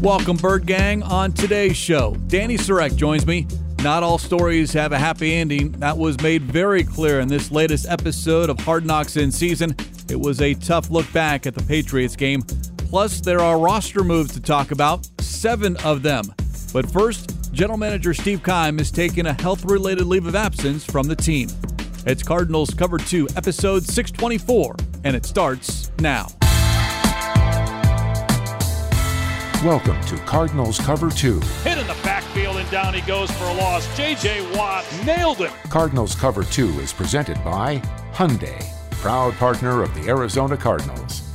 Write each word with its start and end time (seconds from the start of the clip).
Welcome, 0.00 0.38
Bird 0.38 0.64
Gang. 0.64 1.02
On 1.02 1.30
today's 1.30 1.76
show, 1.76 2.14
Dani 2.28 2.58
Sureck 2.58 2.96
joins 2.96 3.26
me. 3.26 3.46
Not 3.82 4.02
all 4.02 4.16
stories 4.16 4.72
have 4.72 4.92
a 4.92 4.98
happy 4.98 5.34
ending. 5.34 5.72
That 5.72 5.98
was 5.98 6.18
made 6.22 6.40
very 6.40 6.82
clear 6.84 7.20
in 7.20 7.28
this 7.28 7.50
latest 7.50 7.86
episode 7.86 8.48
of 8.48 8.58
Hard 8.60 8.86
Knocks 8.86 9.18
in 9.18 9.30
season. 9.30 9.76
It 10.08 10.18
was 10.18 10.40
a 10.40 10.54
tough 10.54 10.88
look 10.88 11.12
back 11.12 11.46
at 11.46 11.54
the 11.54 11.62
Patriots 11.64 12.16
game. 12.16 12.40
Plus, 12.78 13.20
there 13.20 13.40
are 13.40 13.58
roster 13.58 14.02
moves 14.02 14.32
to 14.32 14.40
talk 14.40 14.70
about, 14.70 15.06
seven 15.20 15.76
of 15.84 16.00
them. 16.02 16.24
But 16.72 16.90
first, 16.90 17.52
General 17.52 17.76
Manager 17.76 18.14
Steve 18.14 18.42
Keim 18.42 18.80
is 18.80 18.90
taking 18.90 19.26
a 19.26 19.34
health 19.34 19.66
related 19.66 20.06
leave 20.06 20.24
of 20.24 20.34
absence 20.34 20.82
from 20.82 21.08
the 21.08 21.16
team. 21.16 21.50
It's 22.06 22.22
Cardinals 22.22 22.70
Cover 22.70 22.96
2, 22.96 23.28
episode 23.36 23.82
624, 23.82 24.76
and 25.04 25.14
it 25.14 25.26
starts 25.26 25.92
now. 25.98 26.28
Welcome 29.64 30.00
to 30.06 30.16
Cardinals 30.24 30.78
Cover 30.78 31.10
2. 31.10 31.38
Hit 31.38 31.76
in 31.76 31.86
the 31.86 31.96
backfield 32.02 32.56
and 32.56 32.70
down 32.70 32.94
he 32.94 33.02
goes 33.02 33.30
for 33.32 33.44
a 33.44 33.52
loss. 33.52 33.94
J.J. 33.94 34.56
Watt 34.56 34.86
nailed 35.04 35.36
him. 35.36 35.52
Cardinals 35.68 36.14
Cover 36.14 36.44
2 36.44 36.80
is 36.80 36.94
presented 36.94 37.36
by 37.44 37.76
Hyundai, 38.14 38.64
proud 38.90 39.34
partner 39.34 39.82
of 39.82 39.94
the 39.94 40.08
Arizona 40.08 40.56
Cardinals, 40.56 41.28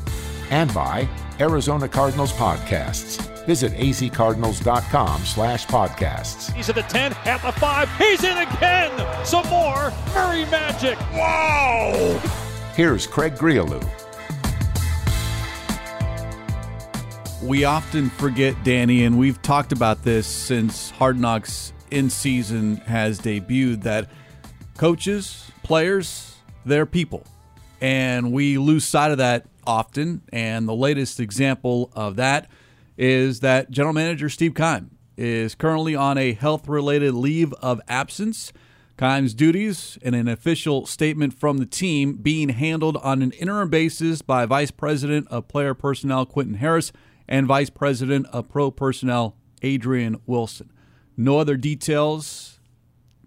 and 0.49 0.73
by 0.73 1.07
Arizona 1.39 1.87
Cardinals 1.87 2.33
Podcasts. 2.33 3.21
Visit 3.45 3.73
azcardinals.com 3.73 5.21
slash 5.21 5.67
podcasts. 5.67 6.51
He's 6.53 6.67
at 6.67 6.73
the 6.73 6.81
10, 6.81 7.13
at 7.25 7.43
the 7.43 7.51
5. 7.51 7.97
He's 7.99 8.23
in 8.23 8.37
again. 8.39 9.23
Some 9.23 9.47
more 9.49 9.93
Murray 10.15 10.45
magic. 10.45 10.99
Wow. 11.11 12.19
Here's 12.73 13.05
Craig 13.05 13.35
Grialou. 13.35 13.87
We 17.45 17.63
often 17.63 18.09
forget, 18.09 18.55
Dani, 18.63 19.05
and 19.05 19.19
we've 19.19 19.39
talked 19.43 19.71
about 19.71 20.01
this 20.01 20.25
since 20.25 20.89
Hard 20.89 21.19
Knocks 21.19 21.73
in 21.91 22.09
season 22.09 22.77
has 22.77 23.19
debuted, 23.19 23.83
that 23.83 24.09
coaches, 24.77 25.51
players, 25.61 26.37
they're 26.65 26.87
people. 26.87 27.23
And 27.81 28.31
we 28.31 28.57
lose 28.57 28.83
sight 28.83 29.11
of 29.11 29.19
that 29.19 29.45
often. 29.67 30.23
And 30.33 30.67
the 30.67 30.73
latest 30.73 31.19
example 31.19 31.91
of 31.93 32.15
that 32.15 32.49
is 32.97 33.41
that 33.41 33.69
General 33.69 33.93
Manager 33.93 34.27
Steve 34.27 34.55
Keim 34.55 34.97
is 35.15 35.53
currently 35.53 35.95
on 35.95 36.17
a 36.17 36.33
health 36.33 36.67
related 36.67 37.13
leave 37.13 37.53
of 37.61 37.79
absence. 37.87 38.53
Keim's 38.97 39.35
duties 39.35 39.99
in 40.01 40.15
an 40.15 40.27
official 40.27 40.87
statement 40.87 41.35
from 41.35 41.59
the 41.59 41.67
team 41.67 42.13
being 42.15 42.49
handled 42.49 42.97
on 42.97 43.21
an 43.21 43.33
interim 43.33 43.69
basis 43.69 44.23
by 44.23 44.47
Vice 44.47 44.71
President 44.71 45.27
of 45.27 45.47
Player 45.47 45.75
Personnel 45.75 46.25
Quentin 46.25 46.55
Harris 46.55 46.91
and 47.27 47.47
Vice 47.47 47.69
President 47.69 48.27
of 48.31 48.49
Pro 48.49 48.71
Personnel, 48.71 49.35
Adrian 49.61 50.19
Wilson. 50.25 50.71
No 51.17 51.39
other 51.39 51.57
details, 51.57 52.59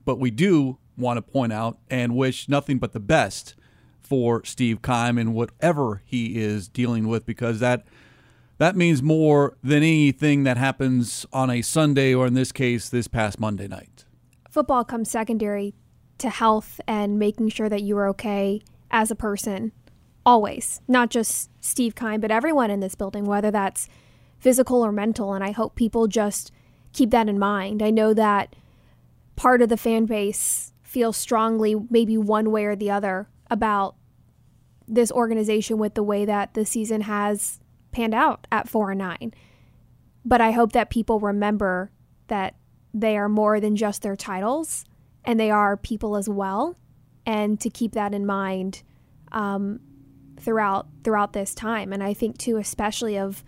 but 0.04 0.18
we 0.18 0.30
do 0.30 0.78
want 0.96 1.16
to 1.16 1.22
point 1.22 1.52
out 1.52 1.78
and 1.88 2.16
wish 2.16 2.48
nothing 2.48 2.78
but 2.78 2.92
the 2.92 3.00
best 3.00 3.54
for 4.00 4.44
Steve 4.44 4.82
Keim 4.82 5.18
and 5.18 5.34
whatever 5.34 6.02
he 6.04 6.38
is 6.40 6.68
dealing 6.68 7.08
with 7.08 7.26
because 7.26 7.60
that 7.60 7.86
that 8.58 8.74
means 8.74 9.02
more 9.02 9.56
than 9.62 9.78
anything 9.78 10.42
that 10.42 10.56
happens 10.56 11.24
on 11.32 11.50
a 11.50 11.62
Sunday 11.62 12.12
or 12.12 12.26
in 12.26 12.34
this 12.34 12.50
case 12.50 12.88
this 12.88 13.06
past 13.06 13.38
Monday 13.38 13.68
night. 13.68 14.04
Football 14.50 14.84
comes 14.84 15.10
secondary 15.10 15.74
to 16.18 16.30
health 16.30 16.80
and 16.88 17.18
making 17.18 17.50
sure 17.50 17.68
that 17.68 17.82
you 17.82 17.96
are 17.96 18.08
okay 18.08 18.60
as 18.90 19.10
a 19.10 19.14
person 19.14 19.72
always, 20.28 20.82
not 20.86 21.08
just 21.08 21.48
Steve 21.64 21.94
Keim, 21.94 22.20
but 22.20 22.30
everyone 22.30 22.70
in 22.70 22.80
this 22.80 22.94
building, 22.94 23.24
whether 23.24 23.50
that's 23.50 23.88
physical 24.38 24.84
or 24.84 24.92
mental. 24.92 25.32
And 25.32 25.42
I 25.42 25.52
hope 25.52 25.74
people 25.74 26.06
just 26.06 26.52
keep 26.92 27.08
that 27.12 27.30
in 27.30 27.38
mind. 27.38 27.82
I 27.82 27.88
know 27.88 28.12
that 28.12 28.54
part 29.36 29.62
of 29.62 29.70
the 29.70 29.78
fan 29.78 30.04
base 30.04 30.74
feels 30.82 31.16
strongly, 31.16 31.76
maybe 31.88 32.18
one 32.18 32.50
way 32.50 32.66
or 32.66 32.76
the 32.76 32.90
other, 32.90 33.30
about 33.50 33.96
this 34.86 35.10
organization 35.10 35.78
with 35.78 35.94
the 35.94 36.02
way 36.02 36.26
that 36.26 36.52
the 36.52 36.66
season 36.66 37.00
has 37.00 37.58
panned 37.90 38.14
out 38.14 38.46
at 38.52 38.68
four 38.68 38.90
and 38.90 38.98
nine. 38.98 39.32
But 40.26 40.42
I 40.42 40.50
hope 40.50 40.72
that 40.72 40.90
people 40.90 41.20
remember 41.20 41.90
that 42.26 42.54
they 42.92 43.16
are 43.16 43.30
more 43.30 43.60
than 43.60 43.76
just 43.76 44.02
their 44.02 44.16
titles 44.16 44.84
and 45.24 45.40
they 45.40 45.50
are 45.50 45.74
people 45.78 46.16
as 46.16 46.28
well. 46.28 46.76
And 47.24 47.58
to 47.62 47.70
keep 47.70 47.92
that 47.92 48.12
in 48.12 48.26
mind 48.26 48.82
um, 49.32 49.80
throughout 50.40 50.86
throughout 51.04 51.32
this 51.32 51.54
time. 51.54 51.92
And 51.92 52.02
i 52.02 52.14
think 52.14 52.38
too 52.38 52.56
especially 52.56 53.18
of 53.18 53.44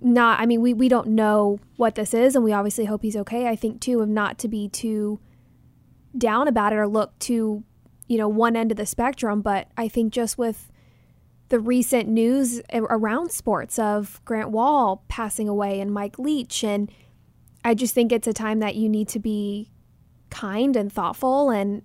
not 0.00 0.40
i 0.40 0.46
mean 0.46 0.60
we, 0.60 0.72
we 0.72 0.88
don't 0.88 1.08
know 1.08 1.58
what 1.76 1.96
this 1.96 2.14
is 2.14 2.36
and 2.36 2.44
we 2.44 2.52
obviously 2.52 2.84
hope 2.84 3.02
he's 3.02 3.16
okay. 3.16 3.48
I 3.48 3.56
think 3.56 3.80
too 3.80 4.00
of 4.00 4.08
not 4.08 4.38
to 4.38 4.48
be 4.48 4.68
too 4.68 5.20
down 6.16 6.48
about 6.48 6.72
it 6.72 6.76
or 6.76 6.88
look 6.88 7.18
to 7.20 7.62
you 8.06 8.18
know 8.18 8.28
one 8.28 8.56
end 8.56 8.70
of 8.70 8.76
the 8.76 8.86
spectrum. 8.86 9.42
But 9.42 9.68
i 9.76 9.88
think 9.88 10.12
just 10.12 10.38
with 10.38 10.70
the 11.48 11.58
recent 11.58 12.08
news 12.08 12.60
around 12.74 13.32
sports 13.32 13.78
of 13.78 14.20
Grant 14.26 14.50
Wahl 14.50 15.02
passing 15.08 15.48
away 15.48 15.80
and 15.80 15.92
mike 15.92 16.18
leach. 16.18 16.62
And 16.62 16.90
i 17.64 17.74
just 17.74 17.94
think 17.94 18.12
it's 18.12 18.28
a 18.28 18.32
time 18.32 18.60
that 18.60 18.76
you 18.76 18.88
need 18.88 19.08
to 19.08 19.18
be 19.18 19.70
kind 20.30 20.76
and 20.76 20.92
thoughtful 20.92 21.50
and 21.50 21.82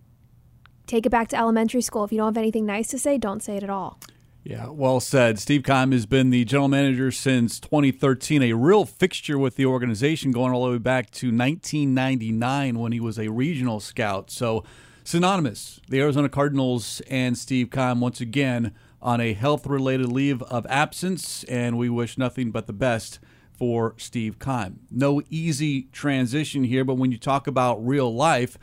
take 0.87 1.05
it 1.05 1.09
back 1.09 1.29
to 1.29 1.37
elementary 1.37 1.81
school. 1.81 2.03
If 2.03 2.11
you 2.11 2.19
don't 2.19 2.27
have 2.27 2.37
anything 2.37 2.65
nice 2.65 2.87
to 2.89 2.99
say, 2.99 3.17
don't 3.17 3.41
say 3.41 3.57
it 3.57 3.63
at 3.63 3.69
all. 3.69 3.99
Yeah, 4.43 4.67
well 4.67 4.99
said. 4.99 5.39
Steve 5.39 5.63
Keim 5.63 5.93
has 5.93 6.05
been 6.05 6.29
the 6.29 6.43
general 6.43 6.67
manager 6.67 7.11
since 7.11 7.61
2013, 7.61 8.43
a 8.43 8.53
real 8.53 8.83
fixture 8.83 9.39
with 9.39 9.55
the 9.55 9.65
organization 9.65 10.33
going 10.33 10.51
all 10.51 10.65
the 10.65 10.71
way 10.71 10.77
back 10.79 11.11
to 11.11 11.27
1999 11.27 12.77
when 12.77 12.91
he 12.91 12.99
was 12.99 13.17
a 13.17 13.29
regional 13.29 13.79
scout. 13.79 14.29
So, 14.29 14.65
synonymous, 15.05 15.79
the 15.87 16.01
Arizona 16.01 16.27
Cardinals 16.27 17.01
and 17.09 17.37
Steve 17.37 17.71
Keim 17.71 18.01
once 18.01 18.19
again 18.19 18.73
on 19.01 19.21
a 19.21 19.31
health 19.31 19.65
related 19.65 20.11
leave 20.11 20.41
of 20.43 20.65
absence, 20.69 21.45
and 21.45 21.77
we 21.77 21.89
wish 21.89 22.17
nothing 22.17 22.51
but 22.51 22.67
the 22.67 22.73
best 22.73 23.19
for 23.53 23.95
Steve 23.97 24.39
Keim. 24.39 24.81
No 24.91 25.21
easy 25.29 25.83
transition 25.93 26.65
here, 26.65 26.83
but 26.83 26.95
when 26.95 27.13
you 27.13 27.17
talk 27.17 27.47
about 27.47 27.85
real 27.85 28.13
life, 28.13 28.57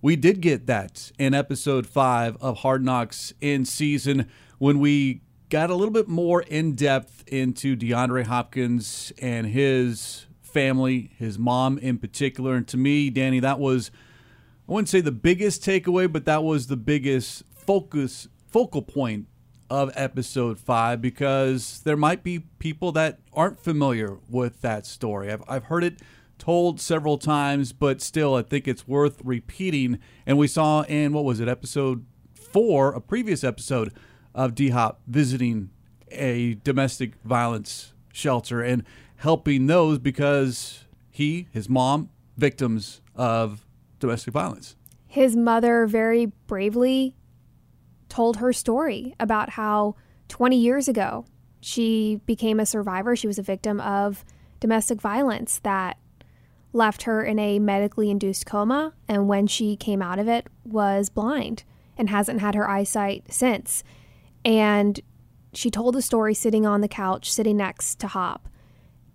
we 0.00 0.16
did 0.16 0.40
get 0.40 0.66
that 0.66 1.10
in 1.18 1.34
episode 1.34 1.86
five 1.86 2.36
of 2.40 2.58
Hard 2.58 2.84
Knocks 2.84 3.32
in 3.40 3.64
season 3.64 4.28
when 4.58 4.78
we 4.78 5.22
got 5.48 5.70
a 5.70 5.74
little 5.74 5.92
bit 5.92 6.08
more 6.08 6.42
in 6.42 6.74
depth 6.74 7.24
into 7.26 7.76
DeAndre 7.76 8.24
Hopkins 8.26 9.12
and 9.20 9.46
his 9.46 10.26
family, 10.40 11.10
his 11.18 11.38
mom 11.38 11.78
in 11.78 11.98
particular. 11.98 12.54
And 12.54 12.68
to 12.68 12.76
me, 12.76 13.10
Dani, 13.10 13.40
that 13.40 13.58
was, 13.58 13.90
I 14.68 14.72
wouldn't 14.72 14.88
say 14.88 15.00
the 15.00 15.12
biggest 15.12 15.64
takeaway, 15.64 16.10
but 16.10 16.24
that 16.26 16.44
was 16.44 16.68
the 16.68 16.76
biggest 16.76 17.42
focus, 17.50 18.28
focal 18.46 18.82
point 18.82 19.26
of 19.70 19.90
episode 19.94 20.58
five 20.58 21.02
because 21.02 21.80
there 21.84 21.96
might 21.96 22.22
be 22.22 22.40
people 22.58 22.92
that 22.92 23.18
aren't 23.32 23.60
familiar 23.60 24.16
with 24.28 24.60
that 24.62 24.86
story. 24.86 25.30
I've, 25.30 25.42
I've 25.48 25.64
heard 25.64 25.84
it 25.84 25.98
told 26.38 26.80
several 26.80 27.18
times, 27.18 27.72
but 27.72 28.00
still, 28.00 28.34
I 28.34 28.42
think 28.42 28.66
it's 28.66 28.86
worth 28.86 29.20
repeating. 29.24 29.98
And 30.26 30.38
we 30.38 30.46
saw 30.46 30.82
in 30.82 31.12
what 31.12 31.24
was 31.24 31.40
it, 31.40 31.48
episode 31.48 32.04
four, 32.32 32.92
a 32.92 33.00
previous 33.00 33.44
episode 33.44 33.92
of 34.34 34.54
D 34.54 34.70
Hop 34.70 35.00
visiting 35.06 35.70
a 36.10 36.54
domestic 36.64 37.14
violence 37.24 37.92
shelter 38.12 38.62
and 38.62 38.84
helping 39.16 39.66
those 39.66 39.98
because 39.98 40.84
he, 41.10 41.48
his 41.50 41.68
mom, 41.68 42.08
victims 42.36 43.00
of 43.14 43.66
domestic 43.98 44.32
violence. 44.32 44.76
His 45.06 45.34
mother 45.34 45.86
very 45.86 46.26
bravely 46.46 47.16
told 48.08 48.38
her 48.38 48.52
story 48.52 49.14
about 49.18 49.50
how 49.50 49.96
20 50.28 50.56
years 50.56 50.88
ago 50.88 51.26
she 51.60 52.20
became 52.26 52.60
a 52.60 52.66
survivor. 52.66 53.16
She 53.16 53.26
was 53.26 53.38
a 53.38 53.42
victim 53.42 53.80
of 53.80 54.24
domestic 54.60 55.00
violence 55.00 55.58
that 55.60 55.98
left 56.72 57.04
her 57.04 57.24
in 57.24 57.38
a 57.38 57.58
medically 57.58 58.10
induced 58.10 58.46
coma, 58.46 58.94
and 59.08 59.28
when 59.28 59.46
she 59.46 59.76
came 59.76 60.02
out 60.02 60.18
of 60.18 60.28
it, 60.28 60.46
was 60.64 61.08
blind 61.08 61.64
and 61.96 62.10
hasn't 62.10 62.40
had 62.40 62.54
her 62.54 62.68
eyesight 62.68 63.24
since. 63.32 63.82
And 64.44 65.00
she 65.52 65.70
told 65.70 65.94
the 65.94 66.02
story 66.02 66.34
sitting 66.34 66.66
on 66.66 66.80
the 66.80 66.88
couch, 66.88 67.32
sitting 67.32 67.56
next 67.56 67.98
to 68.00 68.06
Hop, 68.08 68.48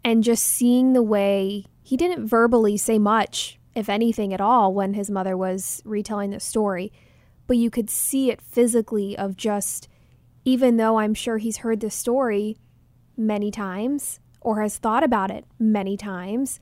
and 0.04 0.24
just 0.24 0.44
seeing 0.44 0.94
the 0.94 1.04
way 1.04 1.66
he 1.82 1.96
didn't 1.96 2.28
verbally 2.28 2.78
say 2.78 3.00
much, 3.00 3.60
if 3.76 3.90
anything 3.90 4.34
at 4.34 4.42
all, 4.42 4.74
when 4.74 4.94
his 4.94 5.10
mother 5.10 5.38
was 5.38 5.82
retelling 5.86 6.32
the 6.32 6.40
story, 6.40 6.92
but 7.48 7.58
you 7.58 7.70
could 7.70 7.90
see 7.90 8.30
it 8.32 8.42
physically 8.42 9.18
of 9.18 9.38
just, 9.38 9.88
even 10.46 10.78
though 10.78 10.98
I'm 10.98 11.14
sure 11.14 11.38
he's 11.38 11.58
heard 11.58 11.80
this 11.80 11.96
story 11.96 12.58
many 13.16 13.52
times 13.52 14.20
or 14.42 14.62
has 14.62 14.78
thought 14.78 15.04
about 15.04 15.32
it 15.32 15.46
many 15.60 15.96
times 15.96 16.60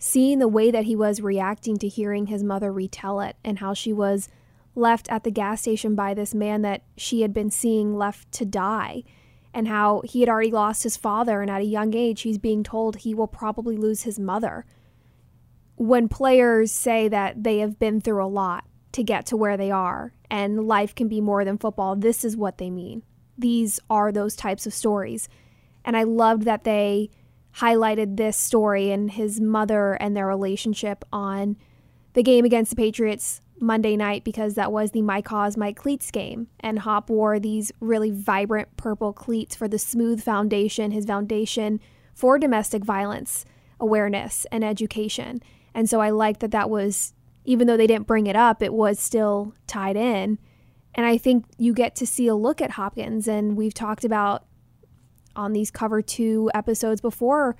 seeing 0.00 0.38
the 0.38 0.48
way 0.48 0.70
that 0.70 0.86
he 0.86 0.96
was 0.96 1.20
reacting 1.20 1.76
to 1.76 1.86
hearing 1.86 2.26
his 2.26 2.42
mother 2.42 2.72
retell 2.72 3.20
it 3.20 3.36
and 3.44 3.58
how 3.58 3.74
she 3.74 3.92
was 3.92 4.28
left 4.74 5.08
at 5.12 5.24
the 5.24 5.30
gas 5.30 5.60
station 5.60 5.94
by 5.94 6.14
this 6.14 6.34
man 6.34 6.62
that 6.62 6.82
she 6.96 7.20
had 7.20 7.32
been 7.32 7.50
seeing 7.50 7.96
left 7.96 8.32
to 8.32 8.44
die 8.44 9.04
and 9.52 9.68
how 9.68 10.00
he 10.04 10.20
had 10.20 10.28
already 10.28 10.50
lost 10.50 10.84
his 10.84 10.96
father, 10.96 11.42
and 11.42 11.50
at 11.50 11.60
a 11.60 11.64
young 11.64 11.94
age, 11.94 12.22
he's 12.22 12.38
being 12.38 12.62
told 12.62 12.96
he 12.96 13.14
will 13.14 13.26
probably 13.26 13.76
lose 13.76 14.02
his 14.02 14.18
mother. 14.18 14.64
When 15.76 16.08
players 16.08 16.70
say 16.70 17.08
that 17.08 17.42
they 17.42 17.58
have 17.58 17.78
been 17.78 18.00
through 18.00 18.24
a 18.24 18.26
lot 18.26 18.64
to 18.92 19.02
get 19.02 19.26
to 19.26 19.36
where 19.36 19.56
they 19.56 19.70
are, 19.70 20.12
and 20.30 20.68
life 20.68 20.94
can 20.94 21.08
be 21.08 21.20
more 21.20 21.44
than 21.44 21.58
football, 21.58 21.96
this 21.96 22.24
is 22.24 22.36
what 22.36 22.58
they 22.58 22.70
mean. 22.70 23.02
These 23.36 23.80
are 23.90 24.12
those 24.12 24.36
types 24.36 24.66
of 24.66 24.74
stories. 24.74 25.28
And 25.84 25.96
I 25.96 26.04
loved 26.04 26.44
that 26.44 26.62
they 26.62 27.10
highlighted 27.56 28.16
this 28.16 28.36
story 28.36 28.90
and 28.90 29.10
his 29.10 29.40
mother 29.40 29.94
and 29.94 30.16
their 30.16 30.26
relationship 30.26 31.04
on 31.12 31.56
the 32.12 32.22
game 32.22 32.44
against 32.44 32.70
the 32.70 32.76
Patriots 32.76 33.40
Monday 33.60 33.96
night 33.96 34.24
because 34.24 34.54
that 34.54 34.72
was 34.72 34.90
the 34.90 35.02
My 35.02 35.20
Cause, 35.20 35.56
My 35.56 35.72
Cleats 35.72 36.10
game. 36.10 36.48
And 36.60 36.80
Hop 36.80 37.10
wore 37.10 37.38
these 37.38 37.70
really 37.80 38.10
vibrant 38.10 38.76
purple 38.76 39.12
cleats 39.12 39.54
for 39.54 39.68
the 39.68 39.78
Smooth 39.78 40.22
Foundation, 40.22 40.90
his 40.90 41.04
foundation 41.04 41.80
for 42.14 42.38
domestic 42.38 42.84
violence 42.84 43.44
awareness 43.78 44.46
and 44.52 44.62
education. 44.62 45.40
And 45.74 45.88
so 45.88 46.00
I 46.00 46.10
liked 46.10 46.40
that 46.40 46.50
that 46.50 46.68
was, 46.68 47.14
even 47.44 47.66
though 47.66 47.76
they 47.76 47.86
didn't 47.86 48.06
bring 48.06 48.26
it 48.26 48.36
up, 48.36 48.62
it 48.62 48.74
was 48.74 48.98
still 48.98 49.54
tied 49.66 49.96
in. 49.96 50.38
And 50.94 51.06
I 51.06 51.16
think 51.16 51.46
you 51.56 51.72
get 51.72 51.94
to 51.96 52.06
see 52.06 52.26
a 52.26 52.34
look 52.34 52.60
at 52.60 52.72
Hopkins. 52.72 53.26
And 53.26 53.56
we've 53.56 53.72
talked 53.72 54.04
about 54.04 54.44
on 55.40 55.52
these 55.52 55.70
cover 55.70 56.02
two 56.02 56.50
episodes 56.54 57.00
before 57.00 57.56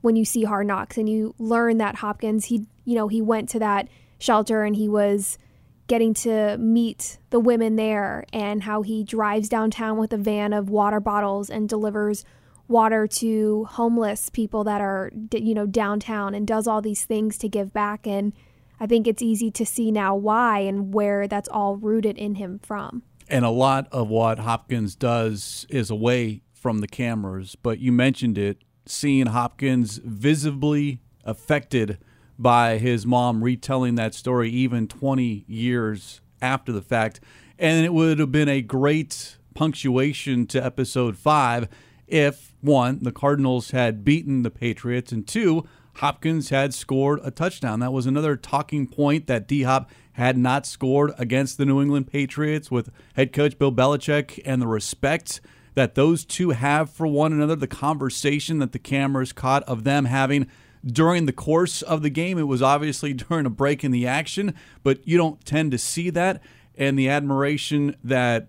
when 0.00 0.16
you 0.16 0.24
see 0.24 0.44
Hard 0.44 0.66
Knocks 0.66 0.96
and 0.96 1.08
you 1.08 1.34
learn 1.38 1.78
that 1.78 1.96
Hopkins, 1.96 2.46
he, 2.46 2.66
you 2.84 2.94
know, 2.94 3.08
he 3.08 3.20
went 3.20 3.48
to 3.50 3.58
that 3.58 3.88
shelter 4.18 4.64
and 4.64 4.74
he 4.74 4.88
was 4.88 5.38
getting 5.86 6.14
to 6.14 6.56
meet 6.56 7.18
the 7.30 7.40
women 7.40 7.76
there 7.76 8.24
and 8.32 8.62
how 8.62 8.82
he 8.82 9.04
drives 9.04 9.48
downtown 9.48 9.98
with 9.98 10.12
a 10.12 10.16
van 10.16 10.52
of 10.52 10.70
water 10.70 11.00
bottles 11.00 11.50
and 11.50 11.68
delivers 11.68 12.24
water 12.68 13.06
to 13.06 13.64
homeless 13.70 14.30
people 14.30 14.62
that 14.62 14.80
are 14.80 15.10
you 15.32 15.52
know 15.52 15.66
downtown 15.66 16.32
and 16.32 16.46
does 16.46 16.68
all 16.68 16.80
these 16.80 17.04
things 17.04 17.36
to 17.36 17.48
give 17.48 17.72
back 17.72 18.06
and 18.06 18.32
I 18.78 18.86
think 18.86 19.08
it's 19.08 19.20
easy 19.20 19.50
to 19.50 19.66
see 19.66 19.90
now 19.90 20.14
why 20.14 20.60
and 20.60 20.94
where 20.94 21.28
that's 21.28 21.48
all 21.48 21.76
rooted 21.76 22.16
in 22.16 22.36
him 22.36 22.60
from. 22.60 23.02
And 23.28 23.44
a 23.44 23.50
lot 23.50 23.88
of 23.92 24.08
what 24.08 24.38
Hopkins 24.38 24.94
does 24.94 25.66
is 25.68 25.90
away 25.90 26.42
from 26.60 26.78
the 26.78 26.86
cameras, 26.86 27.56
but 27.56 27.78
you 27.78 27.90
mentioned 27.90 28.36
it, 28.36 28.58
seeing 28.84 29.26
Hopkins 29.26 29.96
visibly 30.04 31.00
affected 31.24 31.98
by 32.38 32.78
his 32.78 33.06
mom 33.06 33.42
retelling 33.42 33.94
that 33.94 34.14
story 34.14 34.50
even 34.50 34.86
20 34.86 35.44
years 35.48 36.20
after 36.42 36.70
the 36.70 36.82
fact. 36.82 37.20
And 37.58 37.84
it 37.84 37.94
would 37.94 38.18
have 38.18 38.30
been 38.30 38.48
a 38.48 38.60
great 38.60 39.38
punctuation 39.54 40.46
to 40.48 40.64
episode 40.64 41.16
five 41.16 41.68
if 42.06 42.54
one, 42.60 42.98
the 43.02 43.12
Cardinals 43.12 43.70
had 43.70 44.04
beaten 44.04 44.42
the 44.42 44.50
Patriots, 44.50 45.12
and 45.12 45.26
two, 45.26 45.64
Hopkins 45.94 46.50
had 46.50 46.74
scored 46.74 47.20
a 47.22 47.30
touchdown. 47.30 47.80
That 47.80 47.92
was 47.92 48.06
another 48.06 48.36
talking 48.36 48.86
point 48.86 49.26
that 49.28 49.46
D 49.46 49.62
Hop 49.62 49.90
had 50.12 50.36
not 50.36 50.66
scored 50.66 51.12
against 51.18 51.56
the 51.56 51.64
New 51.64 51.80
England 51.80 52.08
Patriots 52.08 52.70
with 52.70 52.90
head 53.14 53.32
coach 53.32 53.58
Bill 53.58 53.72
Belichick 53.72 54.40
and 54.44 54.60
the 54.60 54.66
respect 54.66 55.40
that 55.74 55.94
those 55.94 56.24
two 56.24 56.50
have 56.50 56.90
for 56.90 57.06
one 57.06 57.32
another, 57.32 57.56
the 57.56 57.66
conversation 57.66 58.58
that 58.58 58.72
the 58.72 58.78
cameras 58.78 59.32
caught 59.32 59.62
of 59.64 59.84
them 59.84 60.06
having 60.06 60.46
during 60.84 61.26
the 61.26 61.32
course 61.32 61.82
of 61.82 62.02
the 62.02 62.10
game. 62.10 62.38
It 62.38 62.44
was 62.44 62.62
obviously 62.62 63.12
during 63.14 63.46
a 63.46 63.50
break 63.50 63.84
in 63.84 63.90
the 63.90 64.06
action, 64.06 64.54
but 64.82 65.06
you 65.06 65.16
don't 65.16 65.44
tend 65.44 65.72
to 65.72 65.78
see 65.78 66.10
that. 66.10 66.42
And 66.76 66.98
the 66.98 67.08
admiration 67.08 67.96
that 68.02 68.48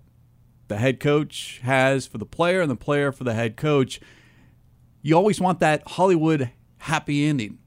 the 0.67 0.77
head 0.77 0.99
coach 0.99 1.59
has 1.63 2.07
for 2.07 2.17
the 2.17 2.25
player 2.25 2.61
and 2.61 2.71
the 2.71 2.77
player 2.77 3.11
for 3.11 3.23
the 3.23 3.33
head 3.33 3.57
coach, 3.57 3.99
you 5.01 5.15
always 5.15 5.41
want 5.41 5.59
that 5.59 5.85
Hollywood 5.85 6.51
happy 6.77 7.25
ending. 7.25 7.59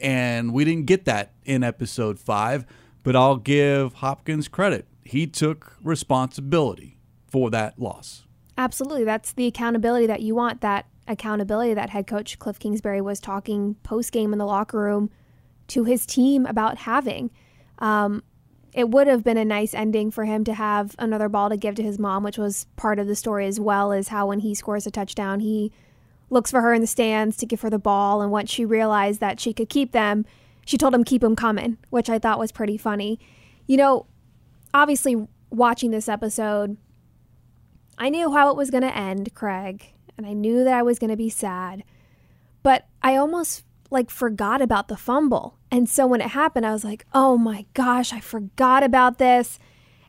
And 0.00 0.52
we 0.52 0.64
didn't 0.64 0.86
get 0.86 1.04
that 1.06 1.32
in 1.44 1.62
episode 1.62 2.18
five, 2.18 2.66
but 3.02 3.16
I'll 3.16 3.36
give 3.36 3.94
Hopkins 3.94 4.48
credit. 4.48 4.86
He 5.04 5.26
took 5.26 5.76
responsibility 5.82 6.98
for 7.26 7.50
that 7.50 7.78
loss. 7.78 8.26
Absolutely. 8.60 9.04
That's 9.04 9.32
the 9.32 9.46
accountability 9.46 10.06
that 10.06 10.20
you 10.20 10.34
want, 10.34 10.60
that 10.60 10.84
accountability 11.08 11.72
that 11.72 11.88
head 11.88 12.06
coach 12.06 12.38
Cliff 12.38 12.58
Kingsbury 12.58 13.00
was 13.00 13.18
talking 13.18 13.76
post 13.82 14.12
game 14.12 14.34
in 14.34 14.38
the 14.38 14.44
locker 14.44 14.78
room 14.78 15.08
to 15.68 15.84
his 15.84 16.04
team 16.04 16.44
about 16.44 16.76
having. 16.76 17.30
Um, 17.78 18.22
it 18.74 18.90
would 18.90 19.06
have 19.06 19.24
been 19.24 19.38
a 19.38 19.46
nice 19.46 19.72
ending 19.72 20.10
for 20.10 20.26
him 20.26 20.44
to 20.44 20.52
have 20.52 20.94
another 20.98 21.30
ball 21.30 21.48
to 21.48 21.56
give 21.56 21.74
to 21.76 21.82
his 21.82 21.98
mom, 21.98 22.22
which 22.22 22.36
was 22.36 22.66
part 22.76 22.98
of 22.98 23.06
the 23.06 23.16
story 23.16 23.46
as 23.46 23.58
well 23.58 23.92
as 23.92 24.08
how 24.08 24.26
when 24.26 24.40
he 24.40 24.54
scores 24.54 24.86
a 24.86 24.90
touchdown, 24.90 25.40
he 25.40 25.72
looks 26.28 26.50
for 26.50 26.60
her 26.60 26.74
in 26.74 26.82
the 26.82 26.86
stands 26.86 27.38
to 27.38 27.46
give 27.46 27.62
her 27.62 27.70
the 27.70 27.78
ball. 27.78 28.20
And 28.20 28.30
once 28.30 28.50
she 28.50 28.66
realized 28.66 29.20
that 29.20 29.40
she 29.40 29.54
could 29.54 29.70
keep 29.70 29.92
them, 29.92 30.26
she 30.66 30.76
told 30.76 30.92
him, 30.94 31.02
keep 31.02 31.22
them 31.22 31.34
coming, 31.34 31.78
which 31.88 32.10
I 32.10 32.18
thought 32.18 32.38
was 32.38 32.52
pretty 32.52 32.76
funny. 32.76 33.18
You 33.66 33.78
know, 33.78 34.04
obviously, 34.74 35.26
watching 35.48 35.92
this 35.92 36.10
episode, 36.10 36.76
I 38.00 38.08
knew 38.08 38.32
how 38.32 38.50
it 38.50 38.56
was 38.56 38.70
going 38.70 38.82
to 38.82 38.96
end, 38.96 39.32
Craig 39.34 39.92
and 40.20 40.28
I 40.28 40.34
knew 40.34 40.64
that 40.64 40.74
I 40.74 40.82
was 40.82 40.98
going 40.98 41.10
to 41.10 41.16
be 41.16 41.30
sad. 41.30 41.82
But 42.62 42.86
I 43.02 43.16
almost 43.16 43.64
like 43.90 44.10
forgot 44.10 44.60
about 44.60 44.88
the 44.88 44.96
fumble. 44.96 45.56
And 45.70 45.88
so 45.88 46.06
when 46.06 46.20
it 46.20 46.28
happened, 46.28 46.66
I 46.66 46.72
was 46.72 46.84
like, 46.84 47.06
"Oh 47.14 47.38
my 47.38 47.64
gosh, 47.72 48.12
I 48.12 48.20
forgot 48.20 48.82
about 48.82 49.16
this." 49.16 49.58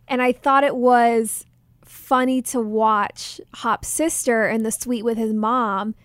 And 0.10 0.22
I 0.22 0.34
thought 0.34 0.66
it 0.66 0.76
was 0.76 1.46
funny 1.86 2.42
to 2.42 2.60
watch 2.60 3.40
Hop's 3.56 3.88
sister 3.88 4.50
in 4.50 4.64
the 4.64 4.72
suite 4.72 5.06
with 5.06 5.18
his 5.18 5.34
mom 5.34 5.96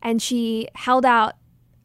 and 0.00 0.20
she 0.20 0.68
held 0.74 1.04
out 1.04 1.34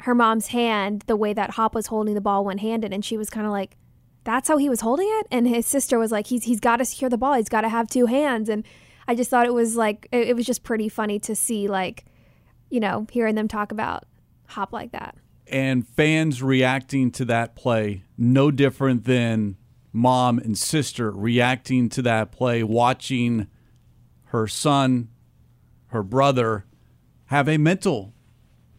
her 0.02 0.16
mom's 0.16 0.48
hand 0.48 1.04
the 1.08 1.16
way 1.16 1.34
that 1.34 1.52
Hop 1.52 1.76
was 1.76 1.88
holding 1.88 2.16
the 2.16 2.22
ball 2.22 2.46
one-handed 2.46 2.94
and 2.94 3.04
she 3.04 3.18
was 3.18 3.30
kind 3.30 3.46
of 3.46 3.52
like 3.52 3.76
that's 4.24 4.48
how 4.48 4.58
he 4.58 4.70
was 4.70 4.82
holding 4.82 5.08
it 5.10 5.28
and 5.32 5.48
his 5.48 5.66
sister 5.66 5.98
was 5.98 6.12
like 6.12 6.28
he's 6.28 6.44
he's 6.44 6.60
got 6.60 6.78
to 6.78 6.86
secure 6.86 7.10
the 7.10 7.18
ball 7.18 7.34
he's 7.34 7.50
got 7.50 7.62
to 7.62 7.70
have 7.70 7.88
two 7.88 8.06
hands 8.06 8.48
and 8.48 8.64
I 9.08 9.16
just 9.16 9.30
thought 9.30 9.46
it 9.46 9.54
was 9.54 9.76
like 9.76 10.08
it, 10.12 10.30
it 10.30 10.36
was 10.36 10.46
just 10.46 10.64
pretty 10.64 10.90
funny 10.90 11.20
to 11.20 11.36
see 11.36 11.68
like 11.68 12.06
you 12.70 12.80
know 12.80 13.08
hearing 13.12 13.36
them 13.36 13.48
talk 13.48 13.72
about 13.72 14.06
hop 14.48 14.74
like 14.74 14.92
that. 14.92 15.16
And 15.50 15.88
fans 15.88 16.44
reacting 16.44 17.12
to 17.12 17.26
that 17.26 17.56
play 17.56 18.04
no 18.18 18.52
different 18.52 19.06
than 19.06 19.56
mom 19.94 20.40
and 20.40 20.58
sister 20.58 21.10
reacting 21.10 21.90
to 21.90 22.02
that 22.02 22.32
play 22.32 22.64
watching 22.64 23.48
her 24.26 24.48
son 24.48 25.10
her 25.88 26.04
brother 26.04 26.66
have 27.26 27.48
a 27.48 27.58
mental 27.58 28.14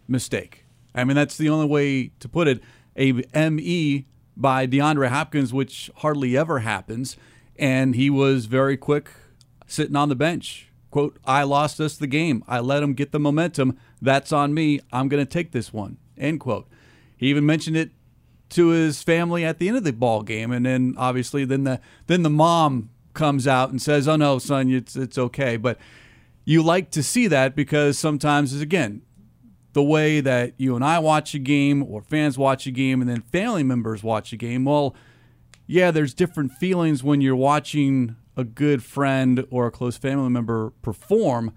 mistake. 0.06 0.66
I 0.94 1.04
mean 1.04 1.16
that's 1.16 1.38
the 1.38 1.48
only 1.48 1.66
way 1.66 2.08
to 2.20 2.28
put 2.28 2.48
it. 2.48 2.62
A 2.96 3.12
me 3.12 4.06
by 4.36 4.66
deandre 4.66 5.08
hopkins 5.08 5.52
which 5.52 5.90
hardly 5.96 6.36
ever 6.36 6.60
happens 6.60 7.16
and 7.56 7.94
he 7.94 8.10
was 8.10 8.46
very 8.46 8.76
quick 8.76 9.10
sitting 9.68 9.94
on 9.94 10.08
the 10.08 10.16
bench. 10.16 10.68
Quote, 10.90 11.18
I 11.24 11.44
lost 11.44 11.80
us 11.80 11.96
the 11.96 12.06
game. 12.06 12.42
I 12.48 12.60
let 12.60 12.80
them 12.80 12.94
get 12.94 13.12
the 13.12 13.20
momentum. 13.20 13.78
That's 14.00 14.32
on 14.32 14.54
me. 14.54 14.80
I'm 14.90 15.08
going 15.08 15.24
to 15.24 15.30
take 15.30 15.52
this 15.52 15.72
one. 15.72 15.98
End 16.16 16.40
quote. 16.40 16.66
He 17.16 17.28
even 17.28 17.46
mentioned 17.46 17.76
it 17.76 17.90
to 18.50 18.68
his 18.68 19.02
family 19.02 19.44
at 19.44 19.58
the 19.58 19.68
end 19.68 19.76
of 19.76 19.84
the 19.84 19.92
ball 19.92 20.22
game, 20.22 20.50
and 20.50 20.64
then 20.64 20.94
obviously 20.96 21.44
then 21.44 21.64
the 21.64 21.80
then 22.06 22.22
the 22.22 22.30
mom 22.30 22.90
comes 23.12 23.46
out 23.46 23.70
and 23.70 23.82
says, 23.82 24.08
"Oh 24.08 24.16
no, 24.16 24.38
son, 24.38 24.70
it's 24.70 24.96
it's 24.96 25.18
okay." 25.18 25.56
But 25.56 25.78
you 26.44 26.62
like 26.62 26.90
to 26.92 27.02
see 27.02 27.26
that 27.26 27.54
because 27.54 27.98
sometimes, 27.98 28.54
is 28.54 28.62
again, 28.62 29.02
the 29.74 29.82
way 29.82 30.20
that 30.20 30.54
you 30.56 30.74
and 30.74 30.84
I 30.84 30.98
watch 30.98 31.34
a 31.34 31.38
game, 31.38 31.82
or 31.82 32.00
fans 32.00 32.38
watch 32.38 32.66
a 32.66 32.70
game, 32.70 33.02
and 33.02 33.10
then 33.10 33.20
family 33.20 33.62
members 33.62 34.02
watch 34.02 34.32
a 34.32 34.36
game. 34.36 34.64
Well, 34.64 34.94
yeah, 35.66 35.90
there's 35.90 36.14
different 36.14 36.52
feelings 36.52 37.02
when 37.04 37.20
you're 37.20 37.36
watching 37.36 38.16
a 38.38 38.44
good 38.44 38.84
friend 38.84 39.44
or 39.50 39.66
a 39.66 39.70
close 39.70 39.98
family 39.98 40.30
member 40.30 40.70
perform, 40.80 41.52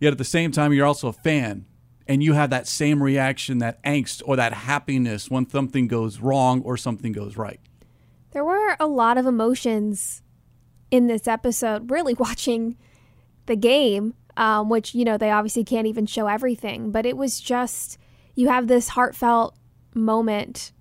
yet 0.00 0.12
at 0.12 0.18
the 0.18 0.24
same 0.24 0.50
time, 0.50 0.72
you're 0.72 0.84
also 0.84 1.08
a 1.08 1.12
fan 1.12 1.64
and 2.06 2.22
you 2.22 2.34
have 2.34 2.50
that 2.50 2.66
same 2.66 3.02
reaction, 3.02 3.58
that 3.58 3.82
angst 3.84 4.20
or 4.26 4.36
that 4.36 4.52
happiness 4.52 5.30
when 5.30 5.48
something 5.48 5.88
goes 5.88 6.18
wrong 6.18 6.60
or 6.62 6.76
something 6.76 7.12
goes 7.12 7.36
right. 7.36 7.60
There 8.32 8.44
were 8.44 8.76
a 8.80 8.86
lot 8.86 9.16
of 9.16 9.26
emotions 9.26 10.22
in 10.90 11.06
this 11.06 11.26
episode, 11.26 11.90
really 11.90 12.14
watching 12.18 12.76
the 13.46 13.56
game, 13.56 14.14
um, 14.36 14.68
which, 14.68 14.92
you 14.94 15.04
know, 15.04 15.16
they 15.16 15.30
obviously 15.30 15.64
can't 15.64 15.86
even 15.86 16.04
show 16.04 16.26
everything, 16.26 16.90
but 16.90 17.06
it 17.06 17.16
was 17.16 17.40
just, 17.40 17.96
you 18.34 18.48
have 18.48 18.66
this 18.66 18.88
heartfelt 18.88 19.56
moment 19.94 20.72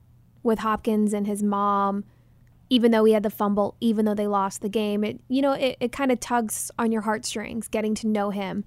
with 0.41 0.59
Hopkins 0.59 1.13
and 1.13 1.27
his 1.27 1.43
mom 1.43 2.03
even 2.69 2.91
though 2.91 3.03
he 3.05 3.13
had 3.13 3.23
the 3.23 3.29
fumble, 3.29 3.75
even 3.79 4.05
though 4.05 4.13
they 4.13 4.27
lost 4.27 4.61
the 4.61 4.69
game. 4.69 5.03
It 5.03 5.19
you 5.27 5.41
know 5.41 5.53
it, 5.53 5.77
it 5.79 5.91
kind 5.91 6.11
of 6.11 6.19
tugs 6.19 6.71
on 6.77 6.91
your 6.91 7.01
heartstrings 7.01 7.67
getting 7.67 7.95
to 7.95 8.07
know 8.07 8.29
him. 8.29 8.65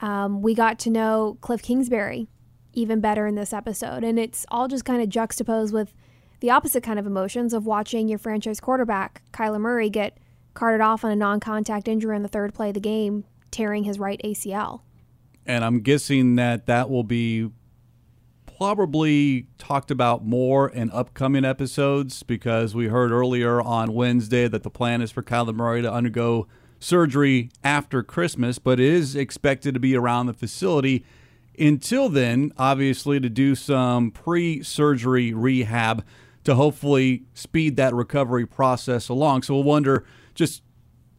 Um, 0.00 0.42
we 0.42 0.54
got 0.54 0.78
to 0.80 0.90
know 0.90 1.38
Cliff 1.40 1.62
Kingsbury 1.62 2.28
even 2.72 3.00
better 3.00 3.26
in 3.26 3.34
this 3.34 3.52
episode, 3.52 4.04
and 4.04 4.18
it's 4.18 4.46
all 4.50 4.68
just 4.68 4.84
kind 4.84 5.02
of 5.02 5.08
juxtaposed 5.08 5.72
with 5.72 5.92
the 6.40 6.50
opposite 6.50 6.82
kind 6.82 6.98
of 6.98 7.06
emotions 7.06 7.52
of 7.52 7.66
watching 7.66 8.08
your 8.08 8.18
franchise 8.18 8.60
quarterback 8.60 9.22
Kyler 9.32 9.60
Murray 9.60 9.90
get 9.90 10.18
carted 10.54 10.80
off 10.80 11.04
on 11.04 11.10
a 11.10 11.16
non-contact 11.16 11.88
injury 11.88 12.14
in 12.14 12.22
the 12.22 12.28
third 12.28 12.54
play 12.54 12.68
of 12.68 12.74
the 12.74 12.80
game, 12.80 13.24
tearing 13.50 13.84
his 13.84 13.98
right 13.98 14.20
ACL. 14.24 14.82
And 15.46 15.64
I'm 15.64 15.80
guessing 15.80 16.36
that 16.36 16.66
that 16.66 16.90
will 16.90 17.04
be 17.04 17.50
probably 18.58 19.46
talked 19.56 19.88
about 19.88 20.24
more 20.24 20.68
in 20.68 20.90
upcoming 20.90 21.44
episodes 21.44 22.24
because 22.24 22.74
we 22.74 22.88
heard 22.88 23.12
earlier 23.12 23.60
on 23.60 23.94
Wednesday 23.94 24.48
that 24.48 24.64
the 24.64 24.70
plan 24.70 25.00
is 25.00 25.12
for 25.12 25.22
Kyler 25.22 25.54
Murray 25.54 25.80
to 25.80 25.92
undergo 25.92 26.48
surgery 26.80 27.50
after 27.62 28.02
Christmas, 28.02 28.58
but 28.58 28.80
is 28.80 29.14
expected 29.14 29.74
to 29.74 29.80
be 29.80 29.96
around 29.96 30.26
the 30.26 30.34
facility 30.34 31.04
until 31.56 32.08
then, 32.08 32.52
obviously, 32.58 33.20
to 33.20 33.28
do 33.28 33.54
some 33.54 34.10
pre 34.10 34.60
surgery 34.64 35.32
rehab 35.32 36.04
to 36.42 36.56
hopefully 36.56 37.22
speed 37.34 37.76
that 37.76 37.94
recovery 37.94 38.44
process 38.46 39.08
along. 39.08 39.42
So 39.42 39.54
we'll 39.54 39.62
wonder 39.62 40.04
just 40.34 40.64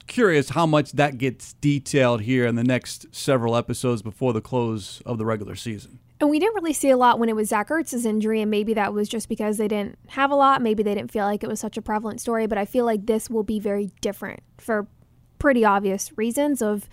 curious 0.07 0.49
how 0.49 0.65
much 0.65 0.91
that 0.93 1.17
gets 1.17 1.53
detailed 1.53 2.21
here 2.21 2.45
in 2.45 2.55
the 2.55 2.65
next 2.65 3.15
several 3.15 3.55
episodes 3.55 4.01
before 4.01 4.33
the 4.33 4.41
close 4.41 5.01
of 5.05 5.17
the 5.17 5.25
regular 5.25 5.55
season. 5.55 5.99
And 6.19 6.29
we 6.29 6.39
didn't 6.39 6.55
really 6.55 6.73
see 6.73 6.89
a 6.89 6.97
lot 6.97 7.17
when 7.17 7.29
it 7.29 7.35
was 7.35 7.49
Zach 7.49 7.69
Ertz's 7.69 8.05
injury, 8.05 8.41
and 8.41 8.51
maybe 8.51 8.73
that 8.73 8.93
was 8.93 9.07
just 9.07 9.29
because 9.29 9.57
they 9.57 9.69
didn't 9.69 9.97
have 10.09 10.31
a 10.31 10.35
lot. 10.35 10.61
Maybe 10.61 10.83
they 10.83 10.93
didn't 10.93 11.11
feel 11.11 11.25
like 11.25 11.43
it 11.43 11.49
was 11.49 11.61
such 11.61 11.77
a 11.77 11.81
prevalent 11.81 12.19
story, 12.19 12.45
but 12.45 12.57
I 12.57 12.65
feel 12.65 12.83
like 12.83 13.05
this 13.05 13.29
will 13.29 13.43
be 13.43 13.59
very 13.59 13.91
different 14.01 14.41
for 14.57 14.87
pretty 15.37 15.63
obvious 15.63 16.17
reasons 16.17 16.61
of 16.61 16.89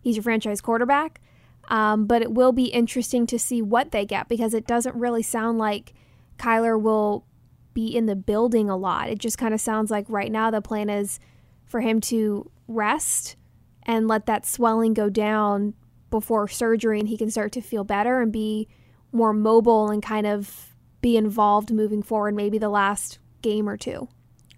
he's 0.00 0.16
your 0.16 0.22
franchise 0.22 0.60
quarterback. 0.60 1.20
Um, 1.68 2.06
but 2.06 2.22
it 2.22 2.32
will 2.32 2.52
be 2.52 2.66
interesting 2.66 3.26
to 3.26 3.38
see 3.38 3.60
what 3.60 3.90
they 3.90 4.06
get 4.06 4.28
because 4.28 4.54
it 4.54 4.66
doesn't 4.66 4.94
really 4.94 5.22
sound 5.22 5.58
like 5.58 5.92
Kyler 6.38 6.80
will 6.80 7.26
be 7.74 7.94
in 7.94 8.06
the 8.06 8.16
building 8.16 8.70
a 8.70 8.76
lot. 8.76 9.10
It 9.10 9.18
just 9.18 9.38
kind 9.38 9.52
of 9.52 9.60
sounds 9.60 9.90
like 9.90 10.06
right 10.08 10.32
now 10.32 10.50
the 10.50 10.62
plan 10.62 10.88
is 10.88 11.20
for 11.66 11.80
him 11.80 12.00
to 12.02 12.50
rest 12.66 13.36
and 13.82 14.08
let 14.08 14.26
that 14.26 14.46
swelling 14.46 14.94
go 14.94 15.10
down 15.10 15.74
before 16.10 16.48
surgery 16.48 16.98
and 17.00 17.08
he 17.08 17.16
can 17.16 17.30
start 17.30 17.52
to 17.52 17.60
feel 17.60 17.84
better 17.84 18.20
and 18.20 18.32
be 18.32 18.68
more 19.12 19.32
mobile 19.32 19.90
and 19.90 20.02
kind 20.02 20.26
of 20.26 20.74
be 21.00 21.16
involved 21.16 21.72
moving 21.72 22.02
forward 22.02 22.34
maybe 22.34 22.58
the 22.58 22.68
last 22.68 23.18
game 23.42 23.68
or 23.68 23.76
two. 23.76 24.08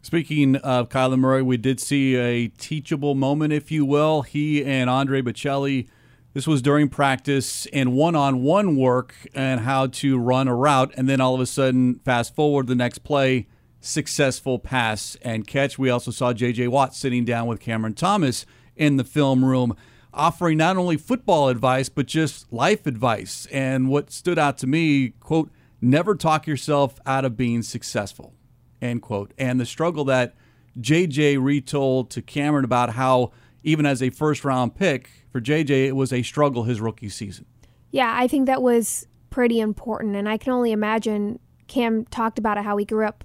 Speaking 0.02 0.56
of 0.56 0.88
Kyler 0.88 1.18
Murray, 1.18 1.42
we 1.42 1.58
did 1.58 1.78
see 1.78 2.16
a 2.16 2.48
teachable 2.48 3.14
moment, 3.14 3.52
if 3.52 3.70
you 3.70 3.84
will. 3.84 4.22
He 4.22 4.64
and 4.64 4.88
Andre 4.88 5.20
Baccellia 5.20 5.86
this 6.32 6.46
was 6.46 6.62
during 6.62 6.88
practice 6.88 7.66
and 7.66 7.92
one 7.92 8.14
on 8.14 8.42
one 8.42 8.76
work 8.76 9.14
and 9.34 9.60
how 9.60 9.88
to 9.88 10.16
run 10.16 10.46
a 10.46 10.54
route. 10.54 10.92
And 10.96 11.08
then 11.08 11.20
all 11.20 11.34
of 11.34 11.40
a 11.40 11.46
sudden, 11.46 11.96
fast 12.04 12.36
forward 12.36 12.68
the 12.68 12.76
next 12.76 12.98
play, 12.98 13.48
successful 13.80 14.58
pass 14.60 15.16
and 15.22 15.46
catch. 15.46 15.76
We 15.76 15.90
also 15.90 16.12
saw 16.12 16.32
J.J. 16.32 16.68
Watt 16.68 16.94
sitting 16.94 17.24
down 17.24 17.48
with 17.48 17.58
Cameron 17.58 17.94
Thomas 17.94 18.46
in 18.76 18.96
the 18.96 19.04
film 19.04 19.44
room, 19.44 19.76
offering 20.12 20.58
not 20.58 20.76
only 20.76 20.96
football 20.96 21.48
advice, 21.48 21.88
but 21.88 22.06
just 22.06 22.52
life 22.52 22.86
advice. 22.86 23.46
And 23.52 23.88
what 23.88 24.10
stood 24.10 24.38
out 24.38 24.58
to 24.58 24.66
me, 24.66 25.10
quote, 25.20 25.50
never 25.80 26.14
talk 26.14 26.46
yourself 26.46 26.98
out 27.06 27.24
of 27.24 27.36
being 27.36 27.62
successful, 27.62 28.34
end 28.80 29.02
quote. 29.02 29.32
And 29.38 29.60
the 29.60 29.66
struggle 29.66 30.04
that 30.06 30.34
J.J. 30.80 31.38
retold 31.38 32.10
to 32.10 32.22
Cameron 32.22 32.64
about 32.64 32.94
how, 32.94 33.32
even 33.62 33.86
as 33.86 34.02
a 34.02 34.10
first 34.10 34.44
round 34.44 34.74
pick, 34.74 35.10
for 35.30 35.40
JJ, 35.40 35.86
it 35.86 35.96
was 35.96 36.12
a 36.12 36.22
struggle 36.22 36.64
his 36.64 36.80
rookie 36.80 37.08
season. 37.08 37.46
Yeah, 37.90 38.12
I 38.16 38.26
think 38.26 38.46
that 38.46 38.62
was 38.62 39.06
pretty 39.30 39.60
important. 39.60 40.16
And 40.16 40.28
I 40.28 40.36
can 40.36 40.52
only 40.52 40.72
imagine 40.72 41.38
Cam 41.68 42.04
talked 42.06 42.38
about 42.38 42.58
it 42.58 42.64
how 42.64 42.76
he 42.76 42.84
grew 42.84 43.06
up 43.06 43.24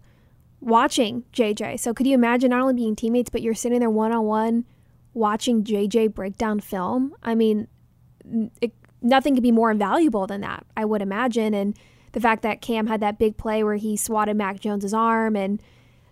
watching 0.60 1.24
JJ. 1.34 1.80
So 1.80 1.94
could 1.94 2.08
you 2.08 2.13
imagine 2.13 2.51
not 2.51 2.62
only 2.62 2.74
being 2.74 2.96
teammates, 2.96 3.30
but 3.30 3.42
you're 3.42 3.54
sitting 3.56 3.80
there 3.80 3.89
one 3.89 4.12
on 4.12 4.25
one 4.25 4.65
watching 5.15 5.63
JJ 5.63 6.13
break 6.13 6.38
down 6.38 6.60
film? 6.60 7.15
I 7.24 7.34
mean, 7.34 7.67
it, 8.62 8.74
nothing 9.01 9.34
could 9.34 9.43
be 9.43 9.51
more 9.51 9.72
invaluable 9.72 10.27
than 10.27 10.41
that, 10.41 10.65
I 10.77 10.86
would 10.86 11.01
imagine. 11.01 11.55
And 11.55 11.75
the 12.12 12.22
fact 12.22 12.43
that 12.43 12.62
Cam 12.62 12.88
had 12.88 13.01
that 13.01 13.17
big 13.17 13.38
play 13.38 13.63
where 13.63 13.75
he 13.75 13.98
swatted 13.98 14.38
Mac 14.38 14.60
Jones's 14.60 14.93
arm 14.93 15.36
and 15.36 15.62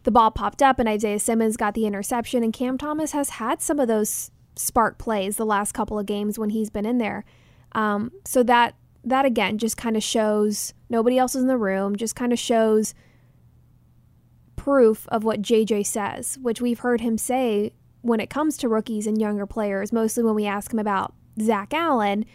the 0.03 0.11
ball 0.11 0.31
popped 0.31 0.61
up 0.61 0.79
and 0.79 0.89
Isaiah 0.89 1.19
Simmons 1.19 1.55
got 1.55 1.75
the 1.75 1.85
interception 1.85 2.43
and 2.43 2.51
Cam 2.51 2.77
Thomas 2.77 3.11
has 3.11 3.29
had 3.31 3.61
some 3.61 3.79
of 3.79 3.87
those 3.87 4.31
spark 4.55 4.97
plays 4.97 5.37
the 5.37 5.45
last 5.45 5.73
couple 5.73 5.97
of 5.97 6.05
games 6.05 6.37
when 6.37 6.49
he's 6.49 6.69
been 6.69 6.85
in 6.85 6.97
there. 6.97 7.23
Um, 7.73 8.11
so 8.25 8.43
that 8.43 8.75
that 9.05 9.25
again 9.25 9.57
just 9.57 9.75
kind 9.77 9.97
of 9.97 10.03
shows 10.03 10.73
nobody 10.89 11.17
else 11.17 11.35
is 11.35 11.41
in 11.41 11.47
the 11.47 11.57
room. 11.57 11.95
Just 11.95 12.15
kind 12.15 12.31
of 12.31 12.39
shows 12.39 12.93
proof 14.55 15.07
of 15.09 15.23
what 15.23 15.41
JJ 15.41 15.85
says, 15.85 16.37
which 16.41 16.61
we've 16.61 16.79
heard 16.79 17.01
him 17.01 17.17
say 17.17 17.73
when 18.03 18.19
it 18.19 18.29
comes 18.29 18.57
to 18.57 18.69
rookies 18.69 19.07
and 19.07 19.19
younger 19.19 19.47
players. 19.47 19.91
Mostly 19.91 20.23
when 20.23 20.35
we 20.35 20.45
ask 20.45 20.71
him 20.71 20.79
about 20.79 21.13
Zach 21.41 21.73
Allen, 21.73 22.25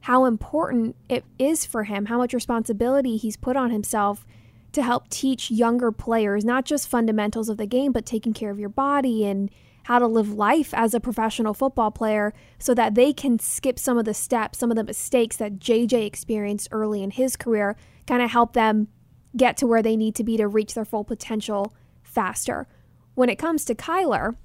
how 0.00 0.24
important 0.24 0.96
it 1.08 1.24
is 1.38 1.64
for 1.64 1.84
him, 1.84 2.06
how 2.06 2.18
much 2.18 2.34
responsibility 2.34 3.16
he's 3.16 3.36
put 3.36 3.56
on 3.56 3.70
himself 3.70 4.26
to 4.72 4.82
help 4.82 5.08
teach 5.08 5.50
younger 5.50 5.92
players 5.92 6.44
not 6.44 6.64
just 6.64 6.88
fundamentals 6.88 7.48
of 7.48 7.56
the 7.56 7.66
game, 7.66 7.92
but 7.92 8.04
taking 8.04 8.32
care 8.32 8.50
of 8.50 8.58
your 8.58 8.68
body 8.68 9.24
and 9.24 9.50
how 9.84 9.98
to 9.98 10.06
live 10.06 10.32
life 10.32 10.74
as 10.74 10.94
a 10.94 11.00
professional 11.00 11.54
football 11.54 11.90
player 11.90 12.34
so 12.58 12.74
that 12.74 12.94
they 12.94 13.12
can 13.12 13.38
skip 13.38 13.78
some 13.78 13.96
of 13.96 14.04
the 14.04 14.14
steps, 14.14 14.58
some 14.58 14.70
of 14.70 14.76
the 14.76 14.84
mistakes 14.84 15.36
that 15.36 15.58
JJ 15.58 16.04
experienced 16.04 16.68
early 16.72 17.02
in 17.02 17.12
his 17.12 17.36
career, 17.36 17.76
kind 18.06 18.20
of 18.20 18.30
help 18.30 18.52
them 18.52 18.88
get 19.36 19.56
to 19.58 19.66
where 19.66 19.82
they 19.82 19.96
need 19.96 20.14
to 20.14 20.24
be 20.24 20.36
to 20.36 20.48
reach 20.48 20.74
their 20.74 20.84
full 20.84 21.04
potential 21.04 21.72
faster. 22.02 22.66
When 23.14 23.28
it 23.28 23.36
comes 23.36 23.64
to 23.66 23.74
Kyler, 23.74 24.36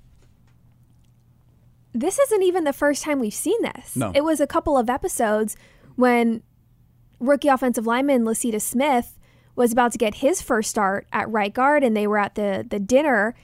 this 1.93 2.19
isn't 2.19 2.43
even 2.43 2.63
the 2.63 2.73
first 2.73 3.03
time 3.03 3.19
we've 3.19 3.33
seen 3.33 3.61
this. 3.61 3.95
No. 3.95 4.11
It 4.15 4.23
was 4.23 4.39
a 4.39 4.47
couple 4.47 4.77
of 4.77 4.89
episodes 4.89 5.55
when 5.95 6.43
rookie 7.19 7.49
offensive 7.49 7.85
lineman 7.85 8.23
Lecitus 8.23 8.61
Smith 8.61 9.17
was 9.55 9.71
about 9.71 9.91
to 9.91 9.97
get 9.97 10.15
his 10.15 10.41
first 10.41 10.69
start 10.69 11.07
at 11.11 11.29
right 11.29 11.53
guard 11.53 11.83
and 11.83 11.95
they 11.95 12.07
were 12.07 12.17
at 12.17 12.35
the 12.35 12.65
the 12.67 12.79
dinner 12.79 13.35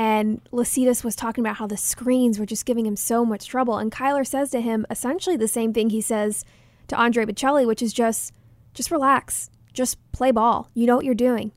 and 0.00 0.40
Lecitus 0.52 1.04
was 1.04 1.16
talking 1.16 1.44
about 1.44 1.56
how 1.56 1.66
the 1.66 1.76
screens 1.76 2.38
were 2.38 2.46
just 2.46 2.64
giving 2.64 2.86
him 2.86 2.96
so 2.96 3.24
much 3.24 3.46
trouble. 3.46 3.76
And 3.76 3.92
Kyler 3.92 4.26
says 4.26 4.50
to 4.52 4.60
him 4.60 4.86
essentially 4.88 5.36
the 5.36 5.48
same 5.48 5.72
thing 5.72 5.90
he 5.90 6.00
says 6.00 6.44
to 6.88 6.96
Andre 6.96 7.26
Baccellia, 7.26 7.66
which 7.66 7.82
is 7.82 7.92
just, 7.92 8.32
just 8.72 8.90
relax, 8.90 9.50
just 9.72 9.98
play 10.12 10.30
ball. 10.30 10.70
You 10.74 10.86
know 10.86 10.96
what 10.96 11.04
you're 11.04 11.14
doing. 11.14 11.52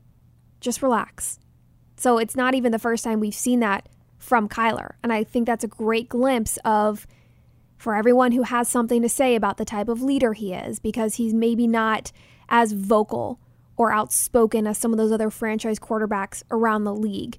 Just 0.60 0.82
relax. 0.82 1.38
So 1.96 2.18
it's 2.18 2.36
not 2.36 2.54
even 2.54 2.72
the 2.72 2.78
first 2.78 3.04
time 3.04 3.20
we've 3.20 3.34
seen 3.34 3.60
that 3.60 3.88
from 4.24 4.48
Kyler. 4.48 4.92
And 5.02 5.12
I 5.12 5.24
think 5.24 5.46
that's 5.46 5.64
a 5.64 5.68
great 5.68 6.08
glimpse 6.08 6.58
of 6.64 7.06
for 7.76 7.94
everyone 7.94 8.32
who 8.32 8.42
has 8.42 8.68
something 8.68 9.02
to 9.02 9.08
say 9.08 9.34
about 9.34 9.58
the 9.58 9.64
type 9.64 9.88
of 9.88 10.00
leader 10.00 10.32
he 10.32 10.52
is, 10.54 10.78
because 10.78 11.16
he's 11.16 11.34
maybe 11.34 11.66
not 11.66 12.12
as 12.48 12.72
vocal 12.72 13.38
or 13.76 13.92
outspoken 13.92 14.66
as 14.66 14.78
some 14.78 14.92
of 14.92 14.98
those 14.98 15.12
other 15.12 15.30
franchise 15.30 15.78
quarterbacks 15.78 16.42
around 16.50 16.84
the 16.84 16.94
league 16.94 17.38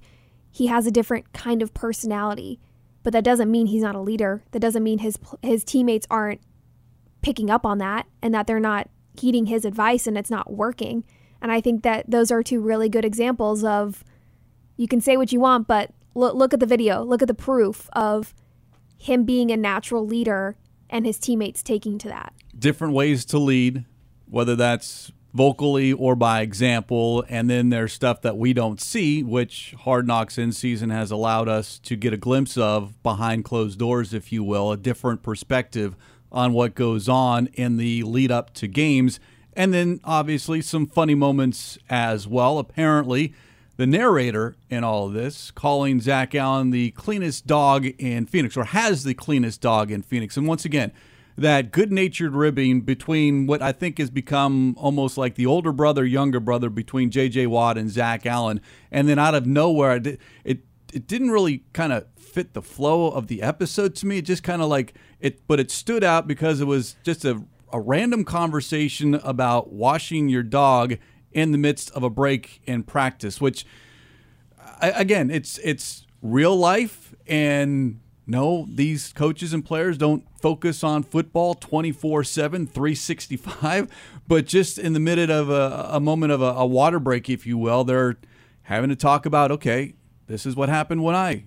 he 0.56 0.68
has 0.68 0.86
a 0.86 0.90
different 0.90 1.34
kind 1.34 1.60
of 1.60 1.74
personality. 1.74 2.58
But 3.02 3.12
that 3.12 3.24
doesn't 3.24 3.50
mean 3.50 3.66
he's 3.66 3.82
not 3.82 3.94
a 3.94 4.00
leader. 4.00 4.42
That 4.52 4.60
doesn't 4.60 4.82
mean 4.82 5.00
his 5.00 5.18
his 5.42 5.62
teammates 5.62 6.06
aren't 6.10 6.40
picking 7.20 7.50
up 7.50 7.66
on 7.66 7.76
that 7.76 8.06
and 8.22 8.32
that 8.32 8.46
they're 8.46 8.58
not 8.58 8.88
heeding 9.20 9.46
his 9.46 9.66
advice 9.66 10.06
and 10.06 10.16
it's 10.16 10.30
not 10.30 10.50
working. 10.50 11.04
And 11.42 11.52
I 11.52 11.60
think 11.60 11.82
that 11.82 12.10
those 12.10 12.30
are 12.30 12.42
two 12.42 12.62
really 12.62 12.88
good 12.88 13.04
examples 13.04 13.64
of 13.64 14.02
you 14.78 14.88
can 14.88 15.02
say 15.02 15.18
what 15.18 15.30
you 15.30 15.40
want, 15.40 15.68
but 15.68 15.90
look, 16.16 16.34
look 16.34 16.54
at 16.54 16.60
the 16.60 16.66
video, 16.66 17.04
look 17.04 17.22
at 17.22 17.28
the 17.28 17.34
proof 17.34 17.88
of 17.92 18.34
him 18.98 19.24
being 19.24 19.50
a 19.50 19.56
natural 19.56 20.04
leader 20.06 20.56
and 20.88 21.04
his 21.04 21.18
teammates 21.18 21.62
taking 21.62 21.98
to 21.98 22.08
that. 22.08 22.32
Different 22.58 22.94
ways 22.94 23.24
to 23.26 23.38
lead, 23.38 23.84
whether 24.28 24.56
that's 24.56 25.12
vocally 25.34 25.92
or 25.92 26.16
by 26.16 26.40
example. 26.40 27.24
And 27.28 27.50
then 27.50 27.68
there's 27.68 27.92
stuff 27.92 28.22
that 28.22 28.38
we 28.38 28.54
don't 28.54 28.80
see, 28.80 29.22
which 29.22 29.74
Hard 29.80 30.06
Knocks 30.06 30.38
in 30.38 30.52
season 30.52 30.88
has 30.90 31.10
allowed 31.10 31.48
us 31.48 31.78
to 31.80 31.94
get 31.94 32.14
a 32.14 32.16
glimpse 32.16 32.56
of 32.56 33.02
behind 33.02 33.44
closed 33.44 33.78
doors, 33.78 34.14
if 34.14 34.32
you 34.32 34.42
will, 34.42 34.72
a 34.72 34.76
different 34.78 35.22
perspective 35.22 35.94
on 36.32 36.54
what 36.54 36.74
goes 36.74 37.08
on 37.08 37.48
in 37.52 37.76
the 37.76 38.02
lead 38.04 38.32
up 38.32 38.54
to 38.54 38.66
games. 38.66 39.20
And 39.52 39.74
then 39.74 40.00
obviously 40.04 40.62
some 40.62 40.86
funny 40.86 41.14
moments 41.14 41.78
as 41.90 42.26
well. 42.26 42.58
Apparently, 42.58 43.34
the 43.76 43.86
narrator 43.86 44.56
in 44.70 44.84
all 44.84 45.06
of 45.06 45.12
this 45.12 45.50
calling 45.50 46.00
Zach 46.00 46.34
Allen 46.34 46.70
the 46.70 46.92
cleanest 46.92 47.46
dog 47.46 47.86
in 47.86 48.26
Phoenix 48.26 48.56
or 48.56 48.64
has 48.64 49.04
the 49.04 49.14
cleanest 49.14 49.60
dog 49.60 49.90
in 49.90 50.02
Phoenix. 50.02 50.36
And 50.36 50.46
once 50.46 50.64
again, 50.64 50.92
that 51.36 51.70
good 51.70 51.92
natured 51.92 52.34
ribbing 52.34 52.80
between 52.80 53.46
what 53.46 53.60
I 53.60 53.72
think 53.72 53.98
has 53.98 54.08
become 54.08 54.74
almost 54.78 55.18
like 55.18 55.34
the 55.34 55.46
older 55.46 55.72
brother, 55.72 56.04
younger 56.04 56.40
brother 56.40 56.70
between 56.70 57.10
J.J. 57.10 57.46
Watt 57.48 57.76
and 57.76 57.90
Zach 57.90 58.24
Allen. 58.24 58.60
And 58.90 59.08
then 59.08 59.18
out 59.18 59.34
of 59.34 59.46
nowhere, 59.46 59.96
it, 59.96 60.18
it, 60.44 60.60
it 60.94 61.06
didn't 61.06 61.30
really 61.30 61.64
kind 61.74 61.92
of 61.92 62.06
fit 62.16 62.54
the 62.54 62.62
flow 62.62 63.10
of 63.10 63.26
the 63.26 63.42
episode 63.42 63.94
to 63.96 64.06
me. 64.06 64.18
It 64.18 64.22
just 64.22 64.42
kind 64.42 64.62
of 64.62 64.68
like 64.68 64.94
it, 65.20 65.46
but 65.46 65.60
it 65.60 65.70
stood 65.70 66.02
out 66.02 66.26
because 66.26 66.62
it 66.62 66.66
was 66.66 66.96
just 67.02 67.24
a, 67.26 67.42
a 67.70 67.80
random 67.80 68.24
conversation 68.24 69.14
about 69.16 69.72
washing 69.72 70.30
your 70.30 70.42
dog 70.42 70.96
in 71.36 71.52
the 71.52 71.58
midst 71.58 71.90
of 71.90 72.02
a 72.02 72.08
break 72.08 72.62
in 72.64 72.82
practice, 72.82 73.42
which 73.42 73.66
again, 74.80 75.30
it's 75.30 75.58
it's 75.58 76.06
real 76.22 76.56
life 76.56 77.14
and 77.26 78.00
no, 78.26 78.66
these 78.68 79.12
coaches 79.12 79.52
and 79.52 79.64
players 79.64 79.98
don't 79.98 80.24
focus 80.40 80.82
on 80.82 81.02
football 81.02 81.54
24 81.54 82.24
7, 82.24 82.66
365, 82.66 83.88
but 84.28 84.46
just 84.46 84.78
in 84.78 84.94
the 84.94 85.00
middle 85.00 85.30
of 85.30 85.50
a, 85.50 85.90
a 85.92 86.00
moment 86.00 86.32
of 86.32 86.40
a, 86.40 86.46
a 86.46 86.66
water 86.66 86.98
break, 86.98 87.28
if 87.28 87.46
you 87.46 87.58
will, 87.58 87.84
they're 87.84 88.16
having 88.62 88.88
to 88.88 88.96
talk 88.96 89.26
about, 89.26 89.52
okay, 89.52 89.94
this 90.26 90.46
is 90.46 90.56
what 90.56 90.70
happened 90.70 91.04
when 91.04 91.14
I 91.14 91.44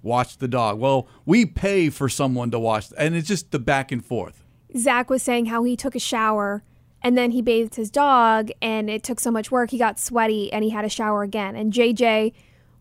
watched 0.00 0.38
the 0.38 0.48
dog. 0.48 0.78
Well, 0.78 1.08
we 1.26 1.44
pay 1.44 1.90
for 1.90 2.08
someone 2.08 2.52
to 2.52 2.58
watch, 2.58 2.86
and 2.96 3.16
it's 3.16 3.28
just 3.28 3.50
the 3.50 3.58
back 3.58 3.90
and 3.92 4.02
forth. 4.02 4.44
Zach 4.76 5.10
was 5.10 5.22
saying 5.22 5.46
how 5.46 5.64
he 5.64 5.76
took 5.76 5.94
a 5.94 6.00
shower 6.00 6.62
and 7.02 7.16
then 7.16 7.30
he 7.30 7.42
bathed 7.42 7.76
his 7.76 7.90
dog, 7.90 8.50
and 8.60 8.90
it 8.90 9.02
took 9.02 9.20
so 9.20 9.30
much 9.30 9.50
work, 9.50 9.70
he 9.70 9.78
got 9.78 9.98
sweaty, 9.98 10.52
and 10.52 10.64
he 10.64 10.70
had 10.70 10.84
a 10.84 10.88
shower 10.88 11.22
again. 11.22 11.54
And 11.54 11.72
JJ 11.72 12.32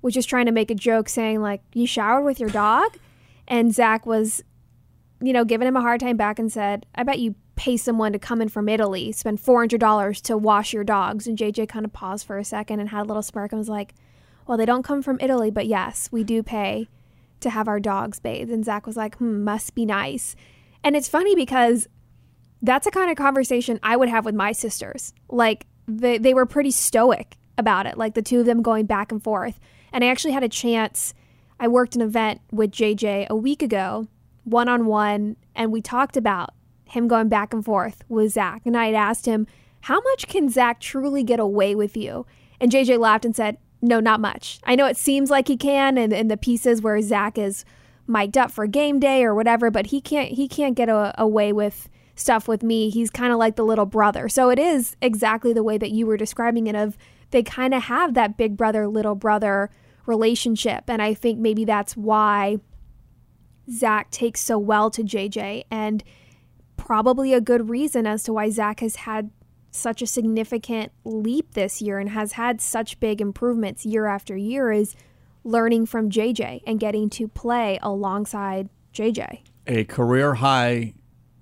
was 0.02 0.14
just 0.14 0.30
trying 0.30 0.48
to 0.48 0.52
make 0.52 0.72
a 0.72 0.76
joke 0.76 1.10
saying, 1.10 1.42
like, 1.42 1.62
you 1.74 1.86
showered 1.86 2.24
with 2.24 2.40
your 2.40 2.50
dog? 2.50 2.98
And 3.48 3.74
Zach 3.74 4.06
was, 4.06 4.44
you 5.22 5.34
know, 5.34 5.46
giving 5.46 5.68
him 5.68 5.78
a 5.78 5.82
hard 5.82 6.00
time 6.00 6.18
back 6.18 6.40
and 6.40 6.52
said, 6.52 6.86
I 6.96 7.04
bet 7.04 7.20
you 7.20 7.36
pay 7.56 7.78
someone 7.78 8.14
to 8.14 8.20
come 8.20 8.42
in 8.42 8.50
from 8.50 8.70
Italy, 8.70 9.12
spend 9.12 9.40
$400 9.40 10.22
to 10.24 10.38
wash 10.38 10.74
your 10.74 10.84
dogs. 10.84 11.28
And 11.28 11.38
JJ 11.38 11.68
kind 11.70 11.86
of 11.86 11.94
paused 11.94 12.26
for 12.26 12.38
a 12.38 12.44
second 12.44 12.80
and 12.80 12.90
had 12.90 13.02
a 13.02 13.06
little 13.06 13.24
smirk 13.24 13.52
and 13.52 13.60
was 13.60 13.70
like, 13.70 13.94
Well, 14.48 14.58
they 14.58 14.66
don't 14.66 14.84
come 14.84 15.02
from 15.02 15.18
Italy, 15.20 15.52
but 15.52 15.68
yes, 15.68 16.10
we 16.12 16.24
do 16.24 16.44
pay 16.44 16.88
to 17.40 17.50
have 17.50 17.68
our 17.68 17.80
dogs 17.80 18.20
bathed. 18.20 18.52
And 18.52 18.66
Zach 18.66 18.88
was 18.88 18.98
like, 18.98 19.18
Hmm, 19.18 19.44
must 19.44 19.76
be 19.76 19.86
nice. 19.86 20.36
And 20.84 20.96
it's 20.96 21.08
funny 21.08 21.36
because 21.36 21.88
that's 22.62 22.88
a 22.88 22.92
kind 22.92 23.12
of 23.12 23.18
conversation 23.18 23.80
I 23.84 23.96
would 23.96 24.10
have 24.10 24.26
with 24.26 24.36
my 24.36 24.52
sisters. 24.52 25.14
Like, 25.30 25.66
they, 25.88 26.18
they 26.18 26.34
were 26.34 26.46
pretty 26.46 26.72
stoic 26.72 27.38
about 27.58 27.86
it, 27.86 27.98
like 27.98 28.14
the 28.14 28.22
two 28.22 28.40
of 28.40 28.46
them 28.46 28.62
going 28.62 28.86
back 28.86 29.12
and 29.12 29.24
forth. 29.24 29.60
And 29.92 30.04
I 30.04 30.08
actually 30.08 30.34
had 30.34 30.44
a 30.44 30.50
chance 30.50 31.14
I 31.60 31.68
worked 31.68 31.96
an 31.96 32.02
event 32.02 32.42
with 32.52 32.72
JJ 32.72 33.28
a 33.28 33.36
week 33.36 33.62
ago, 33.62 34.08
one 34.44 34.70
on 34.70 34.86
one, 34.86 35.38
and 35.56 35.72
we 35.72 35.82
talked 35.82 36.18
about 36.18 36.54
him 36.86 37.08
going 37.08 37.30
back 37.30 37.54
and 37.54 37.64
forth 37.64 38.04
with 38.08 38.34
Zach. 38.34 38.62
And 38.66 38.78
I 38.78 38.88
had 38.88 38.96
asked 38.96 39.26
him, 39.26 39.48
How 39.82 40.00
much 40.02 40.28
can 40.28 40.50
Zach 40.50 40.80
truly 40.80 41.24
get 41.24 41.40
away 41.40 41.76
with 41.76 41.98
you? 41.98 42.26
And 42.60 42.72
JJ 42.72 43.00
laughed 43.00 43.26
and 43.26 43.36
said, 43.36 43.58
No, 43.82 44.00
not 44.00 44.20
much. 44.20 44.60
I 44.64 44.76
know 44.76 44.86
it 44.86 44.98
seems 44.98 45.30
like 45.30 45.48
he 45.48 45.58
can 45.58 45.98
in, 45.98 46.12
in 46.12 46.28
the 46.28 46.38
pieces 46.38 46.82
where 46.82 47.02
Zach 47.02 47.38
is 47.38 47.66
mic'd 48.06 48.38
up 48.38 48.52
for 48.52 48.68
game 48.68 49.00
day 49.00 49.24
or 49.24 49.34
whatever, 49.36 49.72
but 49.72 49.88
he 49.88 50.00
can't 50.00 50.30
he 50.30 50.48
can't 50.48 50.76
get 50.76 50.90
a, 50.90 51.14
away 51.18 51.52
with 51.52 51.90
stuff 52.18 52.48
with 52.48 52.64
me. 52.64 52.90
He's 52.90 53.10
kind 53.10 53.32
of 53.32 53.40
like 53.40 53.56
the 53.56 53.66
little 53.66 53.86
brother. 53.86 54.28
So 54.30 54.50
it 54.50 54.60
is 54.60 54.96
exactly 55.02 55.54
the 55.54 55.64
way 55.64 55.78
that 55.78 55.92
you 55.92 56.06
were 56.06 56.18
describing 56.18 56.68
it 56.68 56.76
of 56.76 56.98
they 57.32 57.44
kind 57.44 57.74
of 57.74 57.84
have 57.84 58.14
that 58.14 58.38
big 58.38 58.58
brother 58.58 58.88
little 58.88 59.16
brother 59.16 59.70
relationship. 60.06 60.86
And 60.88 61.02
I 61.02 61.14
think 61.14 61.40
maybe 61.40 61.66
that's 61.66 61.96
why 61.96 62.58
Zach 63.70 64.10
takes 64.12 64.40
so 64.40 64.58
well 64.58 64.90
to 64.92 65.04
JJ, 65.04 65.66
and 65.70 66.04
probably 66.78 67.34
a 67.34 67.42
good 67.42 67.70
reason 67.70 68.08
as 68.08 68.24
to 68.24 68.34
why 68.34 68.50
Zach 68.50 68.80
has 68.80 68.98
had 68.98 69.30
such 69.72 70.02
a 70.02 70.08
significant 70.08 70.92
leap 71.04 71.54
this 71.54 71.82
year 71.82 72.00
and 72.00 72.10
has 72.10 72.34
had 72.34 72.62
such 72.62 73.00
big 73.00 73.20
improvements 73.20 73.86
year 73.86 74.06
after 74.06 74.38
year 74.38 74.72
is 74.72 74.96
learning 75.44 75.86
from 75.86 76.10
JJ 76.10 76.62
and 76.66 76.80
getting 76.80 77.10
to 77.12 77.28
play 77.28 77.78
alongside 77.82 78.70
JJ. 78.94 79.42
A 79.68 79.84
career 79.84 80.36
high 80.36 80.94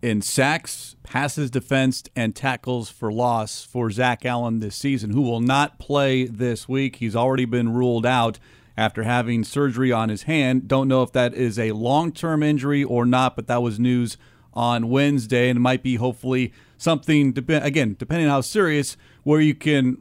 in 0.05 0.21
sacks, 0.21 0.95
passes 1.01 1.49
defensed, 1.49 2.11
and 2.15 2.35
tackles 2.35 2.91
for 2.91 3.11
loss 3.11 3.63
for 3.63 3.89
Zach 3.89 4.23
Allen 4.23 4.59
this 4.59 4.75
season, 4.75 5.09
who 5.09 5.23
will 5.23 5.39
not 5.39 5.79
play 5.79 6.25
this 6.25 6.69
week. 6.69 6.97
He's 6.97 7.15
already 7.15 7.45
been 7.45 7.73
ruled 7.73 8.05
out 8.05 8.37
after 8.77 9.01
having 9.01 9.43
surgery 9.43 9.91
on 9.91 10.09
his 10.09 10.23
hand. 10.23 10.67
Don't 10.67 10.87
know 10.87 11.01
if 11.01 11.11
that 11.13 11.33
is 11.33 11.57
a 11.57 11.71
long 11.71 12.11
term 12.11 12.43
injury 12.43 12.83
or 12.83 13.03
not, 13.03 13.35
but 13.35 13.47
that 13.47 13.63
was 13.63 13.79
news 13.79 14.15
on 14.53 14.89
Wednesday, 14.89 15.49
and 15.49 15.57
it 15.57 15.61
might 15.61 15.81
be 15.81 15.95
hopefully 15.95 16.53
something, 16.77 17.35
again, 17.49 17.95
depending 17.97 18.27
on 18.27 18.31
how 18.31 18.41
serious, 18.41 18.97
where 19.23 19.41
you 19.41 19.55
can 19.55 19.97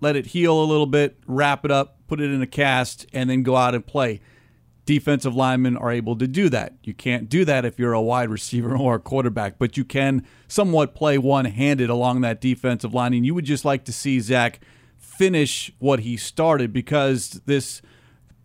let 0.00 0.16
it 0.16 0.26
heal 0.26 0.60
a 0.60 0.66
little 0.66 0.86
bit, 0.86 1.16
wrap 1.28 1.64
it 1.64 1.70
up, 1.70 2.00
put 2.08 2.20
it 2.20 2.32
in 2.32 2.42
a 2.42 2.46
cast, 2.46 3.06
and 3.12 3.30
then 3.30 3.44
go 3.44 3.54
out 3.54 3.76
and 3.76 3.86
play. 3.86 4.20
Defensive 4.88 5.36
linemen 5.36 5.76
are 5.76 5.92
able 5.92 6.16
to 6.16 6.26
do 6.26 6.48
that. 6.48 6.72
You 6.82 6.94
can't 6.94 7.28
do 7.28 7.44
that 7.44 7.66
if 7.66 7.78
you're 7.78 7.92
a 7.92 8.00
wide 8.00 8.30
receiver 8.30 8.74
or 8.80 8.94
a 8.94 8.98
quarterback, 8.98 9.58
but 9.58 9.76
you 9.76 9.84
can 9.84 10.26
somewhat 10.46 10.94
play 10.94 11.18
one 11.18 11.44
handed 11.44 11.90
along 11.90 12.22
that 12.22 12.40
defensive 12.40 12.94
line. 12.94 13.12
And 13.12 13.26
you 13.26 13.34
would 13.34 13.44
just 13.44 13.66
like 13.66 13.84
to 13.84 13.92
see 13.92 14.18
Zach 14.18 14.60
finish 14.96 15.70
what 15.78 16.00
he 16.00 16.16
started 16.16 16.72
because 16.72 17.42
this 17.44 17.82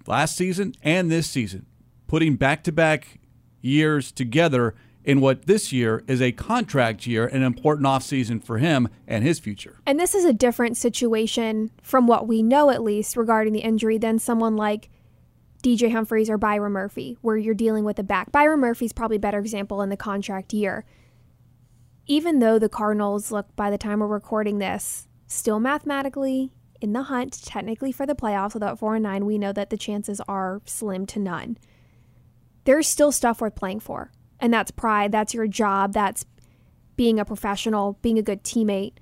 last 0.05 0.35
season 0.35 0.73
and 0.83 1.09
this 1.09 1.29
season, 1.29 1.65
putting 2.07 2.35
back 2.35 2.61
to 2.65 2.73
back 2.73 3.21
years 3.61 4.11
together 4.11 4.75
in 5.05 5.21
what 5.21 5.45
this 5.45 5.71
year 5.71 6.03
is 6.07 6.21
a 6.21 6.33
contract 6.33 7.07
year, 7.07 7.25
an 7.25 7.41
important 7.41 7.87
offseason 7.87 8.43
for 8.43 8.57
him 8.57 8.89
and 9.07 9.23
his 9.23 9.39
future. 9.39 9.79
And 9.85 9.97
this 9.97 10.13
is 10.13 10.25
a 10.25 10.33
different 10.33 10.75
situation 10.75 11.71
from 11.81 12.05
what 12.05 12.27
we 12.27 12.43
know, 12.43 12.69
at 12.69 12.83
least, 12.83 13.15
regarding 13.15 13.53
the 13.53 13.61
injury 13.61 13.97
than 13.97 14.19
someone 14.19 14.57
like 14.57 14.89
DJ 15.63 15.91
Humphries 15.91 16.29
or 16.29 16.37
Byron 16.37 16.73
Murphy, 16.73 17.17
where 17.21 17.37
you're 17.37 17.53
dealing 17.53 17.85
with 17.85 17.97
a 17.97 18.03
back. 18.03 18.31
Byron 18.31 18.59
Murphy's 18.59 18.93
probably 18.93 19.17
a 19.17 19.21
better 19.21 19.39
example 19.39 19.81
in 19.81 19.89
the 19.89 19.97
contract 19.97 20.53
year. 20.53 20.85
Even 22.05 22.39
though 22.39 22.59
the 22.59 22.69
Cardinals 22.69 23.31
look, 23.31 23.55
by 23.55 23.71
the 23.71 23.77
time 23.77 23.99
we're 23.99 24.07
recording 24.07 24.59
this, 24.59 25.07
still 25.25 25.61
mathematically 25.61 26.51
in 26.81 26.91
the 26.91 27.03
hunt, 27.03 27.41
technically 27.41 27.93
for 27.93 28.05
the 28.05 28.13
playoffs, 28.13 28.53
without 28.53 28.77
four 28.77 28.95
and 28.95 29.03
nine, 29.03 29.25
we 29.25 29.37
know 29.37 29.53
that 29.53 29.69
the 29.69 29.77
chances 29.77 30.19
are 30.27 30.61
slim 30.65 31.05
to 31.05 31.19
none. 31.19 31.57
There's 32.65 32.87
still 32.87 33.13
stuff 33.13 33.39
worth 33.39 33.55
playing 33.55 33.79
for, 33.79 34.11
and 34.41 34.53
that's 34.53 34.69
pride. 34.69 35.13
That's 35.13 35.33
your 35.33 35.47
job. 35.47 35.93
That's 35.93 36.25
being 36.97 37.19
a 37.19 37.25
professional, 37.25 37.97
being 38.01 38.19
a 38.19 38.21
good 38.21 38.43
teammate. 38.43 38.95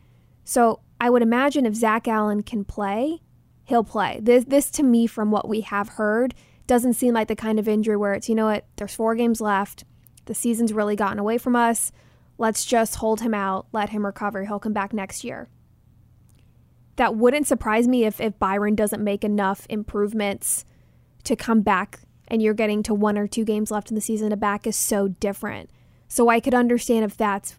So 0.44 0.82
I 1.00 1.10
would 1.10 1.24
imagine 1.24 1.66
if 1.66 1.74
Zach 1.74 2.08
Allen 2.08 2.44
can 2.44 2.66
play, 2.66 3.22
he'll 3.64 3.84
play. 3.84 4.20
This, 4.22 4.46
this 4.46 4.70
to 4.72 4.84
me, 4.84 5.08
from 5.08 5.32
what 5.32 5.50
we 5.50 5.62
have 5.62 5.90
heard, 5.90 6.36
doesn't 6.72 6.94
seem 6.94 7.14
like 7.14 7.28
the 7.28 7.36
kind 7.36 7.60
of 7.60 7.68
injury 7.68 7.98
where 7.98 8.14
it's, 8.14 8.30
you 8.30 8.36
know 8.36 8.46
what, 8.46 8.66
there's 8.78 8.96
four 8.96 9.14
games 9.16 9.42
left. 9.42 9.84
The 10.26 10.34
season's 10.34 10.74
really 10.74 10.96
gotten 10.96 11.20
away 11.20 11.38
from 11.38 11.56
us. 11.56 11.92
Let's 12.38 12.66
just 12.66 12.96
hold 12.96 13.22
him 13.22 13.34
out, 13.34 13.68
let 13.72 13.90
him 13.90 14.06
recover. 14.06 14.46
He'll 14.46 14.60
come 14.60 14.74
back 14.74 14.94
next 14.94 15.24
year 15.24 15.50
that 17.02 17.16
wouldn't 17.16 17.48
surprise 17.48 17.88
me 17.88 18.06
if, 18.06 18.20
if 18.22 18.38
Byron 18.38 18.76
doesn't 18.76 19.04
make 19.04 19.24
enough 19.24 19.66
improvements 19.70 20.66
to 21.24 21.36
come 21.36 21.62
back 21.62 22.02
and 22.28 22.44
you're 22.44 22.54
getting 22.54 22.84
to 22.84 22.94
one 22.94 23.18
or 23.18 23.28
two 23.28 23.44
games 23.44 23.72
left 23.72 23.90
in 23.90 23.96
the 23.96 24.02
season. 24.02 24.32
A 24.32 24.38
back 24.38 24.68
is 24.68 24.76
so 24.76 25.08
different. 25.08 25.70
So 26.08 26.30
I 26.30 26.40
could 26.40 26.54
understand 26.54 27.06
if 27.06 27.18
that's 27.18 27.58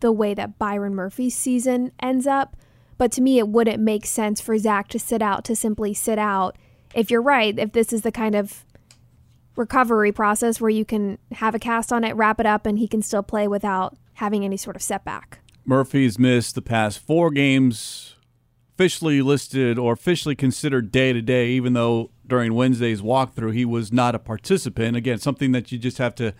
the 0.00 0.12
way 0.12 0.34
that 0.34 0.58
Byron 0.58 0.94
Murphy's 0.94 1.36
season 1.36 1.92
ends 1.98 2.26
up. 2.26 2.56
But 2.98 3.10
to 3.12 3.22
me, 3.22 3.38
it 3.38 3.48
wouldn't 3.48 3.82
make 3.82 4.04
sense 4.04 4.40
for 4.40 4.58
Zach 4.58 4.88
to 4.88 4.98
sit 4.98 5.22
out, 5.22 5.44
to 5.46 5.56
simply 5.56 5.94
sit 5.94 6.18
out. 6.18 6.56
If 6.94 7.10
you're 7.10 7.22
right, 7.22 7.58
if 7.58 7.72
this 7.72 7.92
is 7.92 8.02
the 8.02 8.12
kind 8.12 8.34
of 8.34 8.64
recovery 9.56 10.12
process 10.12 10.60
where 10.60 10.70
you 10.70 10.84
can 10.84 11.18
have 11.32 11.54
a 11.54 11.58
cast 11.58 11.92
on 11.92 12.04
it, 12.04 12.14
wrap 12.16 12.40
it 12.40 12.46
up, 12.46 12.66
and 12.66 12.78
he 12.78 12.88
can 12.88 13.02
still 13.02 13.22
play 13.22 13.48
without 13.48 13.96
having 14.14 14.44
any 14.44 14.56
sort 14.56 14.76
of 14.76 14.82
setback. 14.82 15.40
Murphy's 15.64 16.18
missed 16.18 16.54
the 16.54 16.62
past 16.62 16.98
four 16.98 17.30
games 17.30 18.16
officially 18.74 19.22
listed 19.22 19.78
or 19.78 19.92
officially 19.92 20.34
considered 20.34 20.90
day 20.90 21.12
to 21.12 21.22
day, 21.22 21.50
even 21.50 21.74
though 21.74 22.10
during 22.26 22.54
Wednesday's 22.54 23.00
walkthrough 23.00 23.54
he 23.54 23.64
was 23.64 23.92
not 23.92 24.14
a 24.14 24.18
participant. 24.18 24.96
Again, 24.96 25.18
something 25.18 25.52
that 25.52 25.70
you 25.70 25.78
just 25.78 25.98
have 25.98 26.14
to 26.16 26.34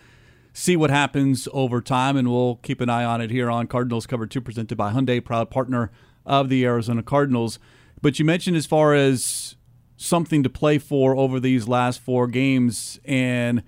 see 0.51 0.75
what 0.75 0.89
happens 0.89 1.47
over 1.53 1.81
time, 1.81 2.17
and 2.17 2.29
we'll 2.29 2.55
keep 2.57 2.81
an 2.81 2.89
eye 2.89 3.05
on 3.05 3.21
it 3.21 3.31
here 3.31 3.49
on 3.49 3.67
Cardinals 3.67 4.05
Cover 4.05 4.25
2, 4.27 4.41
presented 4.41 4.77
by 4.77 4.91
Hyundai, 4.91 5.23
proud 5.23 5.49
partner 5.49 5.91
of 6.25 6.49
the 6.49 6.65
Arizona 6.65 7.03
Cardinals. 7.03 7.57
But 8.01 8.19
you 8.19 8.25
mentioned 8.25 8.57
as 8.57 8.65
far 8.65 8.93
as 8.93 9.55
something 9.97 10.43
to 10.43 10.49
play 10.49 10.77
for 10.77 11.15
over 11.15 11.39
these 11.39 11.67
last 11.67 11.99
four 11.99 12.27
games, 12.27 12.99
and 13.05 13.63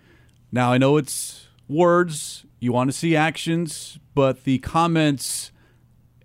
now 0.52 0.72
I 0.72 0.78
know 0.78 0.98
it's 0.98 1.48
words, 1.68 2.46
you 2.60 2.72
want 2.72 2.90
to 2.90 2.98
see 2.98 3.16
actions, 3.16 4.00
but 4.14 4.44
the 4.44 4.60
comments 4.60 5.52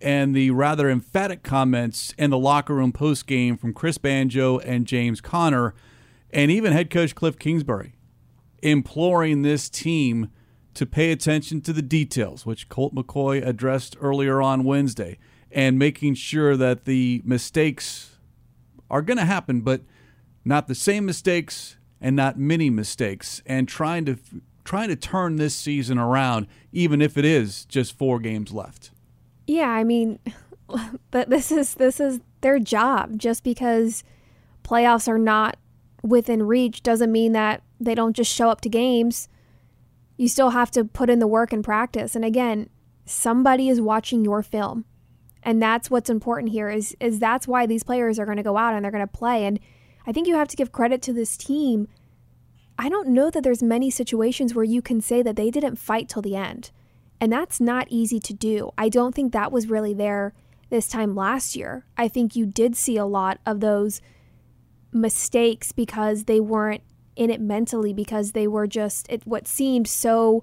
and 0.00 0.34
the 0.34 0.50
rather 0.50 0.90
emphatic 0.90 1.42
comments 1.42 2.12
in 2.18 2.30
the 2.30 2.38
locker 2.38 2.74
room 2.74 2.92
post 2.92 3.26
game 3.26 3.56
from 3.56 3.72
Chris 3.72 3.98
Banjo 3.98 4.58
and 4.58 4.86
James 4.86 5.20
Conner, 5.20 5.74
and 6.30 6.50
even 6.50 6.72
head 6.72 6.90
coach 6.90 7.14
Cliff 7.14 7.38
Kingsbury, 7.38 7.94
imploring 8.62 9.42
this 9.42 9.68
team 9.68 10.30
to 10.74 10.86
pay 10.86 11.12
attention 11.12 11.60
to 11.60 11.72
the 11.72 11.82
details, 11.82 12.46
which 12.46 12.68
Colt 12.68 12.94
McCoy 12.94 13.46
addressed 13.46 13.96
earlier 14.00 14.40
on 14.40 14.64
Wednesday, 14.64 15.18
and 15.50 15.78
making 15.78 16.14
sure 16.14 16.56
that 16.56 16.86
the 16.86 17.20
mistakes 17.24 18.18
are 18.90 19.02
going 19.02 19.18
to 19.18 19.24
happen, 19.24 19.60
but 19.60 19.82
not 20.44 20.66
the 20.68 20.74
same 20.74 21.06
mistakes 21.06 21.76
and 22.00 22.16
not 22.16 22.38
many 22.38 22.70
mistakes, 22.70 23.42
and 23.46 23.68
trying 23.68 24.04
to 24.06 24.16
trying 24.64 24.88
to 24.88 24.96
turn 24.96 25.36
this 25.36 25.54
season 25.54 25.98
around, 25.98 26.46
even 26.72 27.02
if 27.02 27.16
it 27.16 27.24
is 27.24 27.64
just 27.64 27.96
four 27.96 28.18
games 28.18 28.52
left. 28.52 28.90
Yeah, 29.46 29.68
I 29.68 29.84
mean, 29.84 30.18
but 31.10 31.30
this 31.30 31.50
is 31.52 31.74
this 31.74 32.00
is 32.00 32.20
their 32.40 32.58
job. 32.58 33.18
Just 33.18 33.44
because 33.44 34.04
playoffs 34.64 35.08
are 35.08 35.18
not 35.18 35.56
within 36.02 36.42
reach 36.42 36.82
doesn't 36.82 37.12
mean 37.12 37.32
that 37.32 37.62
they 37.80 37.94
don't 37.94 38.16
just 38.16 38.32
show 38.32 38.50
up 38.50 38.60
to 38.62 38.68
games. 38.68 39.28
You 40.16 40.28
still 40.28 40.50
have 40.50 40.70
to 40.72 40.84
put 40.84 41.10
in 41.10 41.18
the 41.18 41.26
work 41.26 41.52
and 41.52 41.64
practice. 41.64 42.14
And 42.14 42.24
again, 42.24 42.68
somebody 43.06 43.68
is 43.68 43.80
watching 43.80 44.24
your 44.24 44.42
film. 44.42 44.84
And 45.42 45.60
that's 45.60 45.90
what's 45.90 46.10
important 46.10 46.52
here 46.52 46.70
is 46.70 46.96
is 47.00 47.18
that's 47.18 47.48
why 47.48 47.66
these 47.66 47.82
players 47.82 48.18
are 48.18 48.24
going 48.24 48.36
to 48.36 48.42
go 48.42 48.56
out 48.56 48.74
and 48.74 48.84
they're 48.84 48.92
going 48.92 49.06
to 49.06 49.12
play 49.12 49.44
and 49.44 49.58
I 50.06 50.12
think 50.12 50.26
you 50.26 50.34
have 50.34 50.48
to 50.48 50.56
give 50.56 50.72
credit 50.72 51.02
to 51.02 51.12
this 51.12 51.36
team. 51.36 51.88
I 52.78 52.88
don't 52.88 53.08
know 53.08 53.30
that 53.30 53.42
there's 53.44 53.62
many 53.62 53.90
situations 53.90 54.54
where 54.54 54.64
you 54.64 54.82
can 54.82 55.00
say 55.00 55.22
that 55.22 55.36
they 55.36 55.50
didn't 55.50 55.76
fight 55.76 56.08
till 56.08 56.22
the 56.22 56.36
end. 56.36 56.70
And 57.20 57.32
that's 57.32 57.60
not 57.60 57.86
easy 57.88 58.18
to 58.18 58.34
do. 58.34 58.72
I 58.76 58.88
don't 58.88 59.14
think 59.14 59.32
that 59.32 59.52
was 59.52 59.68
really 59.68 59.94
there 59.94 60.34
this 60.70 60.88
time 60.88 61.14
last 61.14 61.54
year. 61.54 61.86
I 61.96 62.08
think 62.08 62.34
you 62.34 62.46
did 62.46 62.74
see 62.74 62.96
a 62.96 63.04
lot 63.04 63.38
of 63.46 63.60
those 63.60 64.00
mistakes 64.90 65.70
because 65.70 66.24
they 66.24 66.40
weren't 66.40 66.82
in 67.14 67.30
it 67.30 67.40
mentally 67.40 67.92
because 67.92 68.32
they 68.32 68.48
were 68.48 68.66
just 68.66 69.06
it, 69.10 69.26
what 69.26 69.46
seemed 69.46 69.86
so 69.86 70.42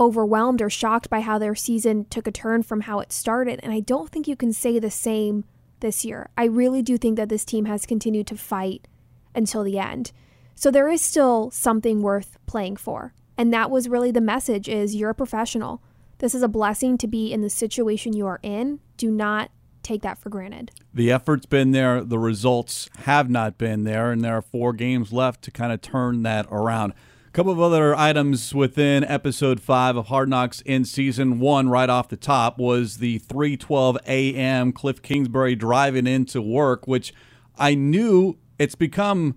overwhelmed 0.00 0.60
or 0.60 0.68
shocked 0.68 1.08
by 1.08 1.20
how 1.20 1.38
their 1.38 1.54
season 1.54 2.04
took 2.06 2.26
a 2.26 2.32
turn 2.32 2.62
from 2.62 2.82
how 2.82 2.98
it 3.00 3.12
started. 3.12 3.60
And 3.62 3.72
I 3.72 3.80
don't 3.80 4.10
think 4.10 4.26
you 4.26 4.36
can 4.36 4.52
say 4.52 4.78
the 4.78 4.90
same 4.90 5.44
this 5.82 6.04
year. 6.04 6.30
I 6.38 6.44
really 6.44 6.80
do 6.80 6.96
think 6.96 7.16
that 7.16 7.28
this 7.28 7.44
team 7.44 7.66
has 7.66 7.84
continued 7.84 8.26
to 8.28 8.36
fight 8.36 8.88
until 9.34 9.62
the 9.62 9.78
end. 9.78 10.12
So 10.54 10.70
there 10.70 10.88
is 10.88 11.02
still 11.02 11.50
something 11.50 12.00
worth 12.00 12.38
playing 12.46 12.76
for. 12.76 13.12
And 13.36 13.52
that 13.52 13.70
was 13.70 13.88
really 13.88 14.10
the 14.10 14.20
message 14.20 14.68
is 14.68 14.94
you're 14.94 15.10
a 15.10 15.14
professional. 15.14 15.82
This 16.18 16.34
is 16.34 16.42
a 16.42 16.48
blessing 16.48 16.96
to 16.98 17.06
be 17.06 17.32
in 17.32 17.40
the 17.40 17.50
situation 17.50 18.12
you 18.12 18.26
are 18.26 18.40
in. 18.42 18.80
Do 18.96 19.10
not 19.10 19.50
take 19.82 20.02
that 20.02 20.18
for 20.18 20.30
granted. 20.30 20.70
The 20.94 21.10
effort's 21.10 21.46
been 21.46 21.72
there, 21.72 22.02
the 22.02 22.18
results 22.18 22.88
have 23.00 23.28
not 23.28 23.58
been 23.58 23.84
there, 23.84 24.12
and 24.12 24.22
there 24.22 24.36
are 24.36 24.42
four 24.42 24.72
games 24.72 25.12
left 25.12 25.42
to 25.42 25.50
kind 25.50 25.72
of 25.72 25.80
turn 25.80 26.22
that 26.22 26.46
around. 26.50 26.94
Couple 27.32 27.52
of 27.52 27.60
other 27.60 27.94
items 27.96 28.54
within 28.54 29.04
episode 29.04 29.58
five 29.58 29.96
of 29.96 30.08
Hard 30.08 30.28
Knocks 30.28 30.60
in 30.66 30.84
season 30.84 31.40
one, 31.40 31.70
right 31.70 31.88
off 31.88 32.10
the 32.10 32.16
top, 32.18 32.58
was 32.58 32.98
the 32.98 33.20
3:12 33.20 33.96
a.m. 34.06 34.70
Cliff 34.70 35.00
Kingsbury 35.00 35.54
driving 35.54 36.06
into 36.06 36.42
work, 36.42 36.86
which 36.86 37.14
I 37.56 37.74
knew 37.74 38.36
it's 38.58 38.74
become. 38.74 39.34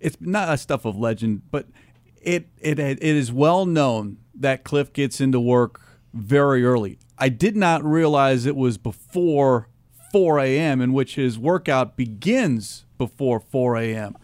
It's 0.00 0.16
not 0.18 0.52
a 0.52 0.58
stuff 0.58 0.84
of 0.84 0.98
legend, 0.98 1.42
but 1.52 1.68
it 2.20 2.48
it 2.58 2.80
it 2.80 3.00
is 3.00 3.30
well 3.30 3.66
known 3.66 4.16
that 4.34 4.64
Cliff 4.64 4.92
gets 4.92 5.20
into 5.20 5.38
work 5.38 5.80
very 6.12 6.64
early. 6.64 6.98
I 7.18 7.28
did 7.28 7.54
not 7.54 7.84
realize 7.84 8.46
it 8.46 8.56
was 8.56 8.78
before 8.78 9.68
4 10.10 10.40
a.m., 10.40 10.80
in 10.80 10.92
which 10.92 11.14
his 11.14 11.38
workout 11.38 11.96
begins 11.96 12.84
before 12.98 13.38
4 13.38 13.76
a.m. 13.76 14.16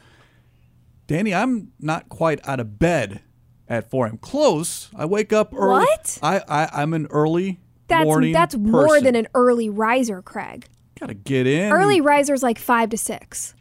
Dani, 1.08 1.34
I'm 1.34 1.72
not 1.80 2.08
quite 2.10 2.46
out 2.46 2.60
of 2.60 2.78
bed 2.78 3.22
at 3.66 3.90
4 3.90 4.06
a.m. 4.06 4.18
Close. 4.18 4.90
I 4.94 5.06
wake 5.06 5.32
up 5.32 5.54
early. 5.54 5.86
What? 5.86 6.18
I, 6.22 6.42
I 6.46 6.82
I'm 6.82 6.92
an 6.92 7.06
early 7.06 7.60
That's 7.88 8.04
morning 8.04 8.32
that's 8.32 8.54
more 8.56 8.86
person. 8.88 9.04
than 9.04 9.16
an 9.16 9.28
early 9.34 9.70
riser, 9.70 10.20
Craig. 10.22 10.66
Gotta 11.00 11.14
get 11.14 11.46
in. 11.46 11.72
Early 11.72 12.00
riser's 12.00 12.42
like 12.42 12.58
five 12.58 12.90
to 12.90 12.98
six. 12.98 13.54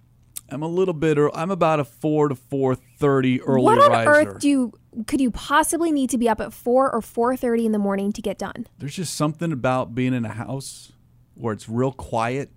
I'm 0.49 0.61
a 0.61 0.67
little 0.67 0.93
bit. 0.93 1.17
I'm 1.33 1.51
about 1.51 1.79
a 1.79 1.85
four 1.85 2.29
to 2.29 2.35
four 2.35 2.75
thirty 2.75 3.41
early 3.41 3.63
what 3.63 3.79
on 3.79 3.91
riser. 3.91 4.09
earth 4.09 4.39
do 4.39 4.49
you 4.49 4.73
could 5.05 5.21
you 5.21 5.31
possibly 5.31 5.91
need 5.91 6.09
to 6.09 6.17
be 6.17 6.27
up 6.27 6.41
at 6.41 6.51
four 6.51 6.91
or 6.93 7.01
four 7.01 7.37
thirty 7.37 7.65
in 7.65 7.71
the 7.71 7.79
morning 7.79 8.11
to 8.11 8.21
get 8.21 8.37
done? 8.37 8.67
There's 8.77 8.95
just 8.95 9.15
something 9.15 9.53
about 9.53 9.95
being 9.95 10.13
in 10.13 10.25
a 10.25 10.33
house 10.33 10.91
where 11.33 11.53
it's 11.53 11.69
real 11.69 11.91
quiet 11.91 12.51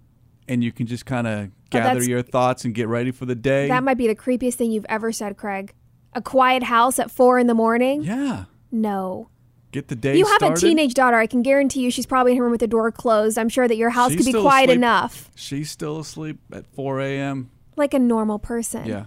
and 0.50 0.62
you 0.62 0.72
can 0.72 0.86
just 0.86 1.06
kind 1.06 1.26
of 1.26 1.50
gather 1.70 2.02
your 2.02 2.20
thoughts 2.22 2.64
and 2.64 2.74
get 2.74 2.88
ready 2.88 3.10
for 3.12 3.24
the 3.24 3.34
day. 3.34 3.68
That 3.68 3.84
might 3.84 3.96
be 3.96 4.06
the 4.06 4.14
creepiest 4.16 4.54
thing 4.54 4.70
you've 4.72 4.84
ever 4.88 5.12
said, 5.12 5.36
Craig. 5.36 5.72
A 6.12 6.20
quiet 6.20 6.64
house 6.64 6.98
at 6.98 7.10
four 7.10 7.38
in 7.38 7.46
the 7.46 7.54
morning? 7.54 8.02
yeah. 8.02 8.44
No. 8.72 9.28
Get 9.72 9.86
the 9.88 9.94
day 9.96 10.16
You 10.18 10.26
have 10.26 10.38
started. 10.38 10.58
a 10.58 10.60
teenage 10.60 10.94
daughter. 10.94 11.16
I 11.16 11.26
can 11.28 11.42
guarantee 11.42 11.80
you 11.82 11.90
she's 11.92 12.04
probably 12.06 12.32
in 12.32 12.38
her 12.38 12.42
room 12.44 12.50
with 12.50 12.60
the 12.60 12.66
door 12.66 12.90
closed. 12.90 13.38
I'm 13.38 13.48
sure 13.48 13.68
that 13.68 13.76
your 13.76 13.90
house 13.90 14.10
She's 14.10 14.18
could 14.18 14.26
be 14.26 14.32
still 14.32 14.42
quiet 14.42 14.64
asleep. 14.64 14.76
enough. 14.78 15.30
She's 15.36 15.70
still 15.70 16.00
asleep 16.00 16.38
at 16.52 16.66
4 16.74 17.00
a.m. 17.00 17.50
Like 17.76 17.94
a 17.94 18.00
normal 18.00 18.40
person. 18.40 18.86
Yeah. 18.86 19.04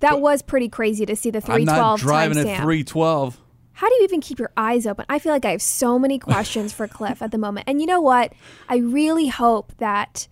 That 0.00 0.20
was 0.20 0.42
pretty 0.42 0.68
crazy 0.68 1.06
to 1.06 1.16
see 1.16 1.30
the 1.30 1.38
I'm 1.50 1.64
not 1.64 1.98
312 1.98 2.00
driving 2.00 2.36
timestamp. 2.38 2.50
at 2.58 2.62
312. 2.62 3.40
How 3.72 3.88
do 3.88 3.94
you 3.94 4.04
even 4.04 4.20
keep 4.20 4.38
your 4.38 4.50
eyes 4.54 4.86
open? 4.86 5.06
I 5.08 5.18
feel 5.18 5.32
like 5.32 5.46
I 5.46 5.50
have 5.52 5.62
so 5.62 5.98
many 5.98 6.18
questions 6.30 6.74
for 6.74 6.86
Cliff 6.86 7.22
at 7.22 7.30
the 7.30 7.38
moment. 7.38 7.66
And 7.68 7.80
you 7.80 7.86
know 7.86 8.00
what? 8.02 8.34
I 8.68 8.76
really 8.76 9.28
hope 9.28 9.72
that 9.78 10.28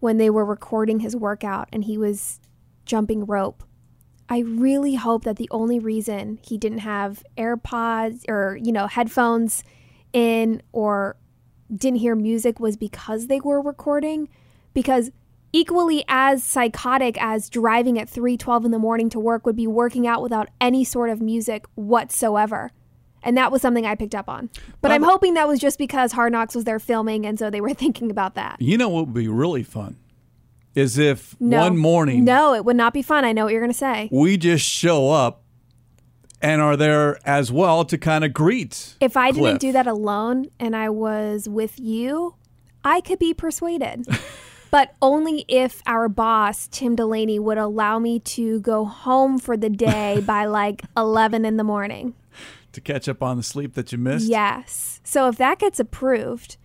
when 0.00 0.18
they 0.18 0.30
were 0.30 0.44
recording 0.44 1.00
his 1.00 1.16
workout 1.16 1.68
and 1.72 1.84
he 1.84 1.98
was 1.98 2.40
jumping 2.84 3.24
rope, 3.24 3.62
I 4.28 4.40
really 4.40 4.94
hope 4.94 5.24
that 5.24 5.36
the 5.36 5.48
only 5.50 5.78
reason 5.78 6.38
he 6.42 6.58
didn't 6.58 6.78
have 6.78 7.22
AirPods 7.36 8.28
or, 8.28 8.58
you 8.62 8.72
know, 8.72 8.86
headphones 8.86 9.62
in 10.12 10.62
or 10.72 11.16
didn't 11.74 11.98
hear 11.98 12.14
music 12.14 12.60
was 12.60 12.76
because 12.76 13.26
they 13.26 13.40
were 13.40 13.60
recording 13.60 14.28
because 14.74 15.10
equally 15.52 16.04
as 16.08 16.42
psychotic 16.42 17.20
as 17.20 17.48
driving 17.48 17.98
at 17.98 18.08
3:12 18.08 18.64
in 18.64 18.70
the 18.72 18.78
morning 18.78 19.08
to 19.10 19.20
work 19.20 19.46
would 19.46 19.56
be 19.56 19.66
working 19.66 20.06
out 20.06 20.22
without 20.22 20.48
any 20.60 20.84
sort 20.84 21.10
of 21.10 21.20
music 21.20 21.64
whatsoever. 21.74 22.72
And 23.26 23.36
that 23.36 23.50
was 23.50 23.60
something 23.60 23.84
I 23.84 23.96
picked 23.96 24.14
up 24.14 24.28
on. 24.28 24.48
But 24.80 24.92
I'm 24.92 25.02
hoping 25.02 25.34
that 25.34 25.48
was 25.48 25.58
just 25.58 25.78
because 25.78 26.12
Hard 26.12 26.32
Knocks 26.32 26.54
was 26.54 26.62
there 26.64 26.78
filming 26.78 27.26
and 27.26 27.38
so 27.38 27.50
they 27.50 27.60
were 27.60 27.74
thinking 27.84 28.10
about 28.10 28.36
that. 28.36 28.56
You 28.60 28.78
know 28.78 28.88
what 28.88 29.06
would 29.06 29.14
be 29.14 29.26
really 29.28 29.64
fun? 29.64 29.96
Is 30.76 30.96
if 30.96 31.34
No. 31.40 31.58
one 31.62 31.76
morning 31.76 32.24
No, 32.24 32.54
it 32.54 32.64
would 32.64 32.76
not 32.76 32.94
be 32.94 33.02
fun. 33.02 33.24
I 33.24 33.32
know 33.32 33.44
what 33.44 33.52
you're 33.52 33.60
going 33.60 33.72
to 33.72 33.76
say. 33.76 34.08
we 34.12 34.36
just 34.36 34.64
show 34.64 35.10
up 35.10 35.42
and 36.40 36.60
are 36.60 36.76
there 36.76 37.18
as 37.26 37.50
well 37.50 37.84
to 37.86 37.98
kind 37.98 38.24
of 38.24 38.32
greet. 38.32 38.94
If 39.00 39.16
I 39.16 39.32
Cliff. 39.32 39.42
didn't 39.44 39.60
do 39.60 39.72
that 39.72 39.86
alone 39.88 40.46
and 40.60 40.76
I 40.76 40.88
was 40.90 41.48
with 41.48 41.80
you, 41.80 42.36
I 42.84 43.00
could 43.00 43.18
be 43.18 43.34
persuaded. 43.34 44.06
but 44.70 44.94
only 45.02 45.44
if 45.48 45.82
our 45.86 46.08
boss, 46.08 46.68
Tim 46.70 46.94
Delaney, 46.94 47.38
would 47.40 47.58
allow 47.58 47.98
me 47.98 48.20
to 48.20 48.60
go 48.60 48.84
home 48.84 49.38
for 49.40 49.56
the 49.56 49.70
day 49.70 50.20
by 50.20 50.44
like 50.44 50.82
11 50.96 51.44
in 51.44 51.56
the 51.56 51.64
morning. 51.64 52.14
To 52.76 52.80
catch 52.80 53.08
up 53.08 53.22
on 53.22 53.36
the 53.36 53.42
sleep 53.42 53.74
that 53.74 53.90
you 53.90 53.98
missed. 53.98 54.28
Yes. 54.28 55.00
So 55.02 55.28
if 55.28 55.36
that 55.36 55.58
gets 55.58 55.80
approved, 55.80 56.56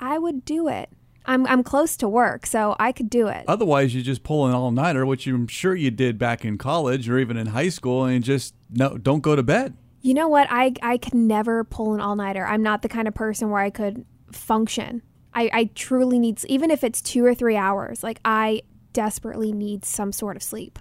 I 0.00 0.18
would 0.18 0.44
do 0.44 0.68
it. 0.68 0.88
I'm, 1.26 1.46
I'm 1.48 1.62
close 1.62 1.96
to 1.98 2.08
work, 2.08 2.46
so 2.46 2.76
I 2.78 2.92
could 2.92 3.10
do 3.10 3.26
it. 3.26 3.44
Otherwise, 3.48 3.94
you 3.94 4.02
just 4.02 4.22
pull 4.22 4.46
an 4.46 4.54
all 4.54 4.70
nighter, 4.70 5.04
which 5.04 5.26
I'm 5.26 5.48
sure 5.48 5.74
you 5.74 5.90
did 5.90 6.18
back 6.18 6.44
in 6.44 6.56
college 6.56 7.08
or 7.08 7.18
even 7.18 7.36
in 7.36 7.48
high 7.48 7.68
school, 7.68 8.04
and 8.04 8.22
just 8.22 8.54
no, 8.70 8.96
don't 8.96 9.20
go 9.20 9.34
to 9.34 9.42
bed. 9.42 9.76
You 10.02 10.14
know 10.14 10.28
what? 10.28 10.46
I 10.50 10.72
I 10.82 10.98
could 10.98 11.14
never 11.14 11.64
pull 11.64 11.94
an 11.94 12.00
all 12.00 12.14
nighter. 12.14 12.46
I'm 12.46 12.62
not 12.62 12.82
the 12.82 12.88
kind 12.88 13.08
of 13.08 13.14
person 13.14 13.50
where 13.50 13.60
I 13.60 13.70
could 13.70 14.06
function. 14.30 15.02
I, 15.34 15.50
I 15.52 15.64
truly 15.74 16.20
need 16.20 16.44
even 16.46 16.70
if 16.70 16.84
it's 16.84 17.02
two 17.02 17.24
or 17.24 17.34
three 17.34 17.56
hours. 17.56 18.04
Like 18.04 18.20
I 18.24 18.62
desperately 18.92 19.52
need 19.52 19.84
some 19.84 20.12
sort 20.12 20.36
of 20.36 20.44
sleep. 20.44 20.78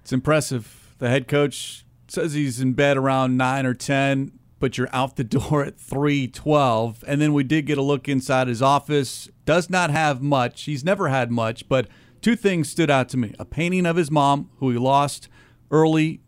It's 0.00 0.12
impressive. 0.12 0.94
The 0.98 1.10
head 1.10 1.28
coach 1.28 1.84
says 2.12 2.34
he's 2.34 2.60
in 2.60 2.74
bed 2.74 2.96
around 2.96 3.36
nine 3.36 3.64
or 3.64 3.74
ten, 3.74 4.32
but 4.60 4.76
you're 4.76 4.88
out 4.92 5.16
the 5.16 5.24
door 5.40 5.64
at 5.64 5.78
three 5.78 6.28
twelve. 6.28 7.02
And 7.06 7.20
then 7.20 7.32
we 7.32 7.42
did 7.42 7.66
get 7.66 7.78
a 7.78 7.82
look 7.82 8.08
inside 8.08 8.48
his 8.48 8.62
office. 8.62 9.28
Does 9.44 9.70
not 9.70 9.90
have 9.90 10.22
much. 10.22 10.64
He's 10.64 10.84
never 10.84 11.08
had 11.08 11.30
much, 11.30 11.68
but 11.68 11.88
two 12.20 12.36
things 12.36 12.70
stood 12.70 12.90
out 12.90 13.08
to 13.10 13.16
me: 13.16 13.34
a 13.38 13.44
painting 13.44 13.86
of 13.86 13.96
his 13.96 14.10
mom, 14.10 14.50
who 14.58 14.70
he 14.70 14.78
lost 14.78 15.28
early 15.70 16.20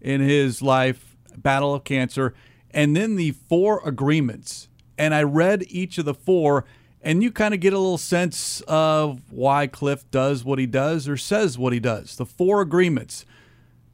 in 0.00 0.20
his 0.20 0.60
life, 0.60 1.16
battle 1.36 1.74
of 1.74 1.84
cancer, 1.84 2.34
and 2.72 2.96
then 2.96 3.16
the 3.16 3.30
four 3.30 3.80
agreements. 3.84 4.68
And 4.96 5.14
I 5.14 5.22
read 5.22 5.62
each 5.68 5.98
of 5.98 6.04
the 6.04 6.14
four, 6.14 6.64
and 7.00 7.22
you 7.22 7.30
kind 7.30 7.54
of 7.54 7.60
get 7.60 7.72
a 7.72 7.78
little 7.78 7.98
sense 7.98 8.60
of 8.62 9.20
why 9.30 9.68
Cliff 9.68 10.10
does 10.10 10.44
what 10.44 10.58
he 10.58 10.66
does 10.66 11.06
or 11.06 11.16
says 11.16 11.56
what 11.56 11.72
he 11.72 11.78
does. 11.78 12.16
The 12.16 12.26
four 12.26 12.60
agreements 12.60 13.24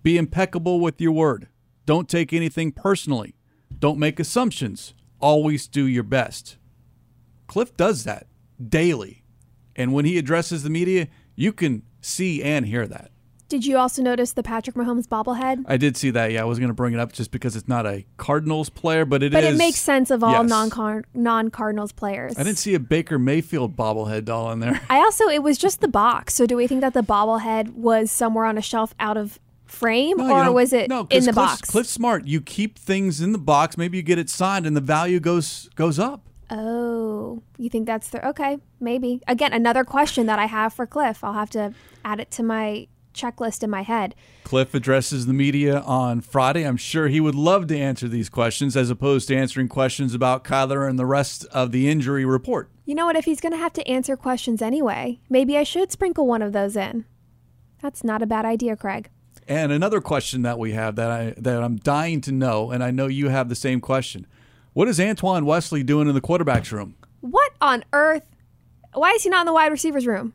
be 0.05 0.17
impeccable 0.19 0.79
with 0.79 1.01
your 1.01 1.13
word, 1.13 1.49
don't 1.87 2.09
take 2.09 2.33
anything 2.33 2.71
personally, 2.71 3.35
don't 3.77 3.99
make 3.99 4.21
assumptions, 4.21 4.95
always 5.19 5.67
do 5.67 5.87
your 5.87 6.05
best. 6.05 6.59
Cliff 7.49 7.77
does 7.77 8.05
that 8.05 8.27
daily. 8.69 9.25
And 9.75 9.93
when 9.93 10.05
he 10.05 10.19
addresses 10.19 10.63
the 10.63 10.71
media, 10.71 11.09
you 11.35 11.53
can 11.53 11.83
see 12.01 12.43
and 12.43 12.67
hear 12.67 12.87
that. 12.87 13.11
Did 13.49 13.67
you 13.67 13.77
also 13.77 14.03
notice 14.03 14.33
the 14.33 14.43
Patrick 14.43 14.75
Mahomes 14.75 15.07
bobblehead? 15.07 15.65
I 15.67 15.77
did 15.77 15.97
see 15.97 16.11
that. 16.11 16.33
Yeah, 16.33 16.43
I 16.43 16.45
was 16.45 16.59
going 16.59 16.69
to 16.71 16.75
bring 16.75 16.95
it 16.95 17.01
up 17.01 17.13
just 17.13 17.31
because 17.31 17.57
it's 17.57 17.69
not 17.69 17.87
a 17.87 18.05
Cardinals 18.17 18.69
player, 18.71 19.05
but 19.05 19.23
it 19.23 19.27
is. 19.27 19.33
But 19.33 19.45
it 19.45 19.57
makes 19.57 19.79
sense 19.79 20.11
of 20.11 20.25
all 20.25 20.33
Yes. 20.33 20.49
non 20.49 21.05
non 21.13 21.51
Cardinals 21.51 21.93
players. 21.93 22.39
I 22.39 22.43
didn't 22.43 22.59
see 22.59 22.75
a 22.75 22.81
Baker 22.81 23.19
Mayfield 23.19 23.77
bobblehead 23.77 24.25
doll 24.25 24.51
in 24.53 24.61
there. 24.61 24.81
I 24.91 24.99
also 24.99 25.29
it 25.29 25.43
was 25.43 25.59
just 25.59 25.81
the 25.81 25.89
box. 25.89 26.35
So 26.35 26.47
do 26.47 26.57
we 26.57 26.67
think 26.67 26.81
that 26.81 26.95
the 26.95 27.03
bobblehead 27.03 27.75
was 27.75 28.11
somewhere 28.11 28.45
on 28.47 28.57
a 28.59 28.63
shelf 28.63 28.95
out 28.99 29.17
of 29.17 29.39
frame, 29.75 30.17
No, 30.17 30.49
or 30.49 30.53
was 30.53 30.73
it 30.73 30.89
no, 30.89 31.01
in 31.11 31.25
the 31.25 31.33
Cliff's, 31.33 31.35
box? 31.35 31.71
Cliff's 31.71 31.91
smart. 31.91 32.27
You 32.27 32.41
keep 32.41 32.79
things 32.79 33.21
in 33.21 33.33
the 33.33 33.39
box. 33.39 33.77
Maybe 33.77 33.97
you 33.97 34.03
get 34.03 34.19
it 34.19 34.31
signed, 34.31 34.67
and 34.67 34.77
the 34.77 34.81
value 34.81 35.21
goes 35.21 35.69
goes 35.75 35.99
up. 35.99 36.29
Oh, 36.51 37.43
you 37.59 37.69
think 37.69 37.87
that's 37.87 38.11
the 38.11 38.27
okay? 38.29 38.59
Maybe 38.81 39.21
again 39.27 39.53
another 39.53 39.85
question 39.85 40.27
that 40.27 40.39
I 40.39 40.47
have 40.47 40.73
for 40.73 40.87
Cliff. 40.87 41.25
I'll 41.25 41.33
have 41.33 41.51
to 41.51 41.75
add 42.05 42.21
it 42.21 42.31
to 42.33 42.43
my 42.43 42.89
checklist 43.15 43.63
in 43.63 43.71
my 43.71 43.83
head. 43.83 44.15
Cliff 44.43 44.75
addresses 44.75 45.27
the 45.27 45.33
media 45.33 45.81
on 45.81 46.21
Friday. 46.21 46.65
I'm 46.65 46.77
sure 46.77 47.09
he 47.09 47.21
would 47.21 47.35
love 47.35 47.69
to 47.69 47.79
answer 47.79 48.09
these 48.09 48.29
questions 48.29 48.77
as 48.77 48.91
opposed 48.91 49.29
to 49.29 49.37
answering 49.37 49.69
questions 49.69 50.15
about 50.15 50.45
Kyler 50.45 50.89
and 50.89 50.99
the 50.99 51.07
rest 51.07 51.47
of 51.47 51.71
the 51.73 51.89
injury 51.89 52.25
report. 52.25 52.71
You 52.85 52.95
know 52.95 53.07
what? 53.07 53.17
If 53.17 53.25
he's 53.25 53.41
going 53.41 53.53
to 53.53 53.59
have 53.59 53.73
to 53.75 53.89
answer 53.89 54.17
questions 54.17 54.61
anyway, 54.61 55.21
maybe 55.31 55.57
I 55.57 55.63
should 55.63 55.91
sprinkle 55.91 56.27
one 56.27 56.43
of 56.43 56.53
those 56.53 56.77
in. 56.77 57.07
That's 57.81 58.05
not 58.05 58.21
a 58.21 58.27
bad 58.27 58.45
idea, 58.45 58.77
Craig. 58.77 59.09
And 59.47 59.73
another 59.73 60.01
question 60.01 60.43
that 60.43 60.59
we 60.59 60.73
have 60.73 60.97
that 60.97 61.11
I 61.11 61.35
that 61.37 61.63
I'm 61.63 61.77
dying 61.77 62.21
to 62.23 62.33
know, 62.33 62.71
and 62.71 62.83
I 62.83 62.91
know 62.91 63.07
you 63.07 63.29
have 63.29 63.49
the 63.49 63.55
same 63.55 63.81
question. 63.81 64.27
What 64.73 64.89
is 64.89 64.99
Antoine 64.99 65.47
Wesley 65.47 65.83
doing 65.83 66.09
in 66.09 66.15
the 66.15 66.21
quarterback's 66.21 66.73
room? 66.73 66.97
What 67.21 67.53
on 67.61 67.85
earth? 67.93 68.27
Why 68.93 69.11
is 69.13 69.23
he 69.23 69.29
not 69.29 69.41
in 69.41 69.47
the 69.47 69.53
wide 69.53 69.71
receivers 69.71 70.07
room? 70.07 70.35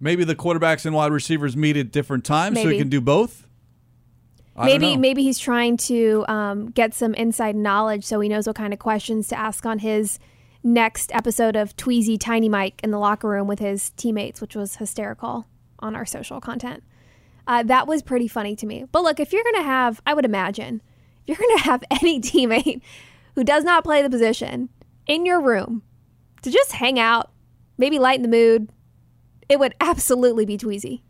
Maybe 0.00 0.24
the 0.24 0.36
quarterbacks 0.36 0.86
and 0.86 0.94
wide 0.94 1.12
receivers 1.12 1.56
meet 1.56 1.76
at 1.76 1.90
different 1.90 2.24
times 2.24 2.60
so 2.60 2.68
he 2.68 2.78
can 2.78 2.88
do 2.88 3.00
both. 3.00 3.46
I 4.56 4.66
maybe 4.66 4.96
maybe 4.96 5.22
he's 5.22 5.38
trying 5.38 5.76
to 5.78 6.24
um, 6.28 6.70
get 6.70 6.94
some 6.94 7.14
inside 7.14 7.54
knowledge 7.54 8.04
so 8.04 8.18
he 8.20 8.28
knows 8.28 8.46
what 8.46 8.56
kind 8.56 8.72
of 8.72 8.78
questions 8.78 9.28
to 9.28 9.38
ask 9.38 9.64
on 9.64 9.78
his 9.78 10.18
next 10.64 11.14
episode 11.14 11.54
of 11.56 11.76
Tweezy 11.76 12.18
Tiny 12.18 12.48
Mike 12.48 12.80
in 12.82 12.90
the 12.90 12.98
locker 12.98 13.28
room 13.28 13.46
with 13.46 13.60
his 13.60 13.90
teammates, 13.90 14.40
which 14.40 14.56
was 14.56 14.76
hysterical 14.76 15.46
on 15.78 15.94
our 15.94 16.04
social 16.04 16.40
content. 16.40 16.82
Uh, 17.48 17.62
that 17.64 17.86
was 17.88 18.02
pretty 18.02 18.28
funny 18.28 18.54
to 18.54 18.66
me. 18.66 18.84
But 18.92 19.02
look, 19.02 19.18
if 19.18 19.32
you're 19.32 19.42
gonna 19.42 19.64
have, 19.64 20.00
I 20.06 20.12
would 20.14 20.26
imagine, 20.26 20.82
if 21.26 21.38
you're 21.38 21.48
gonna 21.48 21.62
have 21.62 21.82
any 21.90 22.20
teammate 22.20 22.82
who 23.34 23.42
does 23.42 23.64
not 23.64 23.82
play 23.82 24.02
the 24.02 24.10
position 24.10 24.68
in 25.06 25.24
your 25.26 25.40
room 25.40 25.82
to 26.42 26.50
just 26.50 26.72
hang 26.72 26.98
out, 26.98 27.32
maybe 27.78 27.98
lighten 27.98 28.22
the 28.22 28.28
mood, 28.28 28.70
it 29.48 29.58
would 29.58 29.74
absolutely 29.80 30.44
be 30.44 30.58
Tweezy. 30.58 31.00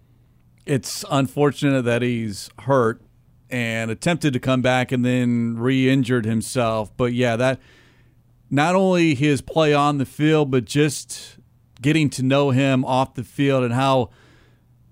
it's 0.64 1.04
unfortunate 1.10 1.82
that 1.82 2.02
he's 2.02 2.50
hurt 2.60 3.02
and 3.50 3.90
attempted 3.90 4.32
to 4.34 4.38
come 4.38 4.62
back 4.62 4.92
and 4.92 5.04
then 5.04 5.56
re-injured 5.58 6.24
himself. 6.26 6.94
But 6.96 7.14
yeah, 7.14 7.34
that 7.36 7.58
not 8.50 8.74
only 8.74 9.14
his 9.14 9.40
play 9.40 9.72
on 9.74 9.98
the 9.98 10.04
field, 10.06 10.50
but 10.50 10.66
just 10.66 11.38
getting 11.80 12.10
to 12.10 12.22
know 12.22 12.50
him 12.50 12.84
off 12.84 13.14
the 13.14 13.24
field 13.24 13.64
and 13.64 13.72
how 13.72 14.10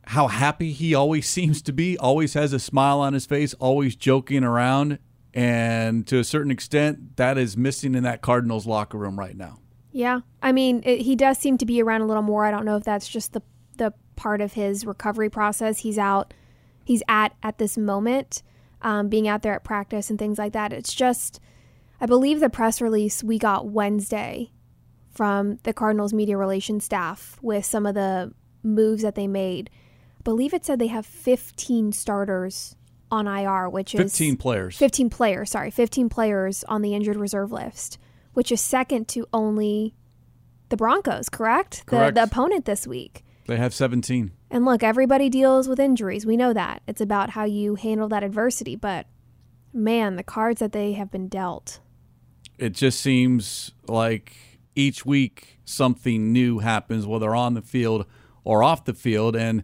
how 0.06 0.28
happy 0.28 0.72
he 0.72 0.94
always 0.94 1.28
seems 1.36 1.62
to 1.62 1.72
be, 1.72 1.98
always 1.98 2.34
has 2.34 2.52
a 2.52 2.58
smile 2.58 3.00
on 3.00 3.12
his 3.12 3.26
face, 3.26 3.54
always 3.54 3.96
joking 3.96 4.44
around. 4.44 4.98
And 5.34 6.06
to 6.06 6.18
a 6.18 6.24
certain 6.24 6.50
extent, 6.50 7.16
that 7.16 7.36
is 7.36 7.56
missing 7.56 7.94
in 7.94 8.04
that 8.04 8.22
Cardinals 8.22 8.66
locker 8.66 8.96
room 8.96 9.18
right 9.18 9.36
now. 9.36 9.58
Yeah, 9.92 10.20
I 10.42 10.52
mean, 10.52 10.82
it, 10.84 11.02
he 11.02 11.16
does 11.16 11.38
seem 11.38 11.58
to 11.58 11.66
be 11.66 11.82
around 11.82 12.02
a 12.02 12.06
little 12.06 12.22
more. 12.22 12.44
I 12.44 12.50
don't 12.50 12.64
know 12.64 12.76
if 12.76 12.84
that's 12.84 13.08
just 13.08 13.32
the 13.32 13.42
the 13.76 13.92
part 14.16 14.40
of 14.40 14.54
his 14.54 14.86
recovery 14.86 15.28
process 15.28 15.78
he's 15.78 15.98
out, 15.98 16.32
he's 16.84 17.02
at 17.08 17.34
at 17.42 17.58
this 17.58 17.76
moment, 17.76 18.42
um, 18.82 19.08
being 19.08 19.28
out 19.28 19.42
there 19.42 19.54
at 19.54 19.64
practice 19.64 20.10
and 20.10 20.18
things 20.18 20.38
like 20.38 20.52
that. 20.52 20.72
It's 20.72 20.94
just, 20.94 21.40
I 22.00 22.06
believe 22.06 22.40
the 22.40 22.50
press 22.50 22.80
release 22.80 23.22
we 23.22 23.38
got 23.38 23.68
Wednesday 23.68 24.50
from 25.10 25.58
the 25.62 25.72
Cardinals 25.72 26.12
media 26.12 26.36
relations 26.36 26.84
staff 26.84 27.38
with 27.40 27.64
some 27.64 27.86
of 27.86 27.94
the 27.94 28.32
moves 28.62 29.02
that 29.02 29.14
they 29.14 29.26
made. 29.26 29.70
Believe 30.26 30.52
it 30.52 30.64
said 30.64 30.80
they 30.80 30.88
have 30.88 31.06
15 31.06 31.92
starters 31.92 32.74
on 33.12 33.28
IR, 33.28 33.68
which 33.68 33.94
is 33.94 34.00
15 34.00 34.36
players. 34.36 34.76
15 34.76 35.08
players, 35.08 35.50
sorry, 35.52 35.70
15 35.70 36.08
players 36.08 36.64
on 36.64 36.82
the 36.82 36.96
injured 36.96 37.14
reserve 37.14 37.52
list, 37.52 37.96
which 38.32 38.50
is 38.50 38.60
second 38.60 39.06
to 39.06 39.28
only 39.32 39.94
the 40.68 40.76
Broncos, 40.76 41.28
correct? 41.28 41.86
Correct. 41.86 42.16
The, 42.16 42.22
the 42.22 42.24
opponent 42.24 42.64
this 42.64 42.88
week. 42.88 43.24
They 43.46 43.56
have 43.56 43.72
17. 43.72 44.32
And 44.50 44.64
look, 44.64 44.82
everybody 44.82 45.28
deals 45.28 45.68
with 45.68 45.78
injuries. 45.78 46.26
We 46.26 46.36
know 46.36 46.52
that. 46.52 46.82
It's 46.88 47.00
about 47.00 47.30
how 47.30 47.44
you 47.44 47.76
handle 47.76 48.08
that 48.08 48.24
adversity. 48.24 48.74
But 48.74 49.06
man, 49.72 50.16
the 50.16 50.24
cards 50.24 50.58
that 50.58 50.72
they 50.72 50.94
have 50.94 51.08
been 51.08 51.28
dealt. 51.28 51.78
it 52.58 52.70
just 52.70 52.98
seems 53.00 53.70
like 53.86 54.34
each 54.74 55.06
week 55.06 55.60
something 55.64 56.32
new 56.32 56.58
happens, 56.58 57.06
whether 57.06 57.32
on 57.32 57.54
the 57.54 57.62
field 57.62 58.06
or 58.42 58.64
off 58.64 58.86
the 58.86 58.92
field. 58.92 59.36
And 59.36 59.62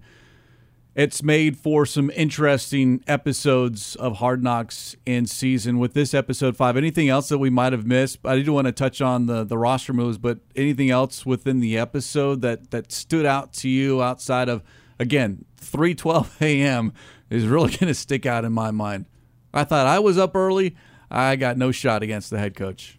it's 0.94 1.22
made 1.22 1.56
for 1.56 1.86
some 1.86 2.10
interesting 2.10 3.02
episodes 3.06 3.96
of 3.96 4.18
Hard 4.18 4.42
Knocks 4.42 4.94
in 5.06 5.26
season. 5.26 5.78
With 5.78 5.94
this 5.94 6.12
episode 6.12 6.54
five, 6.54 6.76
anything 6.76 7.08
else 7.08 7.30
that 7.30 7.38
we 7.38 7.48
might 7.48 7.72
have 7.72 7.86
missed? 7.86 8.18
I 8.24 8.36
did 8.36 8.48
want 8.50 8.66
to 8.66 8.72
touch 8.72 9.00
on 9.00 9.26
the, 9.26 9.42
the 9.42 9.56
roster 9.56 9.94
moves, 9.94 10.18
but 10.18 10.40
anything 10.54 10.90
else 10.90 11.24
within 11.24 11.60
the 11.60 11.78
episode 11.78 12.42
that, 12.42 12.70
that 12.72 12.92
stood 12.92 13.24
out 13.24 13.54
to 13.54 13.70
you 13.70 14.02
outside 14.02 14.50
of, 14.50 14.62
again, 14.98 15.46
3:12 15.60 16.40
a.m. 16.42 16.92
is 17.30 17.46
really 17.46 17.70
going 17.76 17.86
to 17.88 17.94
stick 17.94 18.26
out 18.26 18.44
in 18.44 18.52
my 18.52 18.70
mind. 18.70 19.06
I 19.54 19.64
thought 19.64 19.86
I 19.86 19.98
was 19.98 20.18
up 20.18 20.36
early. 20.36 20.76
I 21.10 21.36
got 21.36 21.56
no 21.56 21.72
shot 21.72 22.02
against 22.02 22.30
the 22.30 22.38
head 22.38 22.54
coach. 22.54 22.98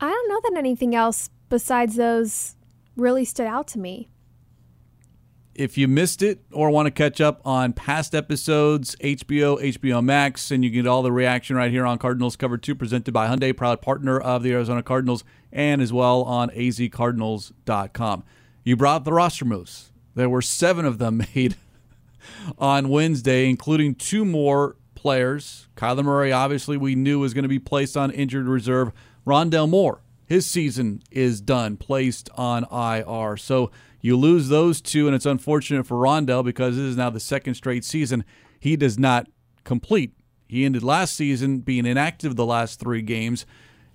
I 0.00 0.08
don't 0.08 0.28
know 0.28 0.40
that 0.44 0.58
anything 0.58 0.94
else 0.94 1.30
besides 1.48 1.96
those 1.96 2.56
really 2.96 3.24
stood 3.24 3.46
out 3.46 3.66
to 3.68 3.78
me. 3.78 4.08
If 5.54 5.78
you 5.78 5.86
missed 5.86 6.20
it 6.20 6.40
or 6.50 6.68
want 6.70 6.86
to 6.86 6.90
catch 6.90 7.20
up 7.20 7.40
on 7.44 7.74
past 7.74 8.12
episodes, 8.12 8.96
HBO, 8.96 9.62
HBO 9.62 10.02
Max, 10.02 10.50
and 10.50 10.64
you 10.64 10.70
get 10.70 10.84
all 10.84 11.02
the 11.02 11.12
reaction 11.12 11.54
right 11.54 11.70
here 11.70 11.86
on 11.86 11.98
Cardinals 11.98 12.34
Cover 12.34 12.58
2, 12.58 12.74
presented 12.74 13.12
by 13.12 13.28
Hyundai, 13.28 13.56
proud 13.56 13.80
partner 13.80 14.18
of 14.18 14.42
the 14.42 14.52
Arizona 14.52 14.82
Cardinals, 14.82 15.22
and 15.52 15.80
as 15.80 15.92
well 15.92 16.22
on 16.22 16.50
azcardinals.com. 16.50 18.24
You 18.64 18.76
brought 18.76 19.04
the 19.04 19.12
roster 19.12 19.44
moves. 19.44 19.92
There 20.16 20.28
were 20.28 20.42
seven 20.42 20.84
of 20.84 20.98
them 20.98 21.18
made 21.34 21.54
on 22.58 22.88
Wednesday, 22.88 23.48
including 23.48 23.94
two 23.94 24.24
more 24.24 24.74
players. 24.96 25.68
Kyler 25.76 26.04
Murray, 26.04 26.32
obviously, 26.32 26.76
we 26.76 26.96
knew 26.96 27.20
was 27.20 27.32
going 27.32 27.44
to 27.44 27.48
be 27.48 27.60
placed 27.60 27.96
on 27.96 28.10
injured 28.10 28.46
reserve. 28.46 28.90
Rondale 29.24 29.68
Moore, 29.68 30.00
his 30.26 30.46
season 30.46 31.02
is 31.12 31.40
done, 31.40 31.76
placed 31.76 32.28
on 32.34 32.64
IR. 32.72 33.36
So 33.36 33.70
you 34.04 34.18
lose 34.18 34.50
those 34.50 34.82
two, 34.82 35.06
and 35.06 35.16
it's 35.16 35.24
unfortunate 35.24 35.86
for 35.86 35.96
Rondale 35.96 36.44
because 36.44 36.76
this 36.76 36.84
is 36.84 36.94
now 36.94 37.08
the 37.08 37.18
second 37.18 37.54
straight 37.54 37.86
season 37.86 38.22
he 38.60 38.76
does 38.76 38.98
not 38.98 39.28
complete. 39.64 40.12
He 40.46 40.66
ended 40.66 40.82
last 40.82 41.14
season 41.14 41.60
being 41.60 41.86
inactive 41.86 42.36
the 42.36 42.44
last 42.44 42.78
three 42.78 43.00
games. 43.00 43.46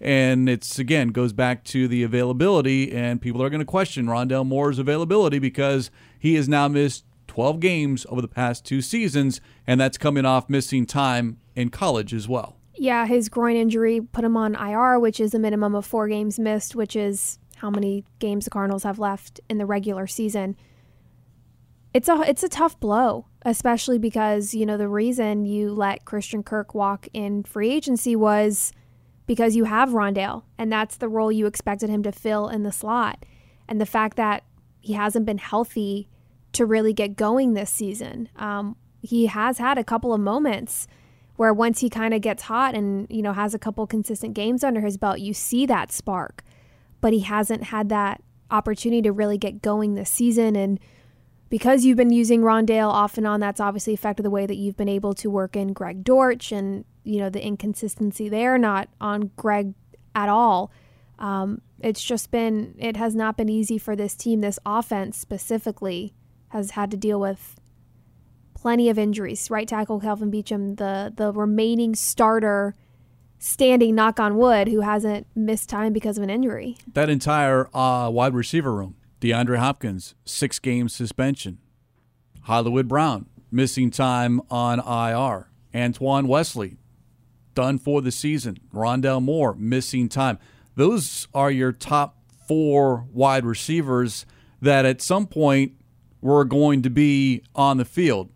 And 0.02 0.50
it's 0.50 0.80
again 0.80 1.10
goes 1.10 1.32
back 1.32 1.64
to 1.66 1.88
the 1.88 2.02
availability, 2.02 2.92
and 2.92 3.22
people 3.22 3.44
are 3.44 3.52
going 3.52 3.60
to 3.60 3.66
question 3.66 4.08
Rondale 4.08 4.48
Moore's 4.48 4.80
availability 4.80 5.38
because 5.38 5.92
he 6.18 6.34
has 6.36 6.50
now 6.50 6.68
missed 6.68 7.06
12 7.28 7.60
games 7.60 8.08
over 8.10 8.20
the 8.20 8.28
past 8.28 8.66
two 8.66 8.82
seasons, 8.82 9.40
and 9.68 9.80
that's 9.80 10.00
coming 10.00 10.26
off 10.26 10.50
missing 10.50 10.88
time 10.88 11.38
in 11.56 11.70
college 11.70 12.16
as 12.16 12.28
well. 12.28 12.56
Yeah, 12.74 13.06
his 13.06 13.30
groin 13.30 13.58
injury 13.58 14.02
put 14.02 14.24
him 14.24 14.36
on 14.36 14.56
IR, 14.56 14.98
which 15.00 15.20
is 15.20 15.36
a 15.36 15.40
minimum 15.40 15.76
of 15.76 15.86
four 15.86 16.08
games 16.08 16.40
missed, 16.40 16.76
which 16.76 16.96
is 16.96 17.38
how 17.60 17.70
many 17.70 18.06
games 18.20 18.46
the 18.46 18.52
Cardinals 18.52 18.84
have 18.84 19.00
left 19.00 19.40
in 19.50 19.58
the 19.58 19.66
regular 19.66 20.08
season. 20.08 20.56
It's 21.94 22.08
a 22.08 22.22
it's 22.22 22.44
a 22.44 22.50
tough 22.50 22.80
blow, 22.80 23.26
especially 23.44 23.98
because 23.98 24.54
you 24.54 24.66
know 24.66 24.78
the 24.78 24.88
reason 24.88 25.46
you 25.46 25.74
let 25.74 26.06
Christian 26.06 26.44
Kirk 26.44 26.74
walk 26.74 27.08
in 27.14 27.44
free 27.44 27.72
agency 27.72 28.16
was 28.16 28.72
because 29.26 29.56
you 29.56 29.66
have 29.66 29.90
Rondale, 29.90 30.44
and 30.58 30.72
that's 30.72 30.98
the 30.98 31.10
role 31.10 31.32
you 31.32 31.46
expected 31.46 31.90
him 31.90 32.04
to 32.04 32.12
fill 32.12 32.48
in 32.48 32.64
the 32.64 32.72
slot, 32.72 33.26
and 33.68 33.80
the 33.82 33.86
fact 33.86 34.18
that 34.18 34.44
he 34.82 34.94
hasn't 34.94 35.26
been 35.26 35.38
healthy 35.38 36.08
to 36.54 36.66
really 36.66 36.94
get 36.94 37.16
going 37.16 37.54
this 37.54 37.70
season. 37.70 38.30
Um, 38.38 38.76
he 39.02 39.28
has 39.28 39.58
had 39.58 39.78
a 39.78 39.84
couple 39.84 40.14
of 40.14 40.22
moments 40.22 40.88
where 41.36 41.54
once 41.54 41.80
he 41.80 41.90
kind 41.90 42.14
of 42.14 42.22
gets 42.22 42.44
hot 42.44 42.76
and 42.76 43.08
you 43.10 43.22
know 43.22 43.34
has 43.34 43.54
a 43.54 43.60
couple 43.60 43.86
consistent 43.88 44.34
games 44.34 44.64
under 44.64 44.82
his 44.82 44.98
belt, 44.98 45.20
you 45.20 45.34
see 45.34 45.66
that 45.66 45.92
spark. 45.92 46.44
But 47.02 47.14
he 47.14 47.22
hasn't 47.22 47.66
had 47.66 47.90
that 47.90 48.22
opportunity 48.52 49.02
to 49.04 49.12
really 49.12 49.38
get 49.38 49.62
going 49.62 49.94
this 49.94 50.10
season 50.10 50.56
and 50.56 50.80
because 51.50 51.84
you've 51.84 51.98
been 51.98 52.12
using 52.12 52.42
Rondale 52.42 52.90
off 52.90 53.18
and 53.18 53.26
on, 53.26 53.40
that's 53.40 53.60
obviously 53.60 53.94
affected 53.94 54.24
the 54.24 54.30
way 54.30 54.46
that 54.46 54.56
you've 54.56 54.78
been 54.78 54.90
able 54.90 55.14
to 55.16 55.30
work 55.30 55.56
in 55.56 55.74
Greg 55.74 56.04
Dortch 56.04 56.52
and 56.52 56.86
you 57.04 57.18
know 57.18 57.30
the 57.30 57.44
inconsistency 57.44 58.30
there, 58.30 58.58
not 58.58 58.88
on 59.02 59.32
Greg 59.36 59.74
at 60.16 60.30
all. 60.30 60.72
Um, 61.18 61.62
it's 61.80 62.04
just 62.04 62.32
been 62.32 62.76
it 62.78 62.98
has 62.98 63.16
not 63.16 63.36
been 63.36 63.50
easy 63.50 63.78
for 63.78 63.96
this 63.96 64.16
team. 64.16 64.42
This 64.42 64.60
offense 64.66 65.18
specifically 65.18 66.14
has 66.50 66.72
had 66.72 66.92
to 66.92 66.98
deal 66.98 67.20
with 67.20 67.60
plenty 68.54 68.90
of 68.90 69.00
injuries. 69.00 69.50
Right 69.50 69.68
tackle 69.68 70.00
Kelvin 70.00 70.32
Beachum, 70.32 70.78
the 70.78 71.12
the 71.16 71.34
remaining 71.34 71.96
starter, 71.96 72.76
standing 73.40 73.96
knock 73.96 74.20
on 74.20 74.36
wood, 74.36 74.68
who 74.68 74.82
hasn't 74.82 75.26
missed 75.36 75.70
time 75.70 75.94
because 75.94 76.18
of 76.18 76.24
an 76.24 76.30
injury. 76.30 76.78
That 76.94 77.10
entire 77.10 77.76
uh, 77.76 78.10
wide 78.10 78.34
receiver 78.34 78.74
room, 78.74 78.96
DeAndre 79.22 79.58
Hopkins, 79.58 80.14
six 80.26 80.60
game 80.60 80.90
suspension. 80.90 81.58
Hollywood 82.44 82.88
Brown, 82.88 83.28
missing 83.52 83.90
time 83.90 84.42
on 84.50 84.80
IR. 84.80 85.48
Antoine 85.74 86.28
Wesley, 86.28 86.78
done 87.54 87.78
for 87.78 88.02
the 88.02 88.12
season. 88.12 88.60
Rondale 88.74 89.22
Moore, 89.22 89.56
missing 89.56 90.10
time. 90.10 90.40
Those 90.76 91.28
are 91.34 91.52
your 91.52 91.72
top 91.72 92.18
four 92.48 93.06
wide 93.12 93.46
receivers 93.46 94.26
that 94.62 94.86
at 94.86 95.02
some 95.02 95.28
point 95.28 95.74
were 96.22 96.44
going 96.44 96.82
to 96.82 96.90
be 96.90 97.44
on 97.56 97.78
the 97.78 97.86
field. 97.86 98.30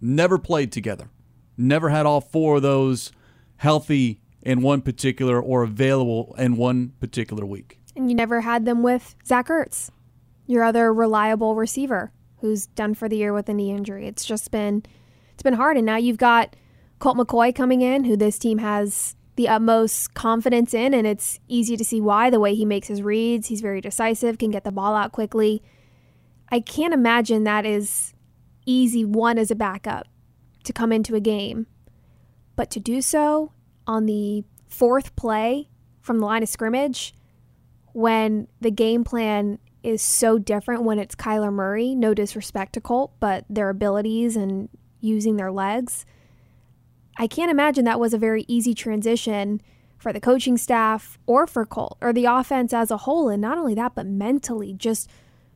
Never 0.00 0.38
played 0.38 0.72
together. 0.72 1.10
Never 1.56 1.90
had 1.90 2.06
all 2.06 2.20
four 2.20 2.56
of 2.56 2.62
those 2.62 3.12
healthy 3.56 4.20
in 4.42 4.62
one 4.62 4.80
particular 4.80 5.40
or 5.40 5.62
available 5.62 6.34
in 6.38 6.56
one 6.56 6.90
particular 7.00 7.44
week. 7.44 7.78
And 7.96 8.08
you 8.08 8.16
never 8.16 8.40
had 8.40 8.64
them 8.64 8.82
with 8.82 9.14
Zach 9.26 9.48
Ertz, 9.48 9.90
your 10.46 10.62
other 10.62 10.92
reliable 10.92 11.54
receiver 11.54 12.12
who's 12.40 12.66
done 12.66 12.94
for 12.94 13.08
the 13.08 13.16
year 13.16 13.32
with 13.32 13.48
a 13.48 13.54
knee 13.54 13.70
injury. 13.70 14.06
It's 14.06 14.24
just 14.24 14.50
been 14.50 14.82
it's 15.32 15.42
been 15.42 15.54
hard. 15.54 15.76
And 15.76 15.86
now 15.86 15.96
you've 15.96 16.18
got 16.18 16.54
Colt 16.98 17.16
McCoy 17.16 17.54
coming 17.54 17.80
in, 17.80 18.04
who 18.04 18.16
this 18.16 18.38
team 18.38 18.58
has 18.58 19.16
the 19.36 19.48
utmost 19.48 20.12
confidence 20.12 20.74
in, 20.74 20.92
and 20.92 21.06
it's 21.06 21.40
easy 21.48 21.76
to 21.76 21.84
see 21.84 22.00
why. 22.00 22.28
The 22.28 22.40
way 22.40 22.54
he 22.54 22.64
makes 22.64 22.88
his 22.88 23.02
reads, 23.02 23.48
he's 23.48 23.62
very 23.62 23.80
decisive, 23.80 24.38
can 24.38 24.50
get 24.50 24.64
the 24.64 24.72
ball 24.72 24.94
out 24.94 25.12
quickly. 25.12 25.62
I 26.50 26.60
can't 26.60 26.92
imagine 26.92 27.44
that 27.44 27.64
is 27.64 28.12
easy 28.66 29.04
one 29.04 29.38
as 29.38 29.50
a 29.50 29.54
backup 29.54 30.08
to 30.64 30.72
come 30.72 30.92
into 30.92 31.14
a 31.14 31.20
game. 31.20 31.66
But 32.54 32.70
to 32.72 32.80
do 32.80 33.00
so 33.00 33.52
on 33.90 34.06
the 34.06 34.44
fourth 34.68 35.16
play 35.16 35.68
from 36.00 36.20
the 36.20 36.24
line 36.24 36.44
of 36.44 36.48
scrimmage, 36.48 37.12
when 37.92 38.46
the 38.60 38.70
game 38.70 39.02
plan 39.02 39.58
is 39.82 40.00
so 40.00 40.38
different 40.38 40.84
when 40.84 41.00
it's 41.00 41.16
Kyler 41.16 41.52
Murray, 41.52 41.96
no 41.96 42.14
disrespect 42.14 42.74
to 42.74 42.80
Colt, 42.80 43.12
but 43.18 43.44
their 43.50 43.68
abilities 43.68 44.36
and 44.36 44.68
using 45.00 45.36
their 45.36 45.50
legs. 45.50 46.06
I 47.16 47.26
can't 47.26 47.50
imagine 47.50 47.84
that 47.84 47.98
was 47.98 48.14
a 48.14 48.18
very 48.18 48.44
easy 48.46 48.74
transition 48.74 49.60
for 49.98 50.12
the 50.12 50.20
coaching 50.20 50.56
staff 50.56 51.18
or 51.26 51.48
for 51.48 51.66
Colt 51.66 51.98
or 52.00 52.12
the 52.12 52.26
offense 52.26 52.72
as 52.72 52.92
a 52.92 52.98
whole. 52.98 53.28
And 53.28 53.42
not 53.42 53.58
only 53.58 53.74
that, 53.74 53.96
but 53.96 54.06
mentally, 54.06 54.72
just 54.72 55.10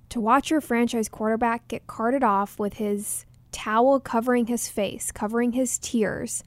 to 0.09 0.21
watch 0.21 0.51
your 0.51 0.61
franchise 0.61 1.09
quarterback 1.09 1.69
get 1.69 1.87
carted 1.87 2.25
off 2.25 2.59
with 2.59 2.75
his 2.75 3.27
towel 3.53 4.01
covering 4.01 4.47
his 4.47 4.69
face, 4.69 5.13
covering 5.13 5.53
his 5.53 5.79
tears, 5.79 6.43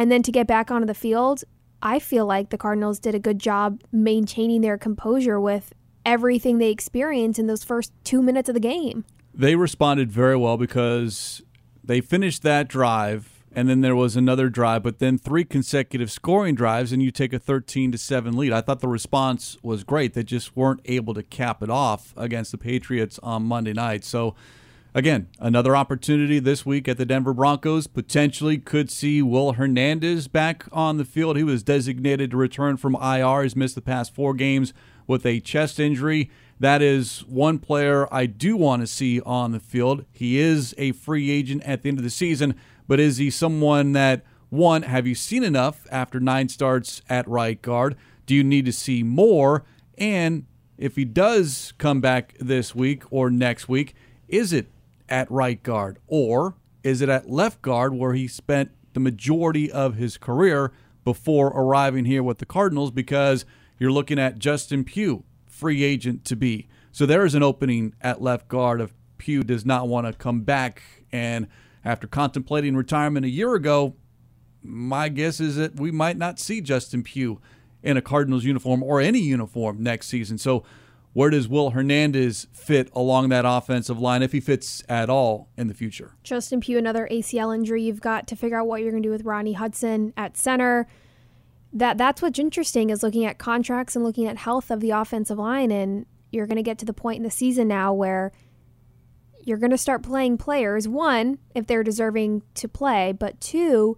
and 0.00 0.10
then 0.10 0.22
to 0.22 0.32
get 0.32 0.46
back 0.46 0.70
onto 0.70 0.86
the 0.86 0.94
field. 0.94 1.44
I 1.82 1.98
feel 1.98 2.24
like 2.24 2.48
the 2.48 2.56
Cardinals 2.56 2.98
did 2.98 3.14
a 3.14 3.18
good 3.18 3.38
job 3.38 3.82
maintaining 3.92 4.62
their 4.62 4.78
composure 4.78 5.38
with 5.38 5.74
everything 6.06 6.56
they 6.56 6.70
experienced 6.70 7.38
in 7.38 7.48
those 7.48 7.64
first 7.64 7.92
two 8.02 8.22
minutes 8.22 8.48
of 8.48 8.54
the 8.54 8.60
game. 8.60 9.04
They 9.34 9.56
responded 9.56 10.10
very 10.10 10.38
well 10.38 10.56
because 10.56 11.42
they 11.84 12.00
finished 12.00 12.42
that 12.44 12.66
drive 12.66 13.44
and 13.52 13.68
then 13.68 13.82
there 13.82 13.96
was 13.96 14.16
another 14.16 14.48
drive, 14.48 14.82
but 14.82 15.00
then 15.00 15.18
three 15.18 15.44
consecutive 15.44 16.10
scoring 16.10 16.54
drives, 16.54 16.92
and 16.92 17.02
you 17.02 17.10
take 17.10 17.32
a 17.32 17.38
13 17.38 17.92
to 17.92 17.98
7 17.98 18.36
lead. 18.36 18.52
I 18.52 18.60
thought 18.60 18.80
the 18.80 18.88
response 18.88 19.58
was 19.62 19.82
great. 19.82 20.14
They 20.14 20.22
just 20.22 20.56
weren't 20.56 20.80
able 20.84 21.14
to 21.14 21.22
cap 21.24 21.62
it 21.62 21.68
off 21.68 22.14
against 22.16 22.52
the 22.52 22.58
Patriots 22.58 23.18
on 23.24 23.42
Monday 23.42 23.72
night. 23.72 24.04
So, 24.04 24.36
again, 24.94 25.28
another 25.38 25.76
opportunity 25.76 26.38
this 26.38 26.66
week 26.66 26.88
at 26.88 26.96
the 26.96 27.06
Denver 27.06 27.34
Broncos. 27.34 27.86
Potentially 27.86 28.58
could 28.58 28.90
see 28.90 29.22
Will 29.22 29.52
Hernandez 29.52 30.28
back 30.28 30.64
on 30.72 30.96
the 30.96 31.04
field. 31.04 31.36
He 31.36 31.44
was 31.44 31.62
designated 31.62 32.30
to 32.30 32.36
return 32.36 32.76
from 32.76 32.94
IR. 32.96 33.42
He's 33.42 33.56
missed 33.56 33.74
the 33.74 33.82
past 33.82 34.14
four 34.14 34.34
games 34.34 34.72
with 35.06 35.26
a 35.26 35.40
chest 35.40 35.80
injury. 35.80 36.30
That 36.58 36.82
is 36.82 37.20
one 37.26 37.58
player 37.58 38.12
I 38.12 38.26
do 38.26 38.56
want 38.56 38.82
to 38.82 38.86
see 38.86 39.20
on 39.22 39.52
the 39.52 39.60
field. 39.60 40.04
He 40.12 40.38
is 40.38 40.74
a 40.76 40.92
free 40.92 41.30
agent 41.30 41.62
at 41.64 41.82
the 41.82 41.88
end 41.88 41.98
of 41.98 42.04
the 42.04 42.10
season 42.10 42.54
but 42.90 42.98
is 42.98 43.18
he 43.18 43.30
someone 43.30 43.92
that, 43.92 44.24
one, 44.48 44.82
have 44.82 45.06
you 45.06 45.14
seen 45.14 45.44
enough 45.44 45.86
after 45.92 46.18
nine 46.18 46.48
starts 46.48 47.02
at 47.08 47.28
right 47.28 47.62
guard? 47.62 47.94
Do 48.26 48.34
you 48.34 48.42
need 48.42 48.64
to 48.64 48.72
see 48.72 49.04
more? 49.04 49.64
And 49.96 50.44
if 50.76 50.96
he 50.96 51.04
does 51.04 51.72
come 51.78 52.00
back 52.00 52.34
this 52.40 52.74
week 52.74 53.04
or 53.12 53.30
next 53.30 53.68
week, 53.68 53.94
is 54.26 54.52
it 54.52 54.66
at 55.10 55.30
right 55.30 55.62
guard 55.62 55.98
or 56.06 56.56
is 56.82 57.02
it 57.02 57.08
at 57.08 57.28
left 57.28 57.60
guard 57.60 57.94
where 57.94 58.14
he 58.14 58.26
spent 58.26 58.70
the 58.94 59.00
majority 59.00 59.70
of 59.70 59.96
his 59.96 60.16
career 60.16 60.72
before 61.04 61.48
arriving 61.48 62.06
here 62.06 62.22
with 62.22 62.38
the 62.38 62.46
Cardinals? 62.46 62.90
Because 62.90 63.44
you're 63.78 63.92
looking 63.92 64.18
at 64.18 64.38
Justin 64.38 64.84
Pugh, 64.84 65.24
free 65.46 65.82
agent 65.82 66.24
to 66.26 66.36
be. 66.36 66.68
So 66.92 67.06
there 67.06 67.24
is 67.24 67.34
an 67.34 67.42
opening 67.42 67.94
at 68.00 68.22
left 68.22 68.48
guard 68.48 68.80
if 68.80 68.94
Pugh 69.18 69.42
does 69.42 69.66
not 69.66 69.88
want 69.88 70.06
to 70.06 70.12
come 70.12 70.40
back 70.40 70.82
and 71.12 71.46
after 71.84 72.06
contemplating 72.06 72.76
retirement 72.76 73.24
a 73.24 73.30
year 73.30 73.54
ago, 73.54 73.96
my 74.62 75.08
guess 75.08 75.40
is 75.40 75.56
that 75.56 75.78
we 75.78 75.90
might 75.90 76.16
not 76.16 76.38
see 76.38 76.60
Justin 76.60 77.02
Pugh 77.02 77.40
in 77.82 77.96
a 77.96 78.02
Cardinals 78.02 78.44
uniform 78.44 78.82
or 78.82 79.00
any 79.00 79.20
uniform 79.20 79.82
next 79.82 80.08
season. 80.08 80.36
So, 80.36 80.64
where 81.12 81.30
does 81.30 81.48
Will 81.48 81.70
Hernandez 81.70 82.46
fit 82.52 82.88
along 82.92 83.30
that 83.30 83.44
offensive 83.44 83.98
line 83.98 84.22
if 84.22 84.32
he 84.32 84.40
fits 84.40 84.82
at 84.88 85.10
all 85.10 85.48
in 85.56 85.66
the 85.66 85.74
future? 85.74 86.14
Justin 86.22 86.60
Pugh, 86.60 86.78
another 86.78 87.08
ACL 87.10 87.54
injury. 87.54 87.82
You've 87.82 88.00
got 88.00 88.26
to 88.28 88.36
figure 88.36 88.60
out 88.60 88.66
what 88.66 88.80
you're 88.80 88.92
going 88.92 89.02
to 89.02 89.08
do 89.08 89.12
with 89.12 89.24
Rodney 89.24 89.54
Hudson 89.54 90.12
at 90.16 90.36
center. 90.36 90.86
That 91.72 91.98
that's 91.98 92.22
what's 92.22 92.38
interesting 92.38 92.90
is 92.90 93.02
looking 93.02 93.24
at 93.24 93.38
contracts 93.38 93.96
and 93.96 94.04
looking 94.04 94.26
at 94.26 94.38
health 94.38 94.70
of 94.70 94.80
the 94.80 94.90
offensive 94.90 95.38
line, 95.38 95.70
and 95.70 96.06
you're 96.30 96.46
going 96.46 96.56
to 96.56 96.62
get 96.62 96.78
to 96.78 96.84
the 96.84 96.92
point 96.92 97.18
in 97.18 97.22
the 97.22 97.30
season 97.30 97.68
now 97.68 97.92
where 97.92 98.32
you're 99.42 99.58
going 99.58 99.70
to 99.70 99.78
start 99.78 100.02
playing 100.02 100.38
players, 100.38 100.86
one, 100.86 101.38
if 101.54 101.66
they're 101.66 101.82
deserving 101.82 102.42
to 102.54 102.68
play, 102.68 103.12
but 103.12 103.40
two, 103.40 103.96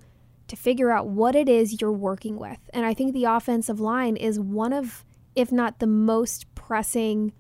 to 0.48 0.56
figure 0.56 0.90
out 0.90 1.08
what 1.08 1.34
it 1.34 1.48
is 1.48 1.80
you're 1.80 1.92
working 1.92 2.38
with. 2.38 2.58
And 2.72 2.86
I 2.86 2.94
think 2.94 3.12
the 3.12 3.24
offensive 3.24 3.80
line 3.80 4.16
is 4.16 4.38
one 4.38 4.72
of, 4.72 5.04
if 5.34 5.50
not 5.50 5.78
the 5.78 5.86
most 5.86 6.51
pressing 6.66 7.32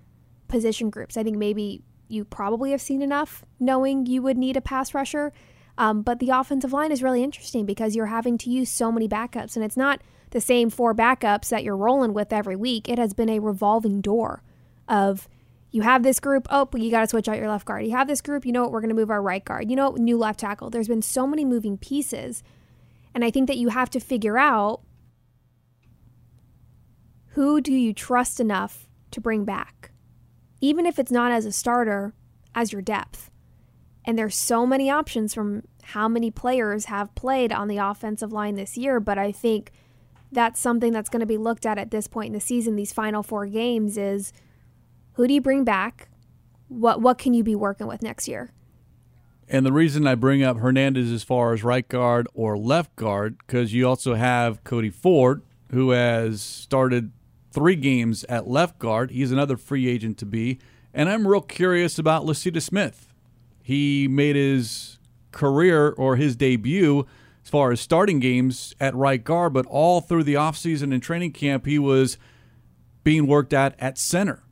position 0.48 0.90
groups. 0.90 1.16
I 1.16 1.22
think 1.22 1.36
maybe 1.36 1.82
you 2.08 2.24
probably 2.24 2.72
have 2.72 2.80
seen 2.80 3.02
enough 3.02 3.44
knowing 3.58 4.06
you 4.06 4.20
would 4.22 4.36
need 4.36 4.56
a 4.56 4.60
pass 4.60 4.94
rusher. 4.94 5.32
Um, 5.78 6.02
but 6.02 6.18
the 6.18 6.30
offensive 6.30 6.72
line 6.72 6.92
is 6.92 7.02
really 7.02 7.22
interesting 7.22 7.64
because 7.64 7.96
you're 7.96 8.06
having 8.06 8.36
to 8.38 8.50
use 8.50 8.68
so 8.68 8.92
many 8.92 9.08
backups, 9.08 9.56
and 9.56 9.64
it's 9.64 9.76
not 9.76 10.02
the 10.30 10.40
same 10.40 10.68
four 10.68 10.94
backups 10.94 11.48
that 11.48 11.64
you're 11.64 11.76
rolling 11.76 12.12
with 12.12 12.32
every 12.32 12.56
week. 12.56 12.88
It 12.88 12.98
has 12.98 13.14
been 13.14 13.30
a 13.30 13.38
revolving 13.38 14.00
door 14.00 14.42
of 14.88 15.28
you 15.70 15.80
have 15.82 16.02
this 16.02 16.20
group, 16.20 16.46
oh, 16.50 16.68
you 16.74 16.90
got 16.90 17.00
to 17.00 17.06
switch 17.06 17.28
out 17.28 17.38
your 17.38 17.48
left 17.48 17.64
guard. 17.64 17.86
You 17.86 17.92
have 17.92 18.06
this 18.06 18.20
group, 18.20 18.44
you 18.44 18.52
know 18.52 18.62
what, 18.62 18.72
we're 18.72 18.80
going 18.80 18.90
to 18.90 18.94
move 18.94 19.10
our 19.10 19.22
right 19.22 19.42
guard. 19.42 19.70
You 19.70 19.76
know, 19.76 19.90
what, 19.90 20.00
new 20.00 20.18
left 20.18 20.40
tackle. 20.40 20.68
There's 20.68 20.88
been 20.88 21.00
so 21.00 21.26
many 21.26 21.46
moving 21.46 21.78
pieces. 21.78 22.42
And 23.14 23.24
I 23.24 23.30
think 23.30 23.46
that 23.46 23.56
you 23.56 23.70
have 23.70 23.88
to 23.90 24.00
figure 24.00 24.36
out 24.36 24.82
who 27.28 27.62
do 27.62 27.72
you 27.72 27.94
trust 27.94 28.40
enough 28.40 28.86
to 29.12 29.20
bring 29.20 29.44
back? 29.44 29.90
Even 30.60 30.86
if 30.86 30.98
it's 30.98 31.12
not 31.12 31.32
as 31.32 31.44
a 31.44 31.52
starter, 31.52 32.14
as 32.54 32.72
your 32.72 32.82
depth. 32.82 33.30
And 34.04 34.18
there's 34.18 34.36
so 34.36 34.66
many 34.66 34.90
options 34.90 35.32
from 35.32 35.62
how 35.82 36.08
many 36.08 36.30
players 36.30 36.86
have 36.86 37.14
played 37.14 37.52
on 37.52 37.68
the 37.68 37.78
offensive 37.78 38.32
line 38.32 38.56
this 38.56 38.76
year, 38.76 39.00
but 39.00 39.18
I 39.18 39.32
think 39.32 39.72
that's 40.30 40.60
something 40.60 40.92
that's 40.92 41.10
going 41.10 41.20
to 41.20 41.26
be 41.26 41.36
looked 41.36 41.66
at 41.66 41.78
at 41.78 41.90
this 41.90 42.06
point 42.06 42.28
in 42.28 42.32
the 42.32 42.40
season, 42.40 42.76
these 42.76 42.92
final 42.92 43.22
four 43.22 43.46
games 43.46 43.96
is– 43.96 44.32
who 45.14 45.26
do 45.26 45.34
you 45.34 45.40
bring 45.40 45.64
back? 45.64 46.08
What 46.68 47.00
what 47.00 47.18
can 47.18 47.34
you 47.34 47.44
be 47.44 47.54
working 47.54 47.86
with 47.86 48.02
next 48.02 48.28
year? 48.28 48.52
And 49.48 49.66
the 49.66 49.72
reason 49.72 50.06
I 50.06 50.14
bring 50.14 50.42
up 50.42 50.58
Hernandez 50.58 51.10
as 51.10 51.22
far 51.22 51.52
as 51.52 51.62
right 51.62 51.86
guard 51.86 52.26
or 52.32 52.56
left 52.56 52.96
guard, 52.96 53.36
because 53.38 53.74
you 53.74 53.86
also 53.86 54.14
have 54.14 54.64
Cody 54.64 54.88
Ford, 54.88 55.42
who 55.70 55.90
has 55.90 56.40
started 56.40 57.12
three 57.52 57.76
games 57.76 58.24
at 58.24 58.48
left 58.48 58.78
guard. 58.78 59.10
He's 59.10 59.32
another 59.32 59.56
free 59.56 59.88
agent 59.88 60.18
to 60.18 60.26
be. 60.26 60.58
And 60.94 61.08
I'm 61.08 61.26
real 61.26 61.40
curious 61.40 61.98
about 61.98 62.24
Lecitus 62.24 62.62
Smith. 62.62 63.12
He 63.62 64.08
made 64.08 64.36
his 64.36 64.98
career 65.30 65.90
or 65.90 66.16
his 66.16 66.36
debut 66.36 67.06
as 67.44 67.50
far 67.50 67.72
as 67.72 67.80
starting 67.80 68.20
games 68.20 68.74
at 68.78 68.94
right 68.94 69.22
guard, 69.22 69.52
but 69.52 69.66
all 69.66 70.00
through 70.00 70.24
the 70.24 70.34
offseason 70.34 70.92
and 70.92 71.02
training 71.02 71.32
camp, 71.32 71.66
he 71.66 71.78
was 71.78 72.18
being 73.04 73.26
worked 73.26 73.52
at 73.52 73.74
at 73.80 73.98
center. 73.98 74.42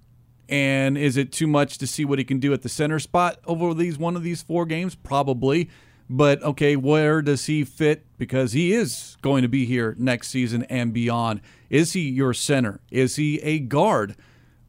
And 0.49 0.99
is 0.99 1.17
it 1.17 1.31
too 1.31 1.47
much 1.47 1.79
to 1.79 1.87
see 1.87 2.05
what 2.05 2.19
he 2.19 2.25
can 2.25 2.41
do 2.41 2.53
at 2.53 2.63
the 2.63 2.69
center 2.69 2.99
spot 2.99 3.39
over 3.47 3.73
these 3.73 3.99
one 3.99 4.17
of 4.17 4.25
these 4.25 4.43
four 4.43 4.67
games? 4.67 4.97
Probably. 4.97 5.71
But 6.12 6.42
okay, 6.42 6.75
where 6.75 7.23
does 7.23 7.46
he 7.46 7.64
fit? 7.64 8.05
Because 8.19 8.50
he 8.50 8.73
is 8.73 9.17
going 9.23 9.42
to 9.42 9.48
be 9.48 9.65
here 9.65 9.94
next 9.96 10.31
season 10.31 10.65
and 10.65 10.92
beyond. 10.92 11.40
Is 11.71 11.92
he 11.92 12.00
your 12.00 12.35
center? 12.35 12.81
Is 12.90 13.15
he 13.15 13.38
a 13.42 13.61
guard? 13.61 14.17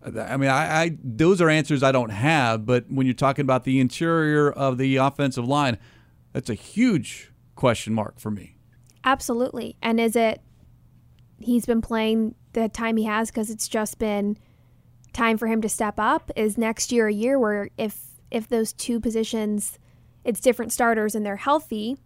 I 0.06 0.38
mean, 0.38 0.52
I, 0.52 0.82
I 0.82 0.98
those 1.04 1.42
are 1.42 1.50
answers 1.50 1.82
I 1.82 1.92
don't 1.92 2.12
have. 2.12 2.68
But 2.68 2.86
when 2.92 3.08
you're 3.08 3.16
talking 3.16 3.42
about 3.42 3.64
the 3.64 3.80
interior 3.80 4.52
of 4.52 4.78
the 4.78 4.98
offensive 4.98 5.48
line, 5.48 5.80
that's 6.32 6.52
a 6.52 6.54
huge 6.54 7.32
question 7.56 7.96
mark 7.96 8.20
for 8.20 8.30
me. 8.30 8.56
Absolutely. 9.04 9.78
And 9.82 10.00
is 10.00 10.16
it 10.16 10.42
he's 11.40 11.66
been 11.66 11.82
playing 11.82 12.36
the 12.54 12.70
time 12.70 12.98
he 12.98 13.06
has 13.06 13.32
because 13.32 13.50
it's 13.50 13.68
just 13.68 13.98
been 13.98 14.38
time 15.12 15.40
for 15.40 15.48
him 15.48 15.60
to 15.64 15.70
step 15.70 15.96
up? 15.98 16.30
Is 16.36 16.56
next 16.56 16.92
year 16.92 17.08
a 17.08 17.14
year 17.14 17.40
where 17.40 17.72
if 17.80 18.00
if 18.30 18.48
those 18.48 18.74
two 18.74 19.00
positions 19.00 19.80
it's 20.24 20.40
different 20.40 20.72
starters 20.72 21.16
and 21.16 21.26
they're 21.26 21.38
healthy, 21.38 21.98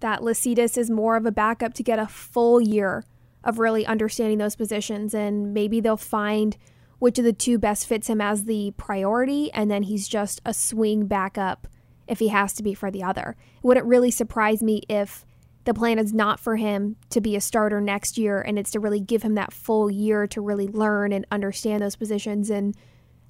that 0.00 0.20
Lecitus 0.20 0.78
is 0.78 0.90
more 0.90 1.16
of 1.16 1.26
a 1.26 1.32
backup 1.32 1.74
to 1.74 1.82
get 1.82 1.98
a 1.98 2.06
full 2.06 2.60
year 2.60 3.04
of 3.42 3.58
really 3.58 3.86
understanding 3.86 4.38
those 4.38 4.56
positions 4.56 5.14
and 5.14 5.52
maybe 5.52 5.80
they'll 5.80 5.96
find 5.96 6.56
which 6.98 7.18
of 7.18 7.24
the 7.24 7.32
two 7.32 7.58
best 7.58 7.86
fits 7.86 8.08
him 8.08 8.20
as 8.20 8.44
the 8.44 8.72
priority, 8.76 9.52
and 9.52 9.70
then 9.70 9.84
he's 9.84 10.08
just 10.08 10.40
a 10.44 10.52
swing 10.52 11.06
backup 11.06 11.68
if 12.08 12.18
he 12.18 12.28
has 12.28 12.52
to 12.54 12.62
be 12.62 12.74
for 12.74 12.90
the 12.90 13.02
other. 13.02 13.36
It 13.56 13.64
wouldn't 13.64 13.86
really 13.86 14.10
surprise 14.10 14.62
me 14.62 14.82
if 14.88 15.24
the 15.64 15.74
plan 15.74 15.98
is 15.98 16.14
not 16.14 16.40
for 16.40 16.56
him 16.56 16.96
to 17.10 17.20
be 17.20 17.36
a 17.36 17.40
starter 17.40 17.80
next 17.80 18.16
year 18.16 18.40
and 18.40 18.58
it's 18.58 18.70
to 18.70 18.80
really 18.80 19.00
give 19.00 19.22
him 19.22 19.34
that 19.34 19.52
full 19.52 19.90
year 19.90 20.26
to 20.28 20.40
really 20.40 20.66
learn 20.66 21.12
and 21.12 21.26
understand 21.30 21.82
those 21.82 21.94
positions 21.94 22.48
and 22.48 22.74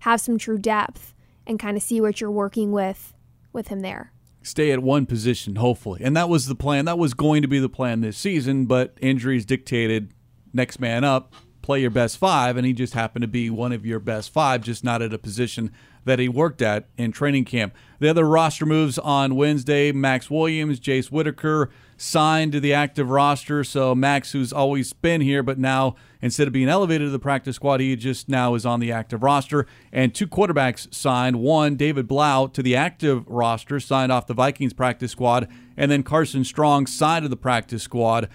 have 0.01 0.21
some 0.21 0.39
true 0.39 0.59
depth 0.59 1.15
and 1.47 1.59
kind 1.59 1.77
of 1.77 1.83
see 1.83 2.01
what 2.01 2.21
you're 2.21 2.31
working 2.31 2.71
with 2.71 3.13
with 3.53 3.69
him 3.69 3.81
there. 3.81 4.13
Stay 4.43 4.71
at 4.71 4.83
one 4.83 5.05
position, 5.05 5.57
hopefully. 5.57 6.01
And 6.03 6.17
that 6.17 6.29
was 6.29 6.47
the 6.47 6.55
plan. 6.55 6.85
That 6.85 6.99
was 6.99 7.13
going 7.15 7.43
to 7.43 7.49
be 7.49 7.59
the 7.59 7.69
plan 7.69 8.01
this 8.01 8.17
season, 8.17 8.67
but 8.67 8.97
injuries 9.01 9.45
dictated 9.45 10.13
next 10.53 10.81
man 10.81 11.05
up, 11.05 11.35
play 11.61 11.81
your 11.81 11.91
best 11.91 12.17
five, 12.17 12.57
and 12.57 12.67
he 12.67 12.73
just 12.73 12.95
happened 12.95 13.23
to 13.23 13.29
be 13.29 13.51
one 13.51 13.73
of 13.73 13.85
your 13.85 13.99
best 13.99 14.33
five, 14.33 14.63
just 14.63 14.85
not 14.85 15.03
at 15.03 15.13
a 15.13 15.19
position 15.19 15.71
that 16.05 16.19
he 16.19 16.29
worked 16.29 16.63
at 16.63 16.89
in 16.97 17.13
training 17.13 17.45
camp. 17.45 17.75
The 17.99 18.09
other 18.09 18.27
roster 18.27 18.65
moves 18.65 18.99
on 18.99 19.37
Wednesday 19.37 19.93
Max 19.93 20.31
Williams, 20.31 20.81
Jace 20.81 21.11
Whitaker 21.11 21.69
signed 22.01 22.53
to 22.53 22.61
the 22.61 22.73
active 22.73 23.11
roster. 23.11 23.65
So 23.65 23.95
Max, 23.95 24.31
who's 24.33 24.53
always 24.53 24.93
been 24.93 25.21
here, 25.21 25.43
but 25.43 25.59
now 25.59 25.97
instead 26.23 26.47
of 26.47 26.53
being 26.53 26.69
elevated 26.69 27.09
to 27.09 27.11
the 27.11 27.19
practice 27.19 27.57
squad, 27.57 27.81
he 27.81 27.95
just 27.97 28.29
now 28.29 28.55
is 28.55 28.65
on 28.65 28.79
the 28.81 28.93
active 28.93 29.23
roster. 29.23 29.67
And 29.93 30.15
two 30.15 30.29
quarterbacks 30.29 30.95
signed. 30.95 31.41
One, 31.41 31.75
David 31.75 32.07
Blough, 32.07 32.47
to 32.55 32.63
the 32.63 32.77
active 32.77 33.27
roster, 33.27 33.81
signed 33.81 34.13
off 34.13 34.29
the 34.29 34.35
Vikings 34.35 34.73
practice 34.73 35.11
squad. 35.11 35.49
And 35.77 35.91
then 35.91 36.05
Carson 36.05 36.45
Strong 36.45 36.87
signed 36.87 37.25
to 37.25 37.29
the 37.29 37.37
practice 37.37 37.83
squad. 37.83 38.29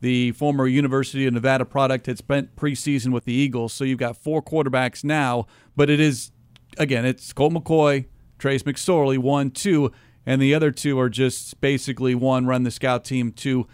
The 0.00 0.32
former 0.32 0.66
University 0.66 1.26
of 1.26 1.34
Nevada 1.34 1.66
product 1.66 2.06
had 2.06 2.18
spent 2.18 2.56
preseason 2.56 3.12
with 3.12 3.24
the 3.24 3.34
Eagles. 3.34 3.74
So 3.74 3.84
you've 3.84 3.98
got 3.98 4.16
four 4.16 4.42
quarterbacks 4.42 5.04
now, 5.04 5.46
but 5.76 5.90
it 5.90 6.00
is, 6.00 6.32
again, 6.78 7.04
it's 7.04 7.32
Colt 7.32 7.52
McCoy, 7.52 8.06
Trace 8.38 8.62
McSorley, 8.64 9.18
one, 9.18 9.50
two 9.50 9.92
and 10.26 10.40
the 10.40 10.54
other 10.54 10.70
two 10.70 10.98
are 10.98 11.08
just 11.08 11.60
basically 11.60 12.14
one 12.14 12.46
run 12.46 12.62
the 12.62 12.70
scout 12.70 13.04
team 13.04 13.32
to 13.32 13.66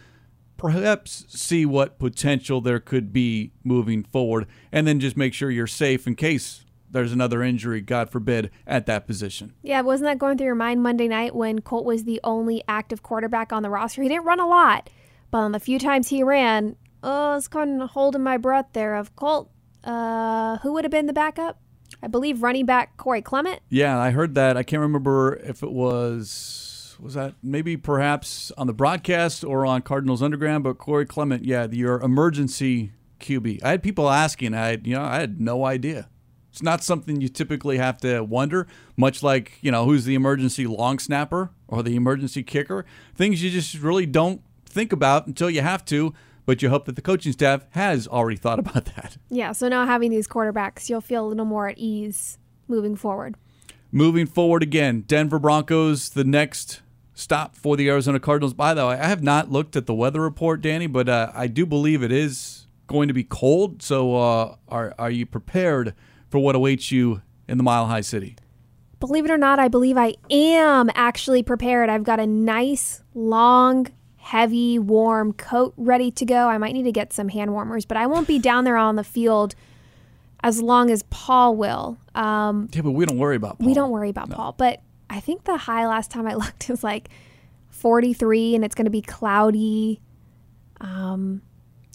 perhaps 0.57 1.25
see 1.29 1.65
what 1.65 1.99
potential 1.99 2.61
there 2.61 2.81
could 2.81 3.13
be 3.13 3.53
moving 3.63 4.03
forward 4.03 4.47
and 4.73 4.87
then 4.87 4.99
just 4.99 5.17
make 5.17 5.33
sure 5.33 5.51
you're 5.51 5.67
safe 5.67 6.07
in 6.07 6.15
case 6.15 6.65
there's 6.91 7.13
another 7.13 7.43
injury 7.43 7.81
god 7.81 8.11
forbid 8.11 8.51
at 8.67 8.87
that 8.87 9.07
position. 9.07 9.55
Yeah 9.63 9.83
wasn't 9.83 10.09
that 10.09 10.19
going 10.19 10.37
through 10.37 10.47
your 10.47 10.55
mind 10.55 10.83
monday 10.83 11.09
night 11.09 11.35
when 11.35 11.61
colt 11.61 11.85
was 11.85 12.05
the 12.05 12.21
only 12.25 12.63
active 12.67 13.03
quarterback 13.03 13.53
on 13.53 13.63
the 13.63 13.71
roster? 13.71 14.03
He 14.03 14.09
didn't 14.09 14.25
run 14.25 14.41
a 14.41 14.49
lot 14.49 14.91
but 15.31 15.39
on 15.39 15.53
the 15.53 15.61
few 15.61 15.79
times 15.79 16.09
he 16.09 16.23
ran 16.23 16.77
oh, 17.03 17.33
i 17.33 17.35
was 17.35 17.49
kind 17.49 17.81
of 17.83 17.91
holding 17.91 18.23
my 18.23 18.37
breath 18.37 18.67
there 18.73 18.97
of 18.97 19.15
colt 19.17 19.51
uh, 19.85 20.59
who 20.59 20.73
would 20.73 20.85
have 20.85 20.91
been 20.91 21.07
the 21.07 21.13
backup 21.13 21.61
I 22.03 22.07
believe 22.07 22.43
running 22.43 22.67
back 22.67 22.97
Corey 22.97 23.23
Clement. 23.23 23.61
Yeah, 23.69 23.99
I 23.99 24.11
heard 24.11 24.35
that. 24.35 24.57
I 24.57 24.63
can't 24.63 24.81
remember 24.81 25.37
if 25.37 25.63
it 25.63 25.71
was 25.71 26.97
was 27.01 27.15
that 27.15 27.35
maybe 27.43 27.77
perhaps 27.77 28.51
on 28.59 28.67
the 28.67 28.73
broadcast 28.73 29.45
or 29.45 29.65
on 29.65 29.83
Cardinals 29.83 30.21
Underground, 30.21 30.65
but 30.65 30.79
Corey 30.79 31.07
Clement, 31.07 31.45
yeah, 31.45 31.67
your 31.71 32.01
emergency 32.01 32.93
QB. 33.21 33.63
I 33.63 33.71
had 33.71 33.83
people 33.83 34.09
asking, 34.09 34.55
I 34.55 34.79
you 34.83 34.97
know, 34.97 35.03
I 35.03 35.21
had 35.21 35.41
no 35.41 35.65
idea. 35.65 36.09
It's 36.51 36.63
not 36.63 36.83
something 36.83 37.21
you 37.21 37.29
typically 37.29 37.79
have 37.79 37.99
to 37.99 38.21
wonder, 38.23 38.67
much 38.97 39.23
like, 39.23 39.59
you 39.61 39.71
know, 39.71 39.85
who's 39.85 40.05
the 40.05 40.15
emergency 40.15 40.67
long 40.67 40.99
snapper 40.99 41.51
or 41.69 41.83
the 41.83 41.95
emergency 41.95 42.43
kicker. 42.43 42.85
Things 43.15 43.43
you 43.43 43.51
just 43.51 43.75
really 43.77 44.07
don't 44.07 44.43
think 44.65 44.93
about 44.93 45.27
until 45.27 45.51
you 45.51 45.61
have 45.61 45.85
to 45.87 46.15
but 46.49 46.63
you 46.63 46.71
hope 46.71 46.87
that 46.87 46.97
the 46.97 47.03
coaching 47.03 47.31
staff 47.31 47.67
has 47.73 48.09
already 48.09 48.39
thought 48.39 48.59
about 48.65 48.87
that. 48.97 49.19
Yeah, 49.29 49.53
so 49.53 49.69
now 49.69 49.85
having 49.85 50.11
these 50.11 50.27
quarterbacks, 50.27 50.89
you'll 50.89 51.03
feel 51.03 51.27
a 51.27 51.29
little 51.29 51.45
more 51.45 51.69
at 51.69 51.77
ease 51.77 52.39
moving 52.69 52.97
forward. 52.97 53.35
Moving 53.93 54.25
forward 54.25 54.63
again, 54.63 55.03
Denver 55.03 55.39
Broncos, 55.39 56.09
the 56.09 56.25
next 56.25 56.81
stop 57.13 57.55
for 57.55 57.77
the 57.77 57.91
Arizona 57.91 58.19
Cardinals. 58.19 58.55
By 58.55 58.73
the 58.73 58.87
way, 58.87 58.99
I 58.99 59.09
have 59.09 59.23
not 59.23 59.53
looked 59.53 59.77
at 59.77 59.85
the 59.85 59.93
weather 59.93 60.23
report, 60.23 60.63
Dani, 60.63 60.91
but 60.91 61.07
uh, 61.07 61.31
I 61.35 61.49
do 61.49 61.67
believe 61.67 62.03
it 62.03 62.13
is 62.13 62.67
going 62.87 63.09
to 63.09 63.15
be 63.15 63.25
cold. 63.25 63.83
So, 63.83 64.17
uh, 64.17 64.57
are 64.69 64.95
are 64.99 65.11
you 65.11 65.27
prepared 65.27 65.95
for 66.31 66.39
what 66.39 66.55
awaits 66.55 66.91
you 66.91 67.21
in 67.47 67.59
the 67.59 67.63
Mile 67.63 67.89
High 67.89 68.01
City? 68.01 68.37
Believe 69.01 69.27
it 69.27 69.31
or 69.31 69.39
not, 69.39 69.59
I 69.59 69.69
believe 69.69 69.99
I 69.99 70.15
am 70.31 70.91
actually 70.95 71.43
prepared. 71.43 71.91
I've 71.91 72.05
got 72.05 72.21
a 72.21 72.27
nice 72.27 73.03
long 73.15 73.89
heavy, 74.29 74.79
warm 74.79 75.33
coat 75.33 75.73
ready 75.79 76.11
to 76.11 76.27
go. 76.27 76.49
I 76.49 76.59
might 76.59 76.75
need 76.75 76.83
to 76.83 76.93
get 76.93 77.15
some 77.15 77.31
hand 77.31 77.51
warmers, 77.55 77.87
but 77.87 77.97
I 77.97 78.07
won't 78.07 78.29
be 78.29 78.39
down 78.39 78.65
there 78.65 78.77
on 78.77 78.97
the 78.97 79.05
field 79.05 79.55
as 80.43 80.61
long 80.61 80.91
as 80.91 81.03
Paul 81.05 81.57
will. 81.57 81.97
Um, 82.15 82.69
yeah, 82.75 82.83
but 82.83 82.91
we 82.91 83.07
don't 83.07 83.17
worry 83.17 83.37
about 83.37 83.59
Paul. 83.59 83.67
We 83.67 83.73
don't 83.73 83.91
worry 83.91 84.11
about 84.11 84.29
no. 84.29 84.37
Paul. 84.37 84.53
But 84.53 84.83
I 85.09 85.21
think 85.21 85.45
the 85.45 85.57
high 85.57 85.87
last 85.87 86.11
time 86.11 86.27
I 86.27 86.35
looked 86.43 86.69
was 86.69 86.85
like 86.85 87.09
43 87.71 88.55
and 88.55 88.67
it's 88.67 88.75
going 88.75 88.85
to 88.85 88.91
be 88.91 89.01
cloudy. 89.01 90.03
Um, 90.79 91.41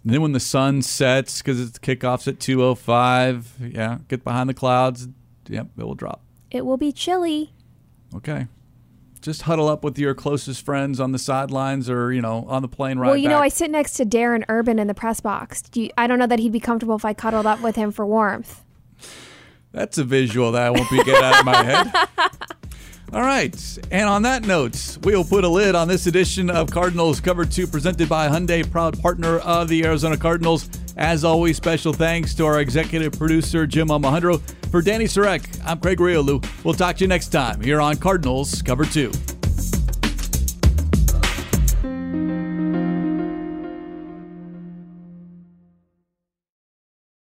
and 0.04 0.14
then 0.14 0.24
when 0.24 0.32
the 0.32 0.40
sun 0.40 0.82
sets, 0.82 1.40
because 1.40 1.62
it's 1.62 1.78
kickoffs 1.78 2.28
at 2.28 2.40
2.05, 2.40 3.76
yeah, 3.76 4.00
get 4.08 4.24
behind 4.24 4.50
the 4.50 4.56
clouds. 4.56 5.08
Yep, 5.50 5.68
it 5.78 5.84
will 5.84 5.94
drop. 5.94 6.24
It 6.50 6.66
will 6.66 6.78
be 6.78 6.92
chilly. 6.92 7.54
Okay 8.16 8.48
just 9.24 9.44
huddle 9.44 9.70
up 9.70 9.84
with 9.86 9.98
your 9.98 10.14
closest 10.14 10.66
friends 10.66 11.00
on 11.00 11.14
the 11.14 11.18
sidelines 11.18 11.90
or 11.90 12.12
you 12.12 12.22
know 12.22 12.46
on 12.48 12.62
the 12.62 12.68
plane 12.68 13.00
ride. 13.00 13.08
Well, 13.08 13.18
you 13.18 13.30
back. 13.30 13.38
know, 13.38 13.42
I 13.42 13.48
sit 13.48 13.72
next 13.72 13.94
to 13.94 14.06
Darren 14.06 14.44
Urban 14.50 14.78
in 14.78 14.88
the 14.88 14.94
press 14.94 15.22
box. 15.22 15.62
Do 15.62 15.82
you, 15.82 15.90
I 15.98 16.08
don't 16.08 16.20
know 16.20 16.28
that 16.28 16.40
he'd 16.40 16.52
be 16.52 16.60
comfortable 16.60 16.96
if 16.96 17.06
I 17.06 17.14
cuddled 17.14 17.46
up 17.46 17.62
with 17.62 17.76
him 17.76 17.92
for 17.92 18.06
warmth. 18.06 18.62
That's 19.72 19.98
a 19.98 20.04
visual 20.04 20.52
that 20.52 20.62
I 20.62 20.70
won't 20.70 20.90
be 20.92 20.98
getting 20.98 21.24
out 21.24 21.40
of 21.40 21.46
my 21.46 21.64
head. 21.64 22.32
All 23.14 23.22
right. 23.22 23.78
And 23.92 24.10
on 24.10 24.24
that 24.24 24.48
note, 24.48 24.98
we'll 25.04 25.24
put 25.24 25.44
a 25.44 25.48
lid 25.48 25.76
on 25.76 25.88
this 25.88 26.08
edition 26.08 26.50
of 26.50 26.72
Cardinals 26.72 27.20
Cover 27.20 27.46
2 27.46 27.68
presented 27.68 28.10
by 28.10 28.28
Hyundai, 28.28 28.70
proud 28.70 29.00
partner 29.00 29.38
of 29.40 29.68
the 29.68 29.86
Arizona 29.86 30.18
Cardinals. 30.18 30.68
As 30.98 31.24
always, 31.24 31.56
special 31.56 31.94
thanks 31.94 32.34
to 32.36 32.46
our 32.46 32.60
executive 32.60 33.14
producer, 33.14 33.68
Jim 33.68 33.90
Almohandro. 33.90 34.42
For 34.72 34.82
Dani 34.82 35.04
Sureck, 35.04 35.62
I'm 35.64 35.80
Craig 35.80 36.00
Grialou. 36.00 36.44
We'll 36.64 36.74
talk 36.74 36.96
to 36.98 37.04
you 37.04 37.08
next 37.08 37.28
time 37.28 37.62
here 37.62 37.80
on 37.80 37.98
Cardinals 37.98 38.64
Cover 38.64 38.86
2. 38.86 39.12